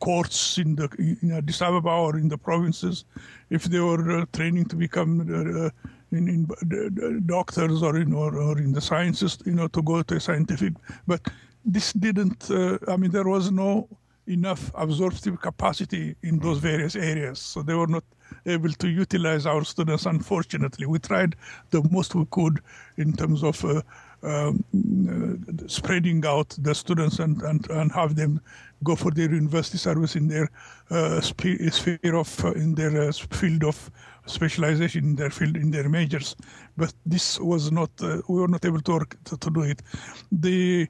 courts 0.00 0.58
in 0.58 0.76
the 0.76 0.88
in 1.22 1.32
Addis 1.32 1.60
Ababa 1.62 1.90
or 1.90 2.16
in 2.16 2.28
the 2.28 2.38
provinces. 2.38 3.04
If 3.50 3.64
they 3.64 3.80
were 3.80 4.18
uh, 4.20 4.24
training 4.32 4.66
to 4.66 4.76
become 4.76 5.20
uh, 5.20 5.70
in, 6.16 6.28
in 6.28 6.46
uh, 6.50 7.20
doctors 7.26 7.82
or 7.82 7.96
in 7.96 8.12
or, 8.12 8.36
or 8.36 8.58
in 8.58 8.72
the 8.72 8.80
sciences, 8.80 9.38
you 9.44 9.54
know, 9.54 9.68
to 9.68 9.82
go 9.82 10.02
to 10.02 10.16
a 10.16 10.20
scientific, 10.20 10.74
but 11.06 11.20
this 11.64 11.92
didn't. 11.92 12.50
Uh, 12.50 12.78
I 12.88 12.96
mean, 12.96 13.10
there 13.10 13.28
was 13.28 13.50
no 13.50 13.88
enough 14.26 14.70
absorptive 14.74 15.40
capacity 15.40 16.14
in 16.22 16.38
those 16.38 16.58
various 16.58 16.96
areas. 16.96 17.38
So 17.38 17.62
they 17.62 17.74
were 17.74 17.86
not 17.86 18.04
able 18.46 18.70
to 18.70 18.88
utilize 18.88 19.46
our 19.46 19.64
students, 19.64 20.06
unfortunately. 20.06 20.86
We 20.86 20.98
tried 20.98 21.36
the 21.70 21.82
most 21.90 22.14
we 22.14 22.24
could 22.30 22.60
in 22.96 23.12
terms 23.12 23.42
of 23.42 23.64
uh, 23.64 23.82
um, 24.22 24.64
uh, 25.08 25.66
spreading 25.66 26.24
out 26.24 26.56
the 26.60 26.74
students 26.74 27.18
and, 27.18 27.42
and, 27.42 27.68
and 27.70 27.90
have 27.92 28.14
them 28.14 28.40
go 28.84 28.94
for 28.94 29.10
their 29.10 29.30
university 29.30 29.78
service 29.78 30.16
in 30.16 30.28
their 30.28 30.48
uh, 30.90 31.20
sphere 31.20 32.14
of, 32.14 32.44
uh, 32.44 32.52
in 32.52 32.74
their 32.74 33.08
uh, 33.08 33.12
field 33.12 33.64
of 33.64 33.90
specialization, 34.26 35.04
in 35.04 35.16
their 35.16 35.30
field, 35.30 35.56
in 35.56 35.70
their 35.70 35.88
majors. 35.88 36.36
But 36.76 36.94
this 37.04 37.40
was 37.40 37.72
not, 37.72 37.90
uh, 38.00 38.22
we 38.28 38.40
were 38.40 38.48
not 38.48 38.64
able 38.64 38.80
to, 38.80 38.92
work, 38.92 39.16
to, 39.24 39.36
to 39.36 39.50
do 39.50 39.62
it. 39.62 39.82
The 40.30 40.88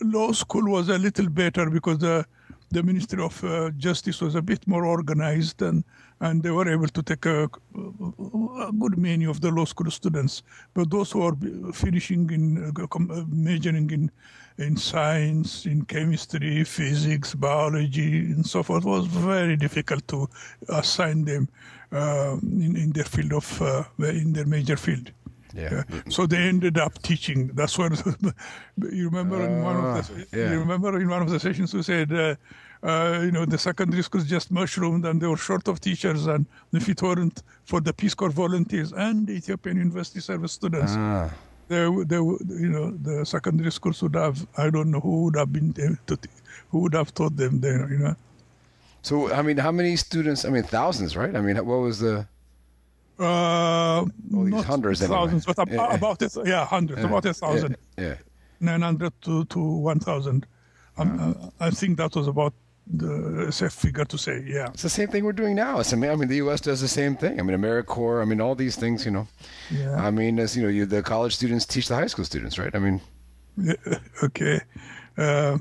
law 0.00 0.32
school 0.32 0.70
was 0.70 0.88
a 0.88 0.98
little 0.98 1.28
better 1.28 1.68
because 1.68 1.98
the 1.98 2.24
the 2.72 2.82
Ministry 2.82 3.22
of 3.22 3.44
uh, 3.44 3.70
Justice 3.76 4.20
was 4.22 4.34
a 4.34 4.40
bit 4.42 4.66
more 4.66 4.86
organized 4.86 5.60
and, 5.60 5.84
and 6.20 6.42
they 6.42 6.50
were 6.50 6.68
able 6.68 6.88
to 6.88 7.02
take 7.02 7.26
a, 7.26 7.44
a 7.44 8.72
good 8.72 8.96
many 8.96 9.26
of 9.26 9.40
the 9.42 9.50
law 9.50 9.66
school 9.66 9.90
students. 9.90 10.42
But 10.72 10.90
those 10.90 11.12
who 11.12 11.22
are 11.22 11.36
finishing 11.72 12.30
in, 12.30 12.72
uh, 12.76 12.84
uh, 12.84 13.24
majoring 13.28 13.90
in, 13.90 14.10
in 14.56 14.76
science, 14.76 15.66
in 15.66 15.84
chemistry, 15.84 16.64
physics, 16.64 17.34
biology, 17.34 18.32
and 18.32 18.46
so 18.46 18.62
forth, 18.62 18.84
was 18.84 19.06
very 19.06 19.56
difficult 19.56 20.08
to 20.08 20.28
assign 20.70 21.26
them 21.26 21.48
uh, 21.92 22.36
in, 22.42 22.76
in 22.76 22.92
their 22.92 23.04
field 23.04 23.34
of, 23.34 23.62
uh, 23.62 23.84
in 23.98 24.32
their 24.32 24.46
major 24.46 24.78
field. 24.78 25.12
Yeah. 25.54 25.82
Yeah. 25.88 26.00
So 26.08 26.26
they 26.26 26.38
ended 26.38 26.78
up 26.78 27.00
teaching. 27.02 27.48
That's 27.54 27.76
what 27.78 27.92
you 28.98 29.04
remember 29.10 29.42
in 29.44 29.62
one 29.62 29.76
of 29.76 29.82
the 30.08 30.14
Ah, 30.14 30.24
yeah. 30.32 30.52
you 30.52 30.58
remember 30.58 30.98
in 31.00 31.08
one 31.08 31.22
of 31.22 31.30
the 31.30 31.38
sessions 31.40 31.74
we 31.74 31.82
said, 31.82 32.12
uh, 32.12 32.34
uh, 32.82 33.20
you 33.22 33.30
know, 33.30 33.44
the 33.44 33.58
secondary 33.58 34.02
schools 34.02 34.24
just 34.26 34.50
mushroomed 34.50 35.04
and 35.06 35.20
they 35.20 35.26
were 35.26 35.36
short 35.36 35.68
of 35.68 35.80
teachers, 35.80 36.26
and 36.26 36.46
if 36.72 36.88
it 36.88 37.00
weren't 37.02 37.42
for 37.64 37.80
the 37.80 37.92
Peace 37.92 38.14
Corps 38.14 38.30
volunteers 38.30 38.92
and 38.92 39.26
the 39.26 39.34
Ethiopian 39.34 39.76
University 39.76 40.20
Service 40.20 40.52
students, 40.52 40.92
Ah. 40.96 41.30
they, 41.68 41.86
would- 41.88 42.08
they, 42.08 42.16
you 42.16 42.70
know, 42.76 42.90
the 42.90 43.24
secondary 43.24 43.70
schools 43.70 44.02
would 44.02 44.14
have 44.16 44.46
I 44.58 44.70
don't 44.70 44.90
know 44.90 45.00
who 45.00 45.24
would 45.24 45.36
have 45.36 45.52
been 45.52 45.72
to, 45.74 46.18
who 46.70 46.78
would 46.80 46.94
have 46.94 47.14
taught 47.14 47.36
them 47.36 47.60
there, 47.60 47.88
you 47.92 47.98
know. 47.98 48.16
So 49.02 49.32
I 49.32 49.42
mean, 49.42 49.58
how 49.58 49.72
many 49.72 49.96
students? 49.96 50.44
I 50.44 50.50
mean, 50.50 50.62
thousands, 50.62 51.16
right? 51.16 51.34
I 51.36 51.40
mean, 51.40 51.56
what 51.56 51.80
was 51.80 51.98
the? 52.00 52.26
Uh, 53.22 54.04
these 54.30 54.50
not 54.50 54.64
hundreds 54.64 55.02
anyway. 55.02 55.16
thousands, 55.18 55.46
but 55.46 55.58
ab- 55.58 55.70
Yeah. 55.70 55.94
about 55.94 56.22
it, 56.22 56.32
yeah, 56.44 56.64
hundreds, 56.66 57.02
about 57.04 57.24
a 57.26 57.34
thousand. 57.34 57.76
Yeah. 57.98 58.04
yeah. 58.04 58.14
900 58.60 59.12
to, 59.22 59.44
to 59.46 59.58
1,000. 59.60 60.46
Um, 60.98 61.18
uh, 61.58 61.66
I 61.66 61.70
think 61.70 61.96
that 61.98 62.14
was 62.14 62.28
about 62.28 62.54
the 62.86 63.50
safe 63.50 63.72
figure 63.72 64.04
to 64.04 64.18
say, 64.18 64.44
yeah. 64.46 64.68
It's 64.74 64.82
the 64.82 64.88
same 64.90 65.08
thing 65.08 65.24
we're 65.24 65.32
doing 65.32 65.54
now. 65.56 65.80
It's, 65.80 65.92
I 65.92 65.96
mean, 65.96 66.10
I 66.10 66.16
mean, 66.16 66.28
the 66.28 66.36
U.S. 66.36 66.60
does 66.60 66.80
the 66.80 66.88
same 66.88 67.16
thing. 67.16 67.38
I 67.40 67.42
mean, 67.42 67.56
AmeriCorps. 67.58 68.22
I 68.22 68.24
mean, 68.24 68.40
all 68.40 68.54
these 68.54 68.76
things. 68.76 69.04
You 69.04 69.10
know. 69.12 69.26
Yeah. 69.70 69.94
I 69.96 70.10
mean, 70.10 70.38
as 70.38 70.56
you 70.56 70.62
know, 70.62 70.68
you 70.68 70.84
the 70.86 71.02
college 71.02 71.34
students 71.34 71.64
teach 71.66 71.88
the 71.88 71.94
high 71.94 72.08
school 72.08 72.24
students, 72.24 72.58
right? 72.58 72.74
I 72.74 72.78
mean, 72.78 73.00
Yeah, 73.56 73.74
okay. 74.22 74.60
Uh, 75.16 75.58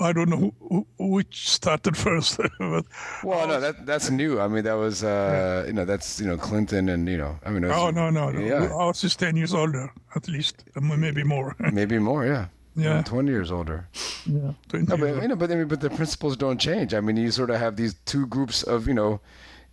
I 0.00 0.12
don't 0.12 0.28
know 0.28 0.36
who, 0.36 0.86
who, 0.98 1.06
which 1.14 1.48
started 1.48 1.96
first, 1.96 2.38
but 2.58 2.84
well, 3.22 3.46
no, 3.46 3.60
that 3.60 3.86
that's 3.86 4.10
new. 4.10 4.40
I 4.40 4.48
mean, 4.48 4.64
that 4.64 4.74
was 4.74 5.04
uh, 5.04 5.64
you 5.66 5.72
know, 5.72 5.84
that's 5.84 6.20
you 6.20 6.26
know, 6.26 6.36
Clinton 6.36 6.88
and 6.88 7.08
you 7.08 7.16
know, 7.16 7.38
I 7.46 7.50
mean, 7.50 7.62
that's- 7.62 7.78
oh 7.80 7.90
no, 7.90 8.10
no, 8.10 8.30
no. 8.30 8.40
Yeah. 8.40 8.68
Ours 8.72 9.04
is 9.04 9.14
10 9.16 9.36
years 9.36 9.54
older, 9.54 9.92
at 10.16 10.28
least, 10.28 10.64
maybe 10.80 11.22
more. 11.22 11.54
maybe 11.72 11.98
more. 11.98 12.26
Yeah. 12.26 12.46
Yeah. 12.76 13.02
Twenty 13.02 13.32
years 13.32 13.50
older. 13.50 13.88
yeah, 14.26 14.52
20 14.68 14.86
No, 14.86 14.96
but 14.96 15.22
you 15.22 15.28
know, 15.28 15.36
but 15.36 15.50
I 15.50 15.56
mean, 15.56 15.68
but 15.68 15.80
the 15.80 15.90
principles 15.90 16.36
don't 16.36 16.58
change. 16.60 16.94
I 16.94 17.00
mean, 17.00 17.16
you 17.16 17.30
sort 17.32 17.50
of 17.50 17.58
have 17.60 17.76
these 17.76 17.94
two 18.06 18.26
groups 18.26 18.62
of 18.62 18.86
you 18.86 18.94
know, 18.94 19.20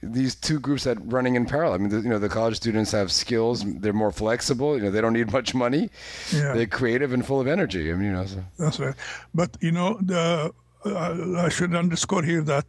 these 0.01 0.35
two 0.35 0.59
groups 0.59 0.83
that 0.83 0.97
running 1.01 1.35
in 1.35 1.45
parallel. 1.45 1.73
I 1.73 1.77
mean, 1.77 1.89
the, 1.89 1.99
you 2.01 2.09
know, 2.09 2.19
the 2.19 2.29
college 2.29 2.55
students 2.55 2.91
have 2.91 3.11
skills. 3.11 3.63
They're 3.65 3.93
more 3.93 4.11
flexible. 4.11 4.77
You 4.77 4.83
know, 4.83 4.91
they 4.91 5.01
don't 5.01 5.13
need 5.13 5.31
much 5.31 5.55
money. 5.55 5.89
Yeah. 6.33 6.53
They're 6.53 6.67
creative 6.67 7.13
and 7.13 7.25
full 7.25 7.41
of 7.41 7.47
energy. 7.47 7.91
I 7.91 7.95
mean, 7.95 8.05
you 8.05 8.11
know. 8.11 8.25
So. 8.25 8.43
That's 8.59 8.79
right. 8.79 8.95
But 9.33 9.57
you 9.61 9.71
know, 9.71 9.97
the 10.01 10.53
uh, 10.85 11.41
I 11.45 11.49
should 11.49 11.73
underscore 11.75 12.23
here 12.23 12.41
that 12.43 12.65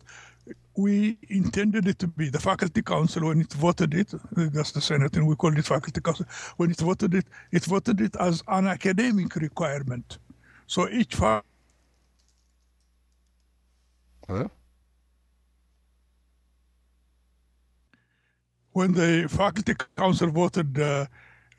we 0.77 1.19
intended 1.29 1.89
it 1.89 1.99
to 1.99 2.07
be 2.07 2.31
the 2.31 2.39
faculty 2.39 2.83
council 2.83 3.27
when 3.27 3.41
it 3.41 3.53
voted 3.53 3.95
it. 3.95 4.15
That's 4.33 4.73
the 4.73 4.81
senate, 4.81 5.17
and 5.17 5.27
we 5.27 5.35
called 5.35 5.59
it 5.59 5.65
faculty 5.65 6.01
council. 6.01 6.25
When 6.57 6.71
it 6.71 6.79
voted 6.79 7.15
it, 7.15 7.27
it 7.53 7.65
voted 7.65 8.01
it 8.01 8.17
as 8.17 8.43
an 8.49 8.69
academic 8.69 9.35
requirement. 9.37 10.19
So 10.67 10.89
each 10.89 11.15
fa- 11.15 11.43
Hello. 14.29 14.51
When 18.79 18.93
the 18.93 19.29
faculty 19.29 19.75
council 19.97 20.31
voted 20.31 20.79
uh, 20.79 21.07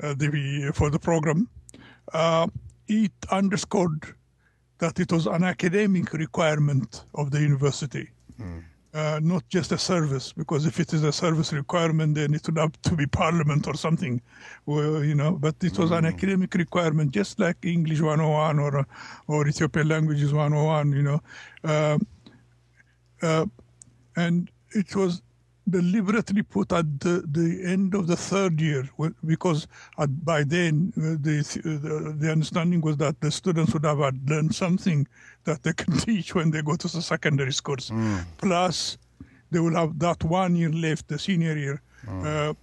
uh, 0.02 0.14
the, 0.14 0.72
for 0.74 0.90
the 0.90 1.00
program, 1.00 1.50
uh, 2.14 2.48
it 2.88 3.12
underscored 3.30 4.02
that 4.78 5.00
it 5.02 5.12
was 5.12 5.28
an 5.28 5.44
academic 5.44 6.14
requirement 6.14 7.04
of 7.16 7.30
the 7.32 7.42
university, 7.42 8.10
uh, 8.94 9.20
not 9.22 9.44
just 9.50 9.74
a 9.74 9.78
service. 9.78 10.32
Because 10.32 10.66
if 10.66 10.80
it 10.80 10.94
is 10.94 11.04
a 11.04 11.12
service 11.12 11.52
requirement, 11.52 12.16
then 12.16 12.34
it 12.34 12.46
would 12.48 12.58
have 12.58 12.82
to 12.84 12.96
be 12.96 13.06
parliament 13.06 13.68
or 13.68 13.76
something, 13.76 14.22
well, 14.66 15.04
you 15.04 15.14
know. 15.14 15.32
But 15.46 15.56
it 15.62 15.78
was 15.78 15.92
an 15.92 16.06
academic 16.06 16.54
requirement, 16.54 17.12
just 17.12 17.38
like 17.38 17.58
English 17.64 18.00
101 18.00 18.60
or 18.60 18.86
or 19.28 19.46
Ethiopian 19.46 19.90
languages 19.90 20.32
101, 20.32 20.94
you 20.94 21.04
know. 21.04 21.20
Uh, 21.66 21.98
uh, 23.22 23.46
and 24.16 24.50
it 24.72 24.96
was 24.96 25.22
deliberately 25.70 26.44
put 26.44 26.72
at 26.72 27.00
the, 27.00 27.24
the 27.32 27.62
end 27.66 27.96
of 27.96 28.08
the 28.08 28.16
third 28.16 28.60
year 28.60 28.90
because 29.26 29.68
at, 29.98 30.26
by 30.26 30.44
then 30.44 30.94
uh, 30.98 31.16
the, 31.22 31.40
uh, 31.40 31.88
the 31.88 32.16
the 32.18 32.32
understanding 32.32 32.82
was 32.82 32.98
that 32.98 33.20
the 33.22 33.32
students 33.32 33.74
would 33.74 33.86
have 33.86 34.00
learned 34.28 34.54
something 34.54 35.08
that 35.44 35.64
they 35.64 35.74
can 35.74 35.98
teach 36.08 36.36
when 36.36 36.52
they 36.52 36.62
go 36.62 36.76
to 36.76 36.88
the 36.88 37.02
secondary 37.02 37.54
schools. 37.54 37.90
Hmm. 37.90 38.18
Plus, 38.38 38.98
they 39.52 39.60
will 39.60 39.76
have 39.76 39.98
that 40.00 40.24
one 40.24 40.56
year 40.56 40.72
left, 40.72 41.08
the 41.08 41.18
senior 41.18 41.58
year, 41.58 41.82
hmm. 42.06 42.22
uh, 42.26 42.54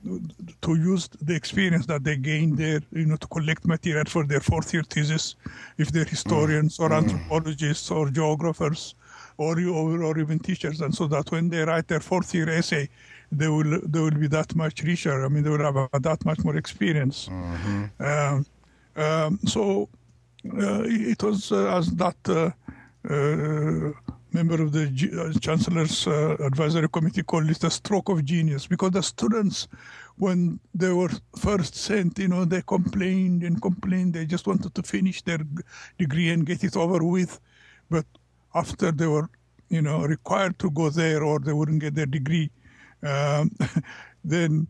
to 0.63 0.75
use 0.75 1.09
the 1.21 1.35
experience 1.35 1.87
that 1.87 2.05
they 2.05 2.17
gained 2.17 2.59
there, 2.59 2.81
you 2.93 3.07
know, 3.07 3.17
to 3.17 3.27
collect 3.29 3.67
material 3.67 4.05
for 4.07 4.25
their 4.25 4.41
fourth 4.41 4.73
year 4.73 4.85
thesis, 4.85 5.37
if 5.79 5.91
they're 5.91 6.05
hmm. 6.05 6.11
historians 6.11 6.79
or 6.79 6.93
anthropologists 6.93 7.91
or 7.91 8.11
geographers 8.11 8.95
or, 9.39 9.59
or 9.61 10.03
or 10.03 10.19
even 10.19 10.39
teachers, 10.39 10.81
and 10.81 10.95
so 10.95 11.07
that 11.09 11.31
when 11.31 11.49
they 11.49 11.63
write 11.63 11.89
their 11.89 12.01
fourth 12.01 12.35
year 12.35 12.49
essay, 12.49 12.89
they 13.31 13.49
will 13.49 13.81
they 13.85 14.01
will 14.01 14.19
be 14.19 14.29
that 14.29 14.55
much 14.55 14.83
richer. 14.83 15.25
I 15.25 15.29
mean, 15.29 15.43
they 15.45 15.51
will 15.51 15.65
have 15.65 15.77
uh, 15.77 15.89
that 16.01 16.25
much 16.25 16.41
more 16.45 16.57
experience. 16.57 17.29
Um, 18.01 18.47
um, 18.97 19.39
so 19.47 19.89
uh, 20.53 20.83
it 20.87 21.23
was 21.23 21.53
uh, 21.53 21.77
as 21.79 21.91
that 21.93 22.17
uh, 22.29 22.51
uh, 23.09 23.93
member 24.33 24.61
of 24.63 24.73
the 24.73 24.87
G- 24.89 25.11
uh, 25.19 25.33
chancellor's 25.41 26.07
uh, 26.07 26.37
advisory 26.41 26.89
committee 26.89 27.23
called 27.23 27.49
it 27.51 27.63
a 27.65 27.71
stroke 27.71 28.09
of 28.09 28.25
genius 28.25 28.67
because 28.67 28.91
the 28.91 29.03
students 29.03 29.69
when 30.17 30.59
they 30.75 30.93
were 30.93 31.11
first 31.39 31.75
sent 31.75 32.19
you 32.19 32.29
know 32.29 32.45
they 32.45 32.63
complained 32.63 33.43
and 33.43 33.61
complained 33.63 34.15
they 34.15 34.27
just 34.27 34.47
wanted 34.47 34.75
to 34.75 34.83
finish 34.83 35.23
their 35.23 35.39
degree 35.99 36.31
and 36.31 36.45
get 36.47 36.65
it 36.65 36.77
over 36.77 37.03
with 37.05 37.41
but 37.91 38.05
after 38.61 38.91
they 38.93 39.07
were 39.07 39.29
you 39.69 39.83
know 39.83 39.99
required 40.17 40.59
to 40.59 40.71
go 40.71 40.91
there 40.91 41.23
or 41.23 41.39
they 41.39 41.53
wouldn't 41.53 41.81
get 41.81 41.95
their 41.95 42.13
degree 42.19 42.51
Um, 43.03 43.51
then 44.25 44.67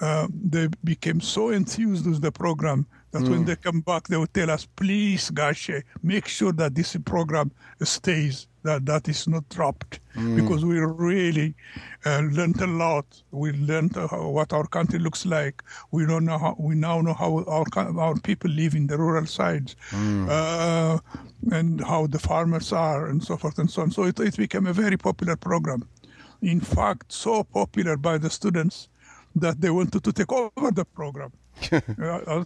uh, 0.00 0.28
they 0.30 0.68
became 0.84 1.20
so 1.20 1.50
enthused 1.50 2.06
with 2.06 2.20
the 2.20 2.32
program 2.32 2.86
that 3.12 3.22
mm. 3.22 3.30
when 3.30 3.44
they 3.44 3.56
come 3.56 3.80
back, 3.80 4.08
they 4.08 4.16
would 4.16 4.34
tell 4.34 4.50
us, 4.50 4.66
please, 4.76 5.30
Gashe, 5.30 5.82
make 6.02 6.26
sure 6.26 6.52
that 6.52 6.74
this 6.74 6.96
program 7.04 7.50
stays, 7.82 8.46
that 8.66 8.86
that 8.86 9.08
is 9.08 9.26
not 9.26 9.48
dropped, 9.48 10.00
mm. 10.14 10.36
because 10.36 10.64
we 10.64 10.78
really 10.78 11.54
uh, 12.04 12.22
learned 12.32 12.60
a 12.60 12.66
lot. 12.66 13.06
We 13.30 13.52
learned 13.52 13.96
uh, 13.96 14.08
what 14.08 14.52
our 14.52 14.66
country 14.66 14.98
looks 14.98 15.24
like. 15.24 15.62
We 15.90 16.06
don't 16.06 16.24
know 16.24 16.38
how, 16.38 16.56
we 16.58 16.74
now 16.74 17.00
know 17.00 17.14
how 17.14 17.44
our 17.56 17.66
our 18.06 18.18
people 18.20 18.50
live 18.50 18.74
in 18.74 18.86
the 18.86 18.98
rural 18.98 19.26
sides, 19.26 19.76
mm. 19.90 20.28
uh, 20.28 20.98
and 21.56 21.80
how 21.80 22.06
the 22.06 22.18
farmers 22.18 22.72
are, 22.72 23.08
and 23.10 23.22
so 23.22 23.36
forth 23.36 23.58
and 23.58 23.70
so 23.70 23.82
on. 23.82 23.90
So 23.90 24.04
it, 24.04 24.20
it 24.20 24.36
became 24.36 24.66
a 24.66 24.72
very 24.72 24.96
popular 24.96 25.36
program. 25.36 25.88
In 26.42 26.60
fact, 26.60 27.12
so 27.12 27.44
popular 27.44 27.96
by 27.96 28.18
the 28.18 28.30
students 28.30 28.88
that 29.40 29.60
they 29.60 29.70
wanted 29.70 30.02
to 30.04 30.12
take 30.12 30.32
over 30.32 30.70
the 30.70 30.84
program. 30.84 31.32
Uh, 31.72 32.44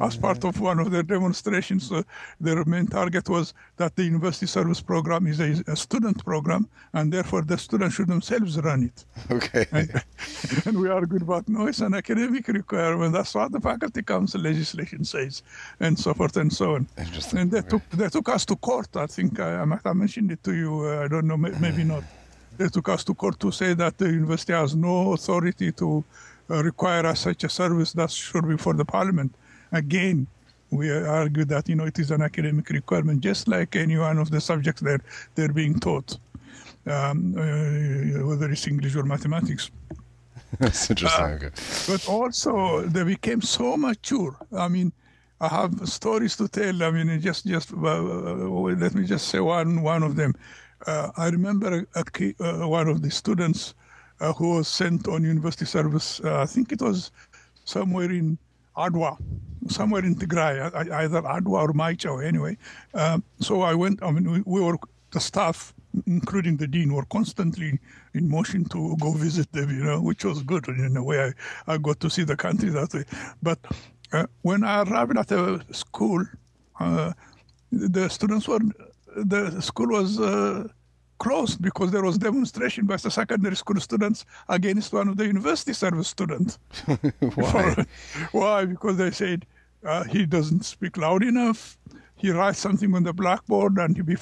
as 0.00 0.16
part 0.16 0.44
of 0.44 0.60
one 0.60 0.78
of 0.78 0.90
their 0.90 1.02
demonstrations, 1.02 1.90
uh, 1.90 2.02
their 2.40 2.64
main 2.64 2.86
target 2.86 3.28
was 3.28 3.54
that 3.76 3.96
the 3.96 4.04
university 4.04 4.46
service 4.46 4.80
program 4.80 5.26
is 5.26 5.40
a, 5.40 5.62
a, 5.66 5.76
student 5.76 6.24
program, 6.24 6.68
and 6.92 7.12
therefore 7.12 7.42
the 7.42 7.56
students 7.56 7.94
should 7.94 8.08
themselves 8.08 8.58
run 8.60 8.84
it. 8.84 9.04
Okay. 9.30 9.66
And, 9.72 10.66
and, 10.66 10.78
we 10.78 10.88
argued 10.88 11.22
about 11.22 11.48
no, 11.48 11.66
it's 11.66 11.80
an 11.80 11.94
academic 11.94 12.46
requirement. 12.48 13.12
That's 13.12 13.34
what 13.34 13.52
the 13.52 13.60
faculty 13.60 14.02
council 14.02 14.40
legislation 14.40 15.04
says, 15.04 15.42
and 15.80 15.98
so 15.98 16.14
forth 16.14 16.36
and 16.36 16.52
so 16.52 16.74
on. 16.76 16.86
Interesting. 16.98 17.38
And 17.40 17.50
they 17.50 17.62
took 17.62 17.88
they 17.90 18.08
took 18.08 18.28
us 18.28 18.44
to 18.46 18.56
court. 18.56 18.96
I 18.96 19.06
think 19.06 19.40
I, 19.40 19.60
I 19.62 19.64
might 19.64 19.84
have 19.84 19.96
mentioned 19.96 20.30
it 20.30 20.42
to 20.44 20.54
you. 20.54 20.86
Uh, 20.86 21.04
I 21.04 21.08
don't 21.08 21.26
know, 21.26 21.36
maybe 21.36 21.84
not. 21.84 22.04
They 22.58 22.68
took 22.68 22.88
us 22.88 23.04
to 23.04 23.12
court 23.12 23.38
to 23.40 23.52
say 23.52 23.74
that 23.74 23.98
the 23.98 24.06
university 24.06 24.54
has 24.54 24.74
no 24.74 25.12
authority 25.12 25.72
to 25.72 25.98
uh, 25.98 26.02
require 26.48 27.14
such 27.14 27.44
a 27.44 27.48
service 27.48 27.92
that 27.94 28.10
should 28.10 28.48
be 28.48 28.56
for 28.56 28.74
the 28.74 28.84
parliament. 28.84 29.34
Again, 29.72 30.26
we 30.70 30.90
argue 30.90 31.44
that 31.44 31.68
you 31.68 31.76
know 31.76 31.84
it 31.84 31.98
is 31.98 32.10
an 32.10 32.22
academic 32.22 32.68
requirement, 32.70 33.20
just 33.20 33.48
like 33.48 33.76
any 33.76 33.96
one 33.96 34.18
of 34.18 34.30
the 34.30 34.40
subjects 34.40 34.82
that 34.82 35.00
they're 35.34 35.52
being 35.52 35.78
taught, 35.78 36.18
um, 36.86 37.34
uh, 37.38 38.26
whether 38.26 38.50
it's 38.50 38.66
English 38.66 38.96
or 38.96 39.04
mathematics. 39.04 39.70
That's 40.58 40.90
interesting. 40.90 41.24
Uh, 41.24 41.28
okay. 41.28 41.50
But 41.86 42.08
also, 42.08 42.82
they 42.82 43.04
became 43.04 43.42
so 43.42 43.76
mature. 43.76 44.36
I 44.56 44.68
mean, 44.68 44.92
I 45.40 45.48
have 45.48 45.88
stories 45.88 46.36
to 46.36 46.48
tell. 46.48 46.82
I 46.82 46.90
mean, 46.90 47.20
just 47.20 47.46
just 47.46 47.72
uh, 47.72 48.02
let 48.02 48.94
me 48.94 49.04
just 49.04 49.28
say 49.28 49.40
one 49.40 49.82
one 49.82 50.02
of 50.02 50.16
them. 50.16 50.34
Uh, 50.86 51.10
I 51.16 51.28
remember 51.28 51.86
a, 51.94 52.04
a, 52.20 52.62
uh, 52.62 52.68
one 52.68 52.88
of 52.88 53.02
the 53.02 53.10
students 53.10 53.74
uh, 54.20 54.32
who 54.32 54.56
was 54.56 54.68
sent 54.68 55.08
on 55.08 55.22
university 55.22 55.64
service. 55.64 56.20
Uh, 56.24 56.40
I 56.40 56.46
think 56.46 56.72
it 56.72 56.80
was 56.80 57.10
somewhere 57.64 58.10
in 58.10 58.38
Adwa, 58.76 59.16
somewhere 59.68 60.04
in 60.04 60.14
Tigray, 60.14 60.74
either 60.92 61.22
Adwa 61.22 61.62
or 61.62 61.72
Maicho, 61.72 62.24
anyway. 62.24 62.56
Um, 62.94 63.24
so 63.40 63.62
I 63.62 63.74
went, 63.74 64.02
I 64.02 64.10
mean, 64.10 64.30
we, 64.30 64.42
we, 64.44 64.60
were, 64.60 64.76
the 65.12 65.20
staff, 65.20 65.72
including 66.06 66.56
the 66.56 66.66
dean, 66.66 66.92
were 66.92 67.06
constantly 67.06 67.78
in 68.14 68.28
motion 68.28 68.64
to 68.66 68.96
go 68.98 69.12
visit 69.12 69.50
them, 69.52 69.70
you 69.70 69.84
know, 69.84 70.00
which 70.00 70.24
was 70.24 70.42
good 70.42 70.68
in 70.68 70.96
a 70.96 71.02
way. 71.02 71.32
I, 71.66 71.74
I 71.74 71.78
got 71.78 72.00
to 72.00 72.10
see 72.10 72.24
the 72.24 72.36
country 72.36 72.68
that 72.70 72.92
way. 72.92 73.04
But 73.42 73.58
uh, 74.12 74.26
when 74.42 74.62
I 74.62 74.82
arrived 74.82 75.16
at 75.16 75.28
the 75.28 75.64
school, 75.72 76.24
uh, 76.78 77.12
the 77.72 78.08
students 78.08 78.46
were 78.46 78.60
the 79.16 79.60
school 79.62 79.88
was 79.88 80.20
uh, 80.20 80.68
closed 81.18 81.62
because 81.62 81.90
there 81.90 82.02
was 82.02 82.18
demonstration 82.18 82.86
by 82.86 82.96
the 82.96 83.10
secondary 83.10 83.56
school 83.56 83.80
students 83.80 84.24
against 84.48 84.92
one 84.92 85.08
of 85.08 85.16
the 85.16 85.26
university 85.26 85.72
service 85.72 86.08
students. 86.08 86.58
Why? 87.34 87.84
Why? 88.32 88.64
Because 88.64 88.96
they 88.96 89.10
said 89.10 89.46
uh, 89.84 90.04
he 90.04 90.26
doesn't 90.26 90.64
speak 90.64 90.96
loud 90.96 91.22
enough. 91.22 91.78
He 92.16 92.30
writes 92.30 92.58
something 92.58 92.94
on 92.94 93.02
the 93.02 93.12
blackboard 93.12 93.78
and 93.78 93.96
he 93.96 94.02
be. 94.02 94.16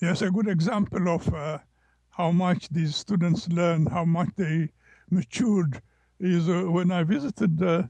Yes, 0.00 0.20
a 0.20 0.32
good 0.32 0.48
example 0.48 1.08
of 1.08 1.32
uh, 1.32 1.58
how 2.10 2.32
much 2.32 2.68
these 2.70 2.96
students 2.96 3.48
learn, 3.48 3.86
how 3.86 4.04
much 4.04 4.30
they 4.36 4.68
matured, 5.12 5.80
is 6.18 6.48
uh, 6.48 6.62
when 6.62 6.90
I 6.90 7.02
visited 7.02 7.62
uh, 7.62 7.82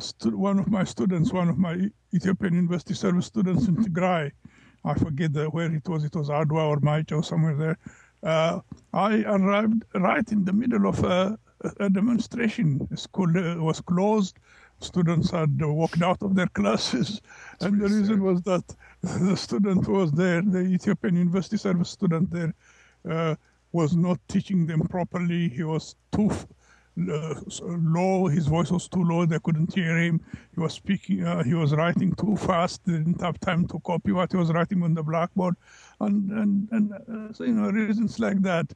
stu- 0.00 0.36
one 0.36 0.58
of 0.58 0.70
my 0.70 0.84
students, 0.84 1.32
one 1.32 1.48
of 1.48 1.58
my 1.58 1.90
Ethiopian 2.14 2.54
University 2.54 2.94
Service 2.94 3.26
students 3.26 3.66
in 3.68 3.76
Tigray. 3.76 4.30
I 4.84 4.94
forget 4.94 5.32
the, 5.32 5.46
where 5.46 5.72
it 5.72 5.88
was. 5.88 6.04
It 6.04 6.14
was 6.14 6.28
Adwa 6.28 6.68
or 6.68 6.80
Maicho 6.80 7.18
or 7.18 7.22
somewhere 7.24 7.54
there. 7.54 7.78
Uh, 8.22 8.60
I 8.92 9.22
arrived 9.22 9.84
right 9.94 10.30
in 10.30 10.44
the 10.44 10.52
middle 10.52 10.86
of 10.86 11.02
a, 11.04 11.38
a 11.80 11.88
demonstration. 11.88 12.88
School 12.96 13.36
uh, 13.36 13.56
was 13.56 13.80
closed. 13.80 14.38
Students 14.80 15.30
had 15.30 15.60
walked 15.60 16.02
out 16.02 16.22
of 16.22 16.34
their 16.34 16.48
classes, 16.48 17.20
That's 17.52 17.66
and 17.66 17.80
the 17.80 17.88
reason 17.88 18.20
was 18.20 18.42
that 18.42 18.64
the 19.02 19.36
student 19.36 19.86
was 19.86 20.10
there, 20.10 20.42
the 20.42 20.58
Ethiopian 20.58 21.14
University 21.14 21.56
Service 21.56 21.90
student 21.90 22.32
there, 22.32 22.52
uh, 23.08 23.36
was 23.72 23.96
not 23.96 24.18
teaching 24.28 24.66
them 24.66 24.80
properly. 24.82 25.48
He 25.48 25.62
was 25.62 25.96
too 26.12 26.30
uh, 27.10 27.34
low. 27.58 28.26
His 28.26 28.46
voice 28.46 28.70
was 28.70 28.88
too 28.88 29.02
low. 29.02 29.24
They 29.24 29.38
couldn't 29.38 29.74
hear 29.74 29.96
him. 29.96 30.20
He 30.54 30.60
was 30.60 30.74
speaking. 30.74 31.24
Uh, 31.24 31.42
he 31.42 31.54
was 31.54 31.72
writing 31.74 32.14
too 32.14 32.36
fast. 32.36 32.84
They 32.84 32.92
didn't 32.92 33.20
have 33.20 33.40
time 33.40 33.66
to 33.68 33.80
copy 33.80 34.12
what 34.12 34.30
he 34.30 34.36
was 34.36 34.52
writing 34.52 34.82
on 34.82 34.94
the 34.94 35.02
blackboard, 35.02 35.56
and 36.00 36.30
and 36.30 36.68
and 36.70 36.92
uh, 36.92 37.32
so, 37.32 37.44
you 37.44 37.52
know 37.52 37.70
reasons 37.70 38.18
like 38.18 38.42
that. 38.42 38.72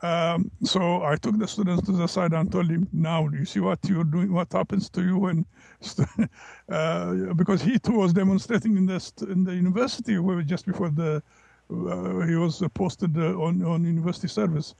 Um, 0.00 0.50
so 0.62 1.02
I 1.02 1.16
took 1.16 1.38
the 1.38 1.48
students 1.48 1.84
to 1.86 1.92
the 1.92 2.06
side 2.06 2.32
and 2.32 2.50
told 2.50 2.70
him, 2.70 2.88
"Now, 2.92 3.28
you 3.28 3.44
see 3.44 3.60
what 3.60 3.80
you're 3.88 4.04
doing? 4.04 4.32
What 4.32 4.52
happens 4.52 4.88
to 4.90 5.02
you 5.02 5.18
when?" 5.18 5.44
uh, 6.70 7.34
because 7.34 7.62
he 7.62 7.78
too 7.78 7.92
was 7.92 8.12
demonstrating 8.12 8.76
in 8.76 8.86
the 8.86 9.26
in 9.28 9.44
the 9.44 9.54
university 9.54 10.16
just 10.44 10.66
before 10.66 10.90
the 10.90 11.22
he 11.70 12.36
was 12.36 12.62
posted 12.74 13.16
uh, 13.16 13.34
on, 13.38 13.62
on 13.64 13.84
university 13.84 14.28
service. 14.28 14.74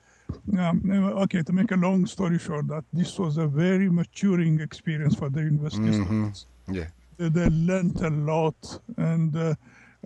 Um, 0.58 0.82
okay, 1.22 1.42
to 1.42 1.52
make 1.52 1.72
a 1.72 1.76
long 1.76 2.06
story 2.06 2.38
short, 2.38 2.68
that 2.68 2.84
this 2.92 3.18
was 3.18 3.38
a 3.38 3.46
very 3.46 3.88
maturing 3.88 4.60
experience 4.60 5.14
for 5.14 5.30
the 5.30 5.40
university 5.40 5.84
mm-hmm. 5.84 6.04
students. 6.04 6.46
Yeah, 6.70 6.86
they, 7.16 7.28
they, 7.28 7.48
learned 7.48 8.00
a 8.02 8.10
lot, 8.10 8.80
and 8.98 9.34
uh, 9.34 9.54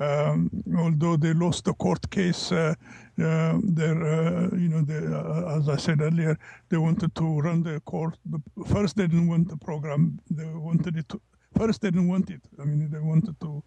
um, 0.00 0.50
although 0.76 1.16
they 1.16 1.34
lost 1.34 1.64
the 1.64 1.74
court 1.74 2.08
case, 2.10 2.52
uh, 2.52 2.74
uh, 3.18 3.24
uh, 3.24 3.58
you 4.56 4.68
know, 4.68 4.82
they, 4.82 5.56
as 5.56 5.68
I 5.68 5.76
said 5.76 6.00
earlier, 6.00 6.38
they 6.68 6.78
wanted 6.78 7.14
to 7.16 7.40
run 7.40 7.62
the 7.62 7.80
court. 7.80 8.16
The, 8.24 8.40
first, 8.66 8.96
they 8.96 9.06
didn't 9.06 9.28
want 9.28 9.48
the 9.48 9.56
program. 9.56 10.18
They 10.30 10.46
wanted 10.46 10.96
it. 10.96 11.08
To, 11.10 11.20
first, 11.58 11.82
they 11.82 11.90
didn't 11.90 12.08
want 12.08 12.30
it. 12.30 12.40
I 12.60 12.64
mean, 12.64 12.88
they 12.90 13.00
wanted 13.00 13.38
to 13.40 13.62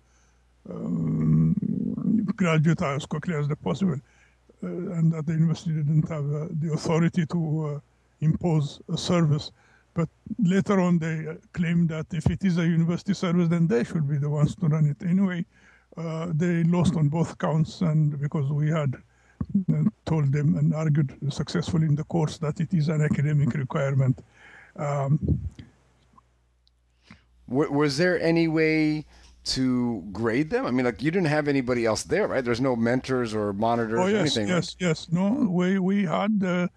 um, 0.70 1.56
graduate 2.36 2.82
as 2.82 3.06
quickly 3.06 3.36
as 3.36 3.48
possible, 3.64 4.00
uh, 4.64 4.68
and 4.68 5.12
that 5.14 5.26
the 5.26 5.34
university 5.34 5.72
didn't 5.72 6.08
have 6.10 6.26
uh, 6.34 6.48
the 6.60 6.72
authority 6.74 7.26
to 7.28 7.76
uh, 7.76 7.80
impose 8.22 8.82
a 8.92 8.98
service. 8.98 9.52
But 9.94 10.10
later 10.40 10.82
on, 10.82 11.00
they 11.00 11.38
claimed 11.54 11.90
that 11.90 12.08
if 12.14 12.30
it 12.30 12.44
is 12.44 12.58
a 12.58 12.64
university 12.64 13.14
service, 13.14 13.48
then 13.48 13.68
they 13.68 13.84
should 13.84 14.10
be 14.10 14.18
the 14.18 14.30
ones 14.30 14.56
to 14.56 14.68
run 14.68 14.86
it. 14.88 15.02
Anyway, 15.08 15.46
they 16.34 16.64
lost 16.66 16.98
on 16.98 17.08
both 17.08 17.38
counts, 17.38 17.80
and 17.80 18.20
because 18.20 18.52
we 18.52 18.70
had 18.70 18.98
told 20.06 20.32
them 20.32 20.58
and 20.58 20.74
argued 20.74 21.16
successfully 21.30 21.86
in 21.86 21.96
the 21.96 22.04
courts 22.06 22.38
that 22.40 22.60
it 22.60 22.74
is 22.74 22.90
an 22.90 23.02
academic 23.02 23.54
requirement. 23.54 24.24
Um, 24.76 25.40
was 27.48 27.98
there 27.98 28.20
any 28.22 28.48
way 28.48 29.06
to 29.46 30.04
grade 30.12 30.50
them? 30.50 30.66
I 30.66 30.72
mean, 30.72 30.86
like 30.86 31.02
you 31.02 31.12
didn't 31.12 31.28
have 31.28 31.48
anybody 31.48 31.86
else 31.86 32.04
there, 32.04 32.28
right? 32.28 32.44
There's 32.44 32.62
no 32.62 32.76
mentors 32.76 33.34
or 33.34 33.54
monitors 33.54 34.00
oh, 34.00 34.08
yes, 34.08 34.16
or 34.16 34.20
anything. 34.20 34.48
Yes, 34.48 34.76
right? 34.80 34.88
yes. 34.88 35.08
No, 35.12 35.48
we 35.50 35.80
we 35.80 36.04
had 36.04 36.42
uh, 36.44 36.68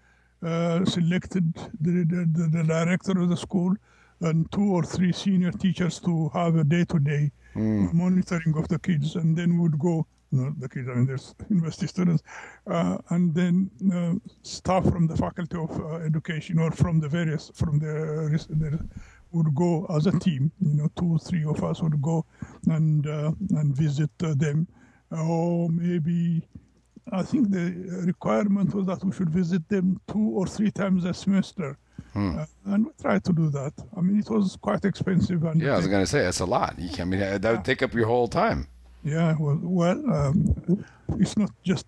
uh, 0.45 0.85
selected 0.85 1.53
the, 1.81 2.05
the, 2.05 2.49
the 2.49 2.63
director 2.63 3.19
of 3.19 3.29
the 3.29 3.37
school 3.37 3.75
and 4.21 4.51
two 4.51 4.71
or 4.73 4.83
three 4.83 5.11
senior 5.11 5.51
teachers 5.51 5.99
to 5.99 6.29
have 6.29 6.55
a 6.55 6.63
day-to-day 6.63 7.31
mm. 7.55 7.93
monitoring 7.93 8.53
of 8.57 8.67
the 8.67 8.79
kids, 8.79 9.15
and 9.15 9.35
then 9.37 9.57
would 9.59 9.77
go. 9.79 10.05
No, 10.31 10.53
the 10.59 10.69
kids, 10.69 10.87
I 10.87 10.93
mean, 10.93 11.07
there's 11.07 11.33
university 11.49 11.87
students, 11.87 12.21
uh, 12.69 12.99
and 13.09 13.33
then 13.33 13.71
uh, 13.91 14.13
staff 14.43 14.83
from 14.85 15.07
the 15.07 15.17
faculty 15.17 15.57
of 15.57 15.71
uh, 15.81 15.95
education 16.05 16.59
or 16.59 16.69
from 16.69 16.99
the 16.99 17.09
various 17.09 17.49
from 17.55 17.79
the, 17.79 18.37
the 18.47 18.87
would 19.31 19.53
go 19.55 19.85
as 19.95 20.07
a 20.07 20.17
team. 20.19 20.51
You 20.61 20.73
know, 20.73 20.89
two, 20.97 21.13
or 21.13 21.19
three 21.19 21.43
of 21.43 21.63
us 21.63 21.81
would 21.81 22.01
go 22.01 22.25
and 22.67 23.05
uh, 23.07 23.31
and 23.51 23.75
visit 23.75 24.09
uh, 24.23 24.33
them. 24.35 24.67
Or 25.11 25.69
maybe 25.69 26.43
I 27.11 27.23
think 27.23 27.49
the 27.51 28.03
requirement 28.05 28.73
was 28.73 28.85
that 28.87 29.03
we 29.03 29.11
should 29.11 29.29
visit 29.29 29.67
them 29.69 29.99
two 30.07 30.31
or 30.35 30.45
three 30.47 30.71
times 30.71 31.05
a 31.05 31.13
semester. 31.13 31.77
Uh, 32.15 32.45
and 32.65 32.85
we 32.87 32.91
tried 33.01 33.23
to 33.23 33.33
do 33.33 33.49
that. 33.49 33.73
I 33.95 34.01
mean, 34.01 34.19
it 34.19 34.29
was 34.29 34.57
quite 34.59 34.83
expensive. 34.83 35.43
And 35.43 35.61
Yeah, 35.61 35.73
I 35.73 35.77
was 35.77 35.87
going 35.87 36.03
to 36.03 36.07
say 36.07 36.21
that's 36.23 36.39
a 36.39 36.45
lot. 36.45 36.77
You 36.77 36.89
can, 36.89 37.01
I 37.01 37.05
mean, 37.05 37.19
that 37.19 37.51
would 37.51 37.65
take 37.65 37.81
up 37.83 37.93
your 37.93 38.07
whole 38.07 38.27
time. 38.27 38.67
Yeah, 39.03 39.35
well, 39.39 39.59
well 39.61 40.13
um, 40.13 40.85
it's 41.17 41.37
not 41.37 41.51
just. 41.63 41.85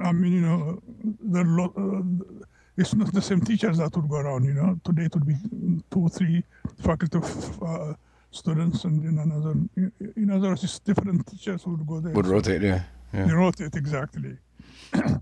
I 0.00 0.12
mean, 0.12 0.32
you 0.32 0.40
know, 0.40 0.82
the 1.22 1.44
lo- 1.44 1.74
uh, 1.76 2.42
it's 2.76 2.94
not 2.94 3.12
the 3.12 3.22
same 3.22 3.40
teachers 3.40 3.78
that 3.78 3.94
would 3.96 4.08
go 4.08 4.16
around. 4.16 4.44
You 4.44 4.54
know, 4.54 4.80
today 4.84 5.04
it 5.04 5.14
would 5.14 5.26
be 5.26 5.36
two, 5.90 6.08
three 6.08 6.44
faculty 6.82 7.18
of 7.18 7.62
uh, 7.62 7.94
students, 8.30 8.84
and 8.84 9.04
in 9.04 9.18
another, 9.18 9.54
in 10.16 10.30
other 10.30 10.48
words, 10.48 10.64
it's 10.64 10.78
different 10.78 11.26
teachers 11.26 11.62
who 11.62 11.72
would 11.72 11.86
go 11.86 12.00
there. 12.00 12.12
Would 12.12 12.26
So 12.26 12.32
rotate, 12.32 12.62
yeah. 12.62 12.82
yeah. 13.12 13.26
They 13.26 13.34
rotate 13.34 13.76
exactly. 13.76 14.36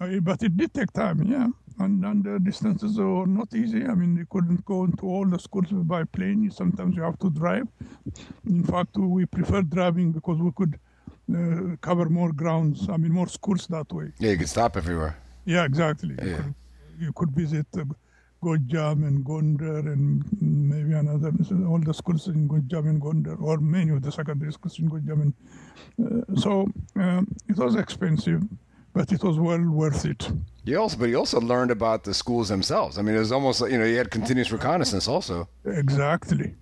Uh, 0.00 0.18
but 0.20 0.42
it 0.42 0.56
did 0.56 0.74
take 0.74 0.92
time, 0.92 1.22
yeah. 1.22 1.46
And, 1.78 2.04
and 2.04 2.24
the 2.24 2.40
distances 2.40 2.98
were 2.98 3.26
not 3.28 3.54
easy. 3.54 3.84
I 3.84 3.94
mean, 3.94 4.16
you 4.16 4.26
couldn't 4.28 4.64
go 4.64 4.82
into 4.84 5.06
all 5.06 5.24
the 5.24 5.38
schools 5.38 5.68
by 5.70 6.02
plane. 6.02 6.50
Sometimes 6.50 6.96
you 6.96 7.02
have 7.02 7.16
to 7.20 7.30
drive. 7.30 7.68
In 8.44 8.64
fact, 8.64 8.96
we 8.96 9.24
preferred 9.24 9.70
driving 9.70 10.10
because 10.10 10.38
we 10.40 10.50
could 10.50 10.80
uh, 11.32 11.76
cover 11.80 12.08
more 12.08 12.32
grounds. 12.32 12.88
I 12.88 12.96
mean, 12.96 13.12
more 13.12 13.28
schools 13.28 13.68
that 13.68 13.92
way. 13.92 14.10
Yeah, 14.18 14.32
you 14.32 14.38
could 14.38 14.48
stop 14.48 14.76
everywhere. 14.76 15.16
Yeah, 15.44 15.64
exactly. 15.64 16.16
Yeah. 16.20 16.42
You 16.98 17.12
could 17.12 17.30
visit 17.30 17.66
uh, 17.78 17.84
Gojam 18.42 19.06
and 19.06 19.24
Gondar 19.24 19.86
and 19.92 20.22
maybe 20.40 20.92
another, 20.92 21.32
all 21.66 21.78
the 21.78 21.94
schools 21.94 22.28
in 22.28 22.48
Gojam 22.48 22.88
and 22.90 23.00
Gondar, 23.00 23.40
or 23.40 23.58
many 23.58 23.90
of 23.90 24.02
the 24.02 24.12
secondary 24.12 24.52
schools 24.52 24.78
in 24.78 24.90
Gojam. 24.90 25.22
And, 25.22 25.34
uh, 26.04 26.40
so 26.40 26.66
um, 26.96 27.26
it 27.48 27.56
was 27.56 27.74
expensive, 27.76 28.42
but 28.92 29.12
it 29.12 29.22
was 29.22 29.38
well 29.38 29.62
worth 29.62 30.04
it. 30.04 30.30
You 30.64 30.78
also, 30.80 30.98
but 30.98 31.08
you 31.08 31.16
also 31.16 31.40
learned 31.40 31.70
about 31.70 32.04
the 32.04 32.14
schools 32.14 32.48
themselves. 32.48 32.98
I 32.98 33.02
mean, 33.02 33.14
it 33.16 33.20
was 33.20 33.32
almost 33.32 33.60
like 33.60 33.72
you 33.72 33.78
know 33.78 33.84
you 33.84 33.96
had 33.96 34.10
continuous 34.10 34.52
reconnaissance 34.52 35.08
also. 35.08 35.48
Exactly. 35.64 36.54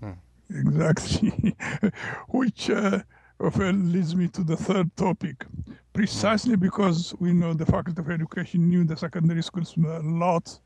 Exactly. 0.51 1.57
Which 2.29 2.71
uh, 2.71 3.01
well, 3.39 3.73
leads 3.73 4.15
me 4.15 4.29
to 4.29 4.45
the 4.45 4.57
third 4.57 4.95
topic. 4.97 5.45
Precisely 5.93 6.57
because 6.57 7.15
we 7.21 7.33
know 7.33 7.53
the 7.53 7.67
Faculty 7.67 8.01
of 8.01 8.11
Education 8.11 8.69
knew 8.69 8.85
the 8.85 8.97
secondary 8.97 9.43
schools 9.43 9.75
a 9.77 10.01
lot 10.01 10.59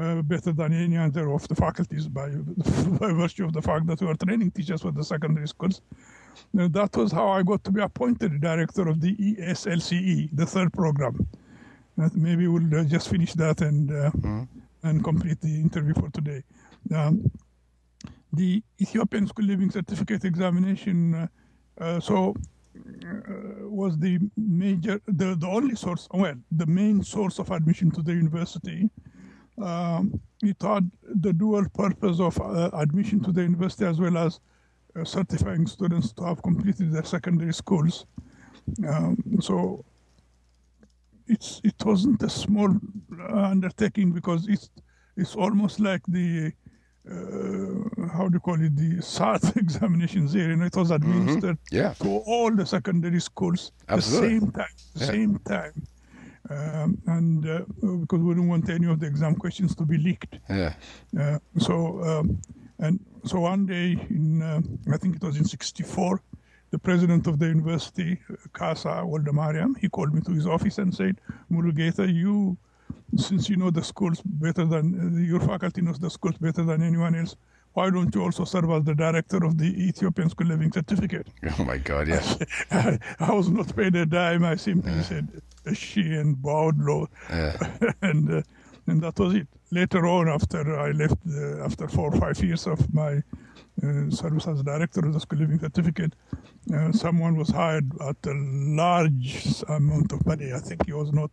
uh, 0.00 0.22
better 0.22 0.52
than 0.52 0.72
any 0.72 0.96
other 0.96 1.30
of 1.32 1.46
the 1.48 1.54
faculties 1.54 2.08
by, 2.08 2.28
by 3.00 3.12
virtue 3.12 3.44
of 3.44 3.52
the 3.52 3.60
fact 3.60 3.86
that 3.86 4.00
we 4.00 4.06
were 4.06 4.14
training 4.14 4.50
teachers 4.50 4.82
for 4.82 4.92
the 4.92 5.04
secondary 5.04 5.48
schools. 5.48 5.82
Now, 6.52 6.68
that 6.68 6.96
was 6.96 7.12
how 7.12 7.28
I 7.28 7.42
got 7.42 7.62
to 7.64 7.72
be 7.72 7.82
appointed 7.82 8.40
director 8.40 8.88
of 8.88 9.00
the 9.00 9.14
ESLCE, 9.16 10.30
the 10.32 10.46
third 10.46 10.72
program. 10.72 11.26
Uh, 12.00 12.08
maybe 12.14 12.48
we'll 12.48 12.74
uh, 12.74 12.84
just 12.84 13.08
finish 13.10 13.34
that 13.34 13.60
and 13.60 13.92
uh, 13.92 14.10
and 14.82 15.04
complete 15.04 15.40
the 15.40 15.60
interview 15.60 15.94
for 15.94 16.08
today. 16.10 16.42
Um, 16.94 17.30
the 18.32 18.62
Ethiopian 18.80 19.26
School 19.26 19.44
Leaving 19.44 19.70
Certificate 19.70 20.24
examination, 20.24 21.14
uh, 21.14 21.26
uh, 21.78 22.00
so 22.00 22.34
was 23.60 23.98
the 23.98 24.18
major, 24.36 25.00
the, 25.06 25.34
the 25.34 25.46
only 25.46 25.74
source, 25.74 26.08
well, 26.12 26.34
the 26.50 26.66
main 26.66 27.02
source 27.02 27.38
of 27.38 27.50
admission 27.50 27.90
to 27.92 28.02
the 28.02 28.12
university. 28.12 28.90
Um, 29.60 30.20
it 30.42 30.56
had 30.60 30.90
the 31.04 31.32
dual 31.32 31.66
purpose 31.74 32.18
of 32.20 32.40
uh, 32.40 32.70
admission 32.72 33.22
to 33.24 33.32
the 33.32 33.42
university 33.42 33.84
as 33.84 34.00
well 34.00 34.16
as 34.16 34.40
uh, 34.96 35.04
certifying 35.04 35.66
students 35.66 36.12
to 36.12 36.24
have 36.24 36.42
completed 36.42 36.92
their 36.92 37.04
secondary 37.04 37.52
schools. 37.52 38.06
Um, 38.86 39.38
so 39.40 39.84
it's 41.26 41.60
it 41.64 41.74
wasn't 41.84 42.22
a 42.22 42.30
small 42.30 42.70
uh, 43.20 43.34
undertaking 43.34 44.12
because 44.12 44.48
it's 44.48 44.70
it's 45.16 45.34
almost 45.34 45.80
like 45.80 46.02
the 46.08 46.52
uh, 47.10 48.06
how 48.14 48.28
do 48.28 48.34
you 48.34 48.40
call 48.40 48.60
it 48.62 48.76
the 48.76 49.02
SAT 49.02 49.56
examinations 49.56 50.32
here, 50.32 50.50
and 50.52 50.62
it 50.62 50.74
was 50.76 50.90
administered 50.90 51.58
Yeah. 51.70 51.94
to 51.94 52.08
all 52.26 52.50
the 52.54 52.64
secondary 52.66 53.20
schools 53.20 53.72
Absolutely. 53.88 54.38
the 54.38 54.40
same 54.40 54.50
time, 54.52 54.74
Yeah. 54.94 55.06
same 55.06 55.38
time, 55.40 55.72
um, 56.50 56.98
and 57.06 57.46
uh, 57.48 57.60
because 58.00 58.20
we 58.20 58.34
didn't 58.34 58.48
want 58.48 58.68
any 58.70 58.86
of 58.86 59.00
the 59.00 59.06
exam 59.06 59.34
questions 59.34 59.74
to 59.76 59.84
be 59.84 59.98
leaked. 59.98 60.38
Yeah. 60.48 60.74
Uh, 61.18 61.38
so 61.58 62.02
um, 62.04 62.40
and 62.78 63.00
so 63.24 63.40
one 63.40 63.66
day 63.66 63.92
in 64.10 64.42
uh, 64.42 64.60
I 64.92 64.96
think 64.96 65.16
it 65.16 65.22
was 65.22 65.36
in 65.36 65.44
'64, 65.44 66.20
the 66.70 66.78
president 66.78 67.26
of 67.26 67.38
the 67.38 67.46
university, 67.46 68.18
Kassa 68.52 69.04
Wolde 69.04 69.32
Mariam, 69.32 69.74
he 69.80 69.88
called 69.88 70.14
me 70.14 70.20
to 70.22 70.32
his 70.32 70.46
office 70.46 70.78
and 70.78 70.94
said, 70.94 71.20
"Mulugeta, 71.50 72.06
you, 72.12 72.56
since 73.16 73.48
you 73.48 73.56
know 73.56 73.70
the 73.70 73.82
schools 73.82 74.20
better 74.24 74.64
than 74.64 75.16
uh, 75.16 75.20
your 75.20 75.40
faculty 75.40 75.80
knows 75.82 75.98
the 75.98 76.10
schools 76.10 76.36
better 76.38 76.64
than 76.64 76.82
anyone 76.82 77.14
else." 77.14 77.36
Why 77.74 77.88
don't 77.88 78.14
you 78.14 78.22
also 78.22 78.44
serve 78.44 78.70
as 78.70 78.84
the 78.84 78.94
director 78.94 79.42
of 79.46 79.56
the 79.56 79.64
Ethiopian 79.88 80.28
School 80.28 80.48
Leaving 80.48 80.70
Certificate? 80.72 81.26
Oh 81.58 81.64
my 81.64 81.78
God. 81.78 82.06
yes. 82.06 82.36
I 82.70 83.32
was 83.32 83.48
not 83.48 83.74
paid 83.74 83.96
a 83.96 84.04
dime. 84.04 84.44
I 84.44 84.56
simply 84.56 85.02
said 85.02 85.28
she 85.72 86.02
and 86.16 86.36
bowed 86.42 86.78
low, 86.78 87.08
Yeah. 87.30 87.56
and 88.02 88.30
uh, 88.30 88.42
and 88.86 89.00
that 89.00 89.18
was 89.18 89.34
it. 89.34 89.48
Later 89.70 90.06
on, 90.06 90.28
after 90.28 90.78
I 90.78 90.90
left, 90.90 91.16
uh, 91.26 91.64
after 91.64 91.88
four 91.88 92.12
or 92.14 92.20
five 92.20 92.38
years 92.44 92.66
of 92.66 92.92
my 92.92 93.22
uh, 93.82 94.10
service 94.10 94.46
as 94.48 94.62
director 94.62 95.00
of 95.06 95.14
the 95.14 95.20
school 95.20 95.38
leaving 95.38 95.58
certificate, 95.60 96.14
uh, 96.74 96.92
someone 96.92 97.36
was 97.36 97.48
hired 97.48 97.90
at 98.02 98.16
a 98.26 98.34
large 98.34 99.64
amount 99.68 100.12
of 100.12 100.26
money. 100.26 100.52
I 100.52 100.58
think 100.58 100.84
he 100.84 100.92
was 100.92 101.10
not. 101.12 101.30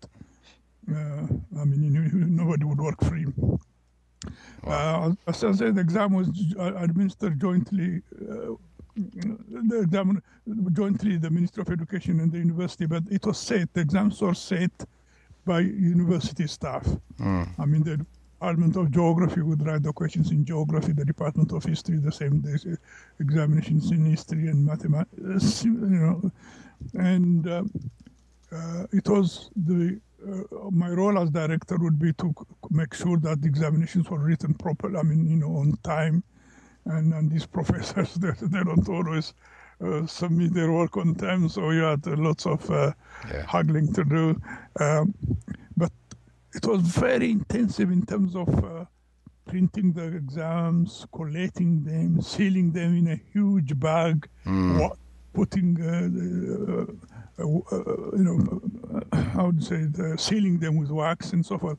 Uh, 0.94 1.28
I 1.62 1.66
mean, 1.66 1.82
he 1.84 1.90
knew- 1.90 2.26
nobody 2.28 2.66
would 2.66 2.80
work 2.80 3.00
for 3.04 3.16
him. 3.16 3.34
Uh, 4.66 5.14
as 5.28 5.44
I 5.44 5.52
said, 5.54 5.76
the 5.76 5.82
exam 5.82 6.14
was 6.14 6.30
uh, 6.58 6.74
administered 6.76 7.40
jointly. 7.40 8.02
Uh, 8.22 8.56
the 8.96 9.80
exam 9.84 10.22
jointly 10.74 11.18
the 11.18 11.30
Ministry 11.30 11.62
of 11.62 11.70
Education 11.70 12.20
and 12.20 12.32
the 12.32 12.38
university, 12.40 12.86
but 12.86 13.04
it 13.10 13.26
was 13.26 13.38
set. 13.38 13.74
The 13.74 13.82
exams 13.82 14.22
were 14.22 14.34
set 14.34 14.72
by 15.46 15.62
university 15.62 16.48
staff. 16.48 16.86
I 17.58 17.66
mean, 17.66 17.84
the 17.84 18.06
Department 18.34 18.76
of 18.76 18.92
Geography 18.92 19.42
would 19.42 19.66
write 19.66 19.84
the 19.84 19.94
questions 19.94 20.32
in 20.32 20.44
geography. 20.46 20.92
The 20.92 21.06
Department 21.06 21.52
of 21.54 21.64
History, 21.64 21.98
the 21.98 22.12
same. 22.12 22.42
The 22.42 22.78
examinations 23.20 23.92
in 23.92 24.06
history 24.06 24.48
and 24.50 24.66
mathematics. 24.66 25.64
You 25.64 25.72
know, 25.72 26.32
and 26.94 27.48
uh, 27.48 27.64
uh, 28.52 28.86
it 28.92 29.08
was 29.08 29.50
the 29.56 30.00
my 30.72 30.90
role 30.90 31.18
as 31.20 31.30
director 31.30 31.78
would 31.78 31.98
be 32.00 32.14
to 32.14 32.34
c- 32.38 32.46
make 32.70 32.94
sure 32.94 33.18
that 33.20 33.42
the 33.42 33.48
examinations 33.48 34.10
were 34.10 34.20
written 34.20 34.54
properly. 34.54 34.98
I 34.98 35.04
mean, 35.04 35.30
you 35.30 35.38
know, 35.38 35.56
on 35.58 35.78
time, 35.84 36.24
and 36.86 37.14
and 37.14 37.32
these 37.32 37.46
professors 37.58 38.14
they, 38.16 38.32
they 38.42 38.64
don't 38.64 38.88
always 38.90 39.34
uh, 39.84 40.06
submit 40.08 40.54
their 40.54 40.72
work 40.72 40.98
on 40.98 41.16
time, 41.16 41.48
so 41.50 41.72
you 41.72 41.82
had 41.82 42.06
uh, 42.08 42.16
lots 42.18 42.46
of 42.46 42.70
uh, 42.70 42.92
Yeah. 43.32 43.46
haggling 43.48 43.94
to 43.94 44.04
do. 44.04 44.42
Um, 44.80 45.14
but 45.78 45.92
it 46.54 46.66
was 46.66 46.82
very 46.82 47.32
intensive 47.32 47.92
in 47.92 48.06
terms 48.06 48.36
of 48.36 48.50
uh, 48.64 48.86
printing 49.46 49.94
the 49.94 50.04
exams, 50.16 51.06
collating 51.14 51.84
them, 51.84 52.22
sealing 52.22 52.72
them 52.72 52.98
in 52.98 53.08
a 53.08 53.20
huge 53.34 53.80
bag, 53.80 54.28
wa- 54.46 54.96
putting, 55.34 55.78
uh, 57.40 57.46
the, 57.46 57.64
uh, 57.72 57.76
uh, 57.76 57.80
uh, 57.80 58.18
you 58.18 58.24
know, 58.24 58.62
I 59.38 59.44
would 59.44 59.64
say, 59.64 59.88
uh, 60.00 60.18
sealing 60.18 60.60
them 60.60 60.78
with 60.78 60.92
wax 60.92 61.34
and 61.34 61.46
so 61.46 61.58
forth. 61.58 61.78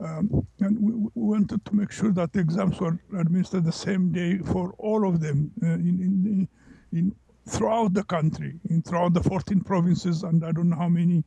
Um, 0.00 0.46
and 0.60 0.80
we, 0.80 0.92
we 0.92 1.10
wanted 1.14 1.64
to 1.64 1.76
make 1.76 1.92
sure 1.92 2.12
that 2.12 2.32
the 2.32 2.40
exams 2.40 2.80
were 2.80 2.98
administered 3.16 3.64
the 3.64 3.72
same 3.72 4.10
day 4.10 4.38
for 4.38 4.74
all 4.78 5.06
of 5.06 5.20
them 5.20 5.52
uh, 5.62 5.66
in, 5.66 5.78
in, 5.80 6.48
in 6.92 7.14
throughout 7.46 7.94
the 7.94 8.04
country, 8.04 8.58
in 8.70 8.82
throughout 8.82 9.14
the 9.14 9.22
14 9.22 9.60
provinces, 9.60 10.22
and 10.22 10.44
I 10.44 10.52
don't 10.52 10.70
know 10.70 10.76
how 10.76 10.88
many 10.88 11.24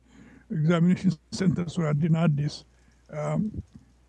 examination 0.50 1.12
centers 1.32 1.78
were 1.78 1.92
denied 1.94 2.36
this. 2.36 2.64
Um, 3.10 3.62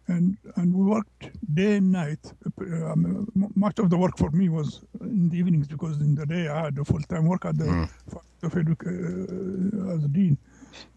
and 0.08 0.38
and 0.55 0.74
we 0.74 0.84
worked 0.86 1.24
day 1.53 1.78
and 1.78 1.91
night. 1.91 2.24
Uh, 2.45 2.91
Um, 2.91 3.28
much 3.55 3.80
of 3.80 3.89
the 3.89 3.97
work 3.97 4.16
for 4.18 4.32
me 4.32 4.45
was 4.49 4.70
in 5.01 5.30
the 5.30 5.38
evenings 5.38 5.68
because 5.68 5.95
in 6.08 6.16
the 6.16 6.26
day 6.26 6.47
I 6.47 6.60
had 6.66 6.78
a 6.80 6.86
full 6.86 7.01
time 7.12 7.26
work 7.28 7.45
at 7.45 7.58
the 7.58 7.66
Faculty 8.12 8.45
of 8.47 8.53
Edu- 8.53 8.86
uh, 8.88 9.95
as 9.95 10.03
dean. 10.16 10.38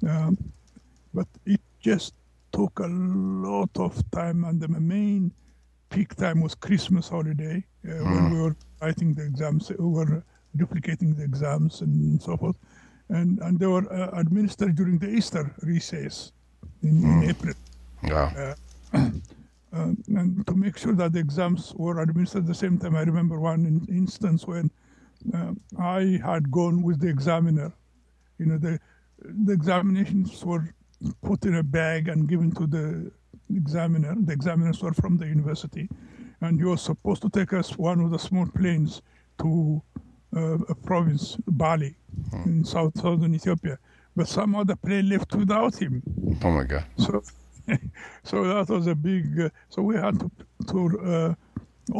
Um, 0.08 0.36
but 1.14 1.26
it 1.46 1.60
just 1.80 2.14
took 2.52 2.78
a 2.80 2.86
lot 2.86 3.70
of 3.86 3.92
time, 4.10 4.44
and 4.44 4.60
the 4.60 4.68
main 4.68 5.32
peak 5.90 6.14
time 6.14 6.40
was 6.40 6.54
Christmas 6.54 7.08
holiday 7.08 7.56
uh, 7.88 8.04
when 8.12 8.24
we 8.32 8.40
were 8.40 8.56
writing 8.80 9.14
the 9.14 9.22
exams, 9.24 9.70
we 9.70 9.86
were 9.98 10.22
duplicating 10.56 11.14
the 11.14 11.24
exams 11.24 11.80
and 11.82 12.20
so 12.22 12.36
forth, 12.36 12.56
and 13.08 13.40
and 13.42 13.58
they 13.58 13.66
were 13.66 13.86
uh, 13.92 14.10
administered 14.22 14.74
during 14.76 14.98
the 14.98 15.08
Easter 15.08 15.44
recess 15.62 16.32
in, 16.82 17.02
in 17.04 17.30
April. 17.30 17.54
Wow. 18.02 18.30
Uh, 19.72 19.92
and 20.08 20.44
to 20.48 20.54
make 20.56 20.76
sure 20.76 20.94
that 20.94 21.12
the 21.12 21.20
exams 21.20 21.72
were 21.76 22.00
administered 22.00 22.42
at 22.42 22.48
the 22.48 22.54
same 22.54 22.76
time, 22.76 22.96
I 22.96 23.02
remember 23.02 23.38
one 23.38 23.66
in, 23.66 23.86
instance 23.94 24.44
when 24.44 24.68
uh, 25.32 25.52
I 25.78 26.20
had 26.24 26.50
gone 26.50 26.82
with 26.82 26.98
the 27.00 27.08
examiner. 27.08 27.72
You 28.38 28.46
know, 28.46 28.58
the 28.58 28.80
the 29.44 29.52
examinations 29.52 30.44
were 30.44 30.74
put 31.22 31.44
in 31.44 31.56
a 31.56 31.62
bag 31.62 32.08
and 32.08 32.28
given 32.28 32.50
to 32.52 32.66
the 32.66 33.12
examiner. 33.54 34.16
The 34.18 34.32
examiners 34.32 34.82
were 34.82 34.92
from 34.92 35.18
the 35.18 35.26
university, 35.26 35.88
and 36.40 36.58
he 36.58 36.64
was 36.64 36.82
supposed 36.82 37.22
to 37.22 37.30
take 37.30 37.52
us 37.52 37.78
one 37.78 38.00
of 38.00 38.10
the 38.10 38.18
small 38.18 38.46
planes 38.46 39.02
to 39.38 39.80
uh, 40.36 40.58
a 40.68 40.74
province, 40.74 41.36
Bale, 41.56 41.90
in 42.44 42.64
south 42.64 42.98
southern 43.00 43.34
Ethiopia. 43.34 43.78
But 44.16 44.28
somehow 44.28 44.64
the 44.64 44.76
plane 44.76 45.08
left 45.08 45.34
without 45.34 45.76
him. 45.76 46.02
Oh 46.42 46.50
my 46.50 46.64
God. 46.64 46.84
So, 46.98 47.22
so 48.22 48.44
that 48.44 48.68
was 48.68 48.86
a 48.86 48.94
big. 48.94 49.40
Uh, 49.40 49.48
so 49.68 49.82
we 49.82 49.96
had 49.96 50.18
to, 50.20 50.30
to 50.68 50.78
uh, 51.00 51.34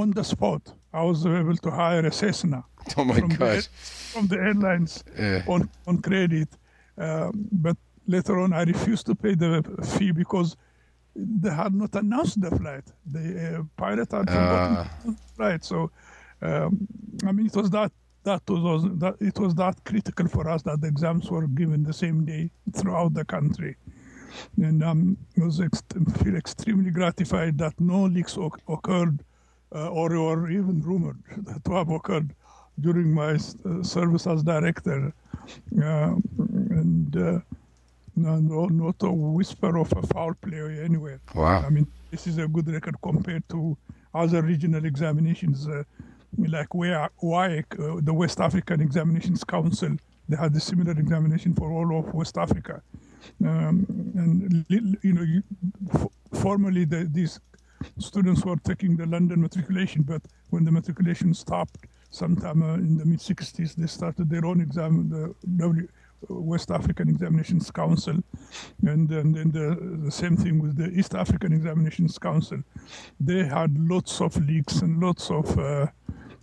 on 0.00 0.10
the 0.12 0.24
spot. 0.24 0.62
I 0.92 1.02
was 1.02 1.24
able 1.24 1.56
to 1.56 1.70
hire 1.70 2.04
a 2.06 2.12
Cessna 2.12 2.64
Oh 2.96 3.04
my 3.04 3.14
from 3.14 3.28
the, 3.28 3.68
from 4.12 4.26
the 4.26 4.36
airlines 4.36 5.04
Yeah. 5.18 5.42
on 5.46 5.68
on 5.86 5.98
credit. 6.02 6.48
Um, 6.98 7.48
but 7.52 7.76
later 8.06 8.38
on, 8.40 8.52
I 8.52 8.62
refused 8.64 9.06
to 9.06 9.14
pay 9.14 9.34
the 9.34 9.62
fee 9.96 10.12
because 10.12 10.56
they 11.14 11.50
had 11.50 11.74
not 11.74 11.94
announced 11.94 12.40
the 12.40 12.50
flight. 12.50 12.84
The 13.06 13.58
uh, 13.58 13.62
pilot 13.76 14.10
had 14.12 14.28
forgotten 14.28 14.76
Ah. 14.76 14.90
the 15.04 15.12
flight. 15.36 15.64
So, 15.64 15.90
um, 16.42 16.86
I 17.26 17.32
mean, 17.32 17.46
it 17.46 17.56
was 17.56 17.70
that 17.70 17.92
that 18.24 18.42
was 18.50 18.82
that 18.98 19.14
it 19.20 19.38
was 19.38 19.54
that 19.54 19.82
critical 19.84 20.28
for 20.28 20.48
us 20.48 20.62
that 20.62 20.80
the 20.80 20.88
exams 20.88 21.30
were 21.30 21.46
given 21.46 21.84
the 21.84 21.92
same 21.92 22.24
day 22.24 22.50
throughout 22.76 23.14
the 23.14 23.24
country. 23.24 23.76
And 24.56 24.82
um, 24.82 25.16
I 25.40 25.44
was 25.44 25.60
ex- 25.60 25.82
feel 26.22 26.36
extremely 26.36 26.90
gratified 26.90 27.58
that 27.58 27.78
no 27.80 28.04
leaks 28.04 28.36
oc- 28.36 28.60
occurred 28.68 29.24
uh, 29.74 29.88
or, 29.88 30.16
or 30.16 30.50
even 30.50 30.82
rumored 30.82 31.18
to 31.64 31.72
have 31.72 31.90
occurred 31.90 32.34
during 32.80 33.12
my 33.12 33.32
uh, 33.34 33.82
service 33.82 34.26
as 34.26 34.42
director. 34.42 35.12
Uh, 35.82 36.14
and 36.70 37.16
uh, 37.16 37.40
no, 38.16 38.36
no, 38.36 38.66
not 38.66 38.96
a 39.02 39.10
whisper 39.10 39.78
of 39.78 39.92
a 39.96 40.02
foul 40.02 40.34
play 40.34 40.80
anywhere. 40.80 41.20
Wow. 41.34 41.64
I 41.66 41.70
mean, 41.70 41.86
this 42.10 42.26
is 42.26 42.38
a 42.38 42.48
good 42.48 42.68
record 42.68 42.96
compared 43.02 43.48
to 43.50 43.76
other 44.14 44.42
regional 44.42 44.84
examinations, 44.84 45.68
uh, 45.68 45.84
like 46.36 46.74
where 46.74 47.08
WAEC, 47.22 47.64
uh, 47.78 48.00
the 48.02 48.12
West 48.12 48.40
African 48.40 48.80
Examinations 48.80 49.44
Council, 49.44 49.96
they 50.28 50.36
had 50.36 50.54
a 50.54 50.60
similar 50.60 50.92
examination 50.92 51.54
for 51.54 51.72
all 51.72 51.98
of 51.98 52.12
West 52.12 52.36
Africa. 52.38 52.82
Um, 53.44 53.86
and, 54.16 54.64
you 54.68 55.12
know, 55.12 56.10
formerly 56.32 56.84
the, 56.84 57.08
these 57.10 57.40
students 57.98 58.44
were 58.44 58.56
taking 58.56 58.96
the 58.96 59.06
London 59.06 59.40
matriculation, 59.40 60.02
but 60.02 60.22
when 60.50 60.64
the 60.64 60.70
matriculation 60.70 61.34
stopped 61.34 61.78
sometime 62.10 62.62
uh, 62.62 62.74
in 62.74 62.98
the 62.98 63.04
mid 63.04 63.20
60s, 63.20 63.74
they 63.74 63.86
started 63.86 64.28
their 64.28 64.44
own 64.44 64.60
exam, 64.60 65.08
the 65.08 65.34
W. 65.56 65.88
West 66.28 66.70
African 66.70 67.08
Examinations 67.08 67.70
Council, 67.70 68.16
and 68.86 69.08
then, 69.08 69.32
then 69.32 69.50
the, 69.50 69.98
the 70.04 70.10
same 70.10 70.36
thing 70.36 70.60
with 70.60 70.76
the 70.76 70.90
East 70.90 71.14
African 71.14 71.52
Examinations 71.52 72.18
Council. 72.18 72.58
They 73.18 73.44
had 73.44 73.76
lots 73.88 74.20
of 74.20 74.36
leaks 74.46 74.82
and 74.82 75.00
lots 75.00 75.30
of 75.30 75.58
uh, 75.58 75.86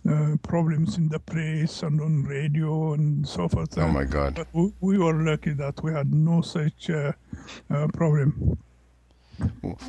uh, 0.08 0.36
problems 0.42 0.96
in 0.96 1.08
the 1.08 1.18
press 1.18 1.82
and 1.82 2.00
on 2.00 2.24
radio 2.24 2.94
and 2.94 3.26
so 3.26 3.48
forth. 3.48 3.76
Oh 3.78 3.88
my 3.88 4.04
God. 4.04 4.34
But 4.34 4.48
we, 4.52 4.72
we 4.80 4.98
were 4.98 5.14
lucky 5.14 5.52
that 5.52 5.82
we 5.82 5.92
had 5.92 6.12
no 6.12 6.40
such 6.40 6.90
uh, 6.90 7.12
uh, 7.70 7.88
problem. 7.88 8.58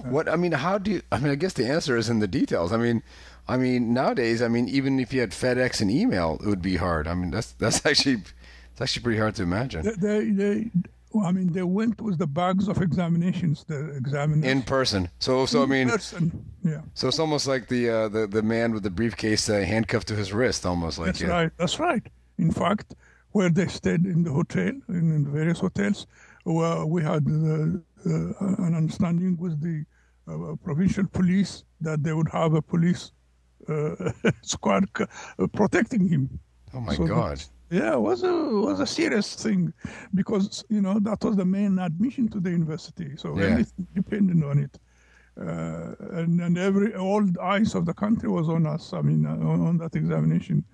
What 0.03 0.29
I 0.29 0.35
mean, 0.35 0.51
how 0.51 0.77
do 0.77 0.91
you? 0.91 1.01
I 1.11 1.19
mean, 1.19 1.31
I 1.31 1.35
guess 1.35 1.53
the 1.53 1.65
answer 1.67 1.97
is 1.97 2.07
in 2.09 2.19
the 2.19 2.27
details. 2.27 2.71
I 2.71 2.77
mean, 2.77 3.01
I 3.47 3.57
mean 3.57 3.93
nowadays, 3.93 4.43
I 4.43 4.47
mean, 4.47 4.67
even 4.67 4.99
if 4.99 5.11
you 5.11 5.21
had 5.21 5.31
FedEx 5.31 5.81
and 5.81 5.89
email, 5.89 6.39
it 6.43 6.47
would 6.47 6.61
be 6.61 6.75
hard. 6.75 7.07
I 7.07 7.15
mean, 7.15 7.31
that's 7.31 7.53
that's 7.53 7.83
actually 7.85 8.21
it's 8.71 8.81
actually 8.81 9.03
pretty 9.03 9.19
hard 9.19 9.35
to 9.35 9.43
imagine. 9.43 9.83
They, 9.83 9.93
they, 9.93 10.29
they, 10.29 10.71
well, 11.11 11.25
I 11.25 11.31
mean, 11.31 11.51
they 11.53 11.63
went 11.63 11.99
with 12.01 12.17
the 12.19 12.27
bags 12.27 12.67
of 12.67 12.81
examinations, 12.81 13.63
the 13.67 13.79
examiners. 13.95 14.45
In 14.51 14.61
person. 14.61 15.09
So 15.19 15.45
so 15.45 15.59
I 15.61 15.63
In 15.63 15.69
mean, 15.69 15.89
person. 15.89 16.45
Yeah. 16.63 16.81
so 16.93 17.07
it's 17.07 17.19
almost 17.19 17.47
like 17.47 17.67
the 17.67 17.89
uh, 17.89 18.07
the 18.09 18.27
the 18.27 18.43
man 18.43 18.73
with 18.73 18.83
the 18.83 18.89
briefcase 18.91 19.49
uh, 19.49 19.59
handcuffed 19.73 20.07
to 20.09 20.15
his 20.15 20.31
wrist, 20.33 20.65
almost 20.65 20.97
like 20.99 21.07
That's 21.07 21.21
yeah. 21.21 21.29
right. 21.37 21.51
That's 21.57 21.79
right. 21.79 22.03
In 22.37 22.51
fact, 22.51 22.95
where 23.31 23.49
they 23.49 23.67
stayed 23.67 24.05
in 24.05 24.23
the 24.23 24.31
hotel, 24.31 24.71
in, 24.89 25.11
in 25.15 25.31
various 25.31 25.59
hotels, 25.59 26.07
well, 26.45 26.85
we 26.87 27.01
had 27.03 27.23
uh, 27.27 27.33
uh, 28.09 28.65
an 28.67 28.73
understanding 28.75 29.35
with 29.37 29.59
the 29.61 29.83
uh, 30.27 30.55
provincial 30.63 31.05
police 31.07 31.63
that 31.81 32.03
they 32.03 32.13
would 32.13 32.29
have 32.29 32.53
a 32.53 32.61
police 32.61 33.11
uh, 33.67 33.95
squad 34.41 34.83
protecting 35.53 36.07
him. 36.07 36.39
Oh 36.73 36.81
my 36.81 36.95
So 36.95 37.03
that- 37.03 37.09
God. 37.15 37.43
Yeah, 37.71 37.93
it 37.93 38.01
was 38.01 38.23
a 38.23 38.33
was 38.33 38.79
a 38.79 38.87
serious 38.87 39.35
thing 39.35 39.73
because 40.15 40.65
you 40.69 40.81
know 40.81 40.99
that 40.99 41.23
was 41.23 41.35
the 41.35 41.45
main 41.45 41.77
admission 41.79 42.27
to 42.29 42.39
the 42.39 42.49
university, 42.49 43.15
so 43.15 43.37
Yeah. 43.37 43.45
everything 43.51 43.87
depended 43.93 44.43
on 44.43 44.59
it. 44.59 44.79
Uh, 45.39 45.93
and, 46.19 46.41
and 46.41 46.57
every 46.57 46.95
all 46.95 47.23
eyes 47.41 47.75
of 47.75 47.85
the 47.85 47.93
country 47.93 48.27
was 48.27 48.49
on 48.49 48.65
us. 48.65 48.91
I 48.93 49.01
mean, 49.01 49.25
uh, 49.25 49.31
on, 49.51 49.61
on 49.67 49.77
that 49.77 49.95
examination, 49.95 50.65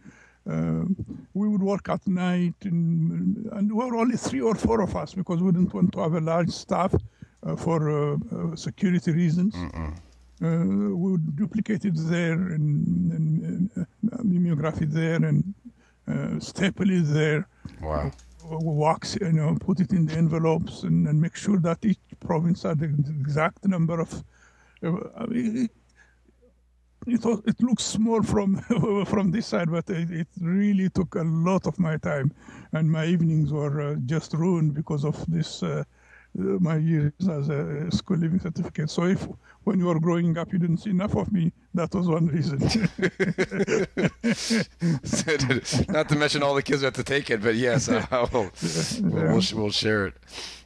uh, 0.50 0.86
we 1.34 1.48
would 1.48 1.62
work 1.62 1.88
at 1.89 2.08
night, 2.08 2.56
and, 2.64 3.46
and 3.52 3.70
there 3.70 3.76
were 3.76 3.96
only 3.96 4.18
three 4.18 4.41
or 4.41 4.56
four 4.56 4.82
of 4.82 4.96
us 4.96 5.14
because 5.14 5.43
we 5.43 5.52
didn't 5.52 5.74
want 5.74 5.91
to 5.93 6.00
have 6.00 6.14
a 6.14 6.22
large 6.22 6.50
staff 6.50 6.96
uh, 7.43 7.56
for 7.56 7.89
uh, 7.89 8.18
uh, 8.36 8.56
security 8.56 9.12
reasons. 9.12 9.54
Uh, 10.41 10.48
we 10.66 11.12
would 11.12 11.36
duplicate 11.36 11.86
it 11.86 11.93
there 11.96 12.34
and, 12.34 13.12
and, 13.12 13.70
and 13.78 13.88
uh, 14.12 14.72
there 14.88 15.24
and 15.24 15.54
uh, 16.08 16.39
staple 16.39 16.89
it 16.91 17.03
there, 17.14 17.47
Wow. 17.82 18.12
wax, 18.43 19.18
you 19.22 19.32
know, 19.34 19.56
put 19.60 19.80
it 19.80 19.91
in 19.93 20.06
the 20.06 20.14
envelopes 20.14 20.84
and, 20.84 21.08
and 21.08 21.20
make 21.22 21.36
sure 21.36 21.60
that 21.60 21.84
each 21.86 21.99
province 22.20 22.64
had 22.64 22.80
the 22.80 22.86
exact 22.86 23.66
number 23.66 23.99
of. 23.99 24.24
Uh, 24.84 24.97
I 25.18 25.26
mean, 25.28 25.66
it, 25.66 25.72
it, 27.08 27.26
it 27.45 27.62
looks 27.62 27.84
small 27.84 28.22
from 28.24 28.58
from 29.06 29.32
this 29.32 29.47
side, 29.47 29.72
but 29.72 29.89
it, 29.89 30.12
it 30.12 30.28
really 30.41 30.89
took 30.89 31.16
a 31.16 31.24
lot 31.24 31.68
of 31.68 31.80
my 31.80 31.97
time, 31.97 32.32
and 32.74 32.91
my 32.91 33.06
evenings 33.06 33.51
were 33.51 33.82
uh, 33.82 33.95
just 34.06 34.34
ruined 34.34 34.74
because 34.74 35.06
of 35.06 35.24
this. 35.28 35.64
Uh, 35.64 35.84
my 36.36 36.78
years 36.78 37.14
as 37.30 37.50
a 37.50 37.90
school 37.92 38.18
leaving 38.18 38.40
certificate. 38.40 38.90
So 38.90 39.06
if 39.06 39.28
when 39.64 39.80
you 39.80 39.86
were 39.86 40.00
growing 40.00 40.38
up 40.38 40.52
you 40.52 40.60
didn't 40.60 40.78
see 40.78 40.90
enough 40.90 41.16
of 41.16 41.32
me, 41.32 41.52
that 41.74 41.94
was 41.94 42.08
one 42.08 42.28
reason. 42.28 42.60
Not 45.90 46.10
to 46.10 46.16
mention 46.16 46.44
all 46.44 46.56
the 46.56 46.64
kids 46.64 46.82
have 46.82 46.94
to 46.94 47.04
take 47.04 47.30
it, 47.30 47.42
but 47.42 47.56
yes, 47.56 47.90
uh, 48.12 48.28
we'll, 48.34 48.52
we'll, 49.02 49.24
we'll, 49.24 49.42
we'll 49.54 49.72
share 49.72 50.08
it. 50.08 50.16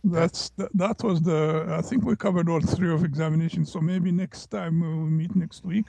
That's 0.03 0.49
that, 0.51 0.69
that 0.73 1.03
was 1.03 1.21
the. 1.21 1.65
I 1.69 1.81
think 1.81 2.03
we 2.03 2.15
covered 2.15 2.49
all 2.49 2.61
three 2.61 2.91
of 2.91 3.03
examinations. 3.03 3.71
So 3.71 3.81
maybe 3.81 4.11
next 4.11 4.47
time 4.47 4.79
we 4.79 5.09
meet 5.09 5.35
next 5.35 5.65
week, 5.65 5.87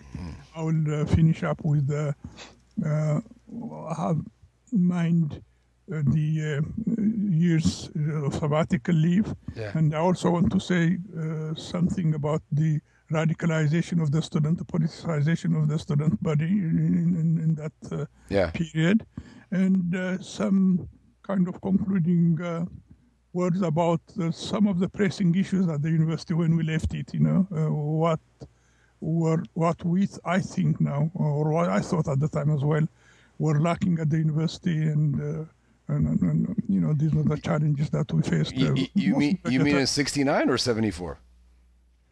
I 0.54 0.62
will 0.62 1.02
uh, 1.02 1.06
finish 1.06 1.42
up 1.42 1.64
with 1.64 1.86
the. 1.86 2.14
Uh, 2.84 3.20
I 3.88 3.94
have 3.96 4.20
mind 4.72 5.34
uh, 5.34 5.38
the 5.90 6.58
uh, 6.58 7.02
years 7.30 7.90
of 8.24 8.34
sabbatical 8.34 8.94
leave, 8.94 9.34
Yeah. 9.56 9.72
and 9.78 9.94
I 9.94 9.98
also 9.98 10.30
want 10.30 10.50
to 10.52 10.60
say 10.60 10.98
uh, 11.18 11.54
something 11.54 12.14
about 12.14 12.42
the 12.52 12.80
radicalization 13.10 14.00
of 14.00 14.10
the 14.12 14.22
student, 14.22 14.58
the 14.58 14.64
politicization 14.64 15.56
of 15.60 15.68
the 15.68 15.78
student 15.78 16.22
body 16.22 16.46
in, 16.46 17.16
in, 17.22 17.38
in 17.44 17.54
that 17.56 17.72
uh, 17.92 18.06
Yeah. 18.28 18.50
period, 18.52 19.04
and 19.50 19.94
uh, 19.94 20.18
some 20.22 20.88
kind 21.22 21.48
of 21.48 21.60
concluding 21.60 22.40
uh, 22.40 22.64
words 23.32 23.62
about 23.62 24.00
uh, 24.20 24.30
some 24.30 24.66
of 24.68 24.78
the 24.78 24.88
pressing 24.88 25.34
issues 25.34 25.68
at 25.68 25.82
the 25.82 25.90
university 25.90 26.34
when 26.34 26.56
we 26.56 26.62
left 26.62 26.94
it. 26.94 27.12
You 27.14 27.20
know, 27.20 27.46
uh, 27.52 27.72
what 27.72 28.20
were 29.00 29.42
what 29.54 29.84
we 29.84 30.06
th- 30.06 30.20
I 30.24 30.40
think 30.40 30.80
now, 30.80 31.10
or 31.14 31.50
what 31.50 31.68
I 31.68 31.80
thought 31.80 32.08
at 32.08 32.20
the 32.20 32.28
time 32.28 32.50
as 32.50 32.62
well, 32.62 32.86
were 33.38 33.58
lacking 33.60 33.98
at 33.98 34.10
the 34.10 34.18
university, 34.18 34.76
and 34.94 35.14
uh, 35.20 35.44
and, 35.90 36.06
and, 36.06 36.22
and 36.22 36.62
you 36.68 36.80
know 36.80 36.92
these 36.94 37.12
were 37.14 37.22
the 37.22 37.38
challenges 37.38 37.90
that 37.90 38.12
we 38.12 38.22
faced. 38.22 38.52
You, 38.56 38.68
uh, 38.68 38.74
you- 38.74 38.88
you 38.94 39.16
mean 39.16 39.38
you 39.48 39.60
mean 39.60 39.76
in 39.76 39.86
'69 39.86 40.48
or 40.50 40.58
'74? 40.58 41.18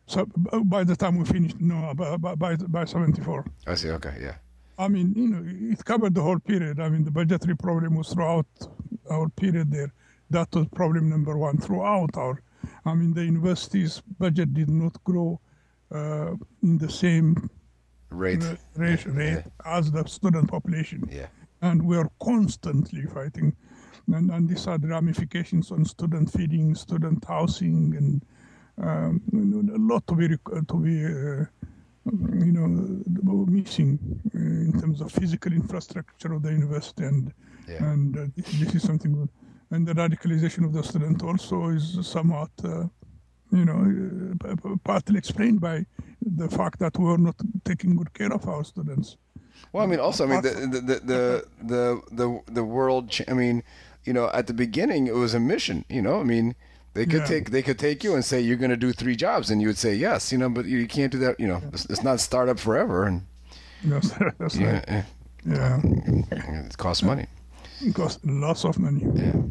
So 0.07 0.27
by 0.65 0.85
the 0.85 0.97
time 0.97 1.19
we 1.19 1.25
finished, 1.25 1.61
no, 1.61 1.93
by 1.95 2.17
by 2.17 2.35
by, 2.35 2.57
by 2.57 2.85
seventy 2.85 3.23
four. 3.23 3.45
I 3.67 3.75
see. 3.75 3.91
Okay. 3.91 4.15
Yeah. 4.21 4.35
I 4.79 4.87
mean, 4.89 5.13
you 5.17 5.29
know, 5.29 5.43
it 5.73 5.85
covered 5.85 6.15
the 6.15 6.23
whole 6.23 6.39
period. 6.39 6.79
I 6.81 6.89
mean, 6.89 7.05
the 7.05 7.11
budgetary 7.11 7.57
problem 7.57 7.97
was 7.97 8.09
throughout 8.13 8.47
our 9.11 9.29
period 9.29 9.71
there. 9.73 9.93
That 10.31 10.49
was 10.55 10.67
problem 10.69 11.09
number 11.11 11.37
one 11.37 11.59
throughout 11.59 12.17
our. 12.17 12.41
I 12.85 12.95
mean, 12.95 13.13
the 13.13 13.25
university's 13.25 14.01
budget 14.19 14.55
did 14.55 14.71
not 14.71 14.95
grow 15.05 15.41
uh, 15.91 16.35
in 16.63 16.79
the 16.79 16.89
same 16.91 17.51
Rate. 18.11 18.43
uh, 18.45 18.57
rate, 18.77 19.05
rate 19.07 19.43
as 19.65 19.91
the 19.91 20.05
student 20.07 20.49
population, 20.49 21.03
Yeah. 21.11 21.27
and 21.61 21.83
we 21.83 21.97
are 21.97 22.09
constantly 22.23 23.03
fighting. 23.07 23.55
And, 24.13 24.31
and 24.31 24.49
these 24.49 24.67
are 24.67 24.79
the 24.79 24.89
ramifications 24.89 25.71
on 25.71 25.85
student 25.85 26.33
feeding, 26.33 26.75
student 26.75 27.25
housing, 27.25 27.95
and 27.97 28.25
um, 28.81 29.21
a 29.75 29.79
lot 29.79 30.07
to 30.07 30.15
be 30.15 30.29
to 30.29 30.77
be 30.77 31.05
uh, 31.05 31.45
you 32.45 32.53
know 32.53 33.47
missing 33.47 33.99
uh, 34.35 34.39
in 34.39 34.81
terms 34.81 35.01
of 35.01 35.13
physical 35.13 35.53
infrastructure 35.53 36.33
of 36.33 36.43
the 36.43 36.53
university, 36.53 37.05
and 37.05 37.33
Yeah. 37.69 37.91
and 37.91 38.17
uh, 38.17 38.27
this, 38.35 38.47
this 38.61 38.75
is 38.75 38.83
something. 38.83 39.13
Good. 39.13 39.29
And 39.71 39.87
the 39.87 39.93
radicalization 39.93 40.65
of 40.65 40.73
the 40.73 40.83
student 40.83 41.23
also 41.23 41.69
is 41.69 41.99
somewhat 42.03 42.51
uh, 42.65 42.87
you 43.53 43.65
know, 43.65 44.37
uh, 44.45 44.77
partly 44.85 45.19
explained 45.19 45.61
by 45.61 45.87
the 46.21 46.49
fact 46.49 46.79
that 46.81 46.99
we 46.99 47.05
were 47.05 47.19
not 47.19 47.37
taking 47.65 47.97
good 47.97 48.13
care 48.13 48.33
of 48.33 48.47
our 48.49 48.65
students. 48.65 49.17
Well, 49.73 49.83
I 49.85 49.87
mean, 49.87 50.01
also, 50.01 50.25
I 50.25 50.29
mean, 50.29 50.43
the 50.43 50.51
the 50.51 50.81
the 50.81 51.45
the 51.63 52.03
the 52.13 52.41
the, 52.53 52.65
world. 52.65 53.11
I 53.27 53.33
mean, 53.33 53.63
you 54.05 54.13
know, 54.13 54.31
at 54.33 54.47
the 54.47 54.55
beginning, 54.55 55.07
it 55.07 55.15
was 55.15 55.35
a 55.35 55.41
mission. 55.41 55.85
You 55.89 56.03
know, 56.03 56.21
I 56.21 56.25
mean, 56.25 56.55
they 56.95 57.05
could 57.07 57.21
Yeah. 57.21 57.27
take 57.27 57.51
they 57.51 57.63
could 57.63 57.79
take 57.79 58.03
you 58.05 58.15
and 58.15 58.25
say 58.25 58.41
you're 58.41 58.57
going 58.57 58.71
to 58.71 58.77
do 58.77 58.93
three 58.93 59.17
jobs, 59.17 59.51
and 59.51 59.61
you 59.61 59.69
would 59.69 59.79
say 59.79 59.95
yes. 59.95 60.33
You 60.33 60.39
know, 60.39 60.49
but 60.49 60.65
you 60.67 60.87
can't 60.87 61.13
do 61.13 61.19
that. 61.19 61.39
You 61.39 61.49
know, 61.49 61.63
it's, 61.73 61.85
it's 61.87 62.03
not 62.03 62.21
startup 62.21 62.59
forever, 62.59 63.05
and 63.05 63.23
That's, 63.85 64.11
that's 64.39 64.57
yeah, 64.57 64.73
right. 64.91 65.05
Yeah, 65.47 65.81
it 66.65 66.77
costs 66.79 67.03
money. 67.03 67.27
it 67.81 67.95
costs 67.95 68.21
lots 68.25 68.65
of 68.65 68.79
money. 68.79 69.05
Yeah. 69.15 69.43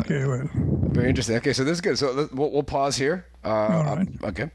Okay, 0.00 0.26
well, 0.26 0.46
Very 0.92 1.08
interesting. 1.08 1.36
Okay, 1.36 1.54
so 1.54 1.64
this 1.64 1.74
is 1.74 1.80
good. 1.80 1.98
So 1.98 2.28
we'll, 2.34 2.50
we'll 2.50 2.62
pause 2.62 2.96
here. 2.96 3.24
Uh, 3.42 3.48
All 3.48 3.96
right. 3.96 4.08
uh, 4.22 4.26
okay. 4.28 4.46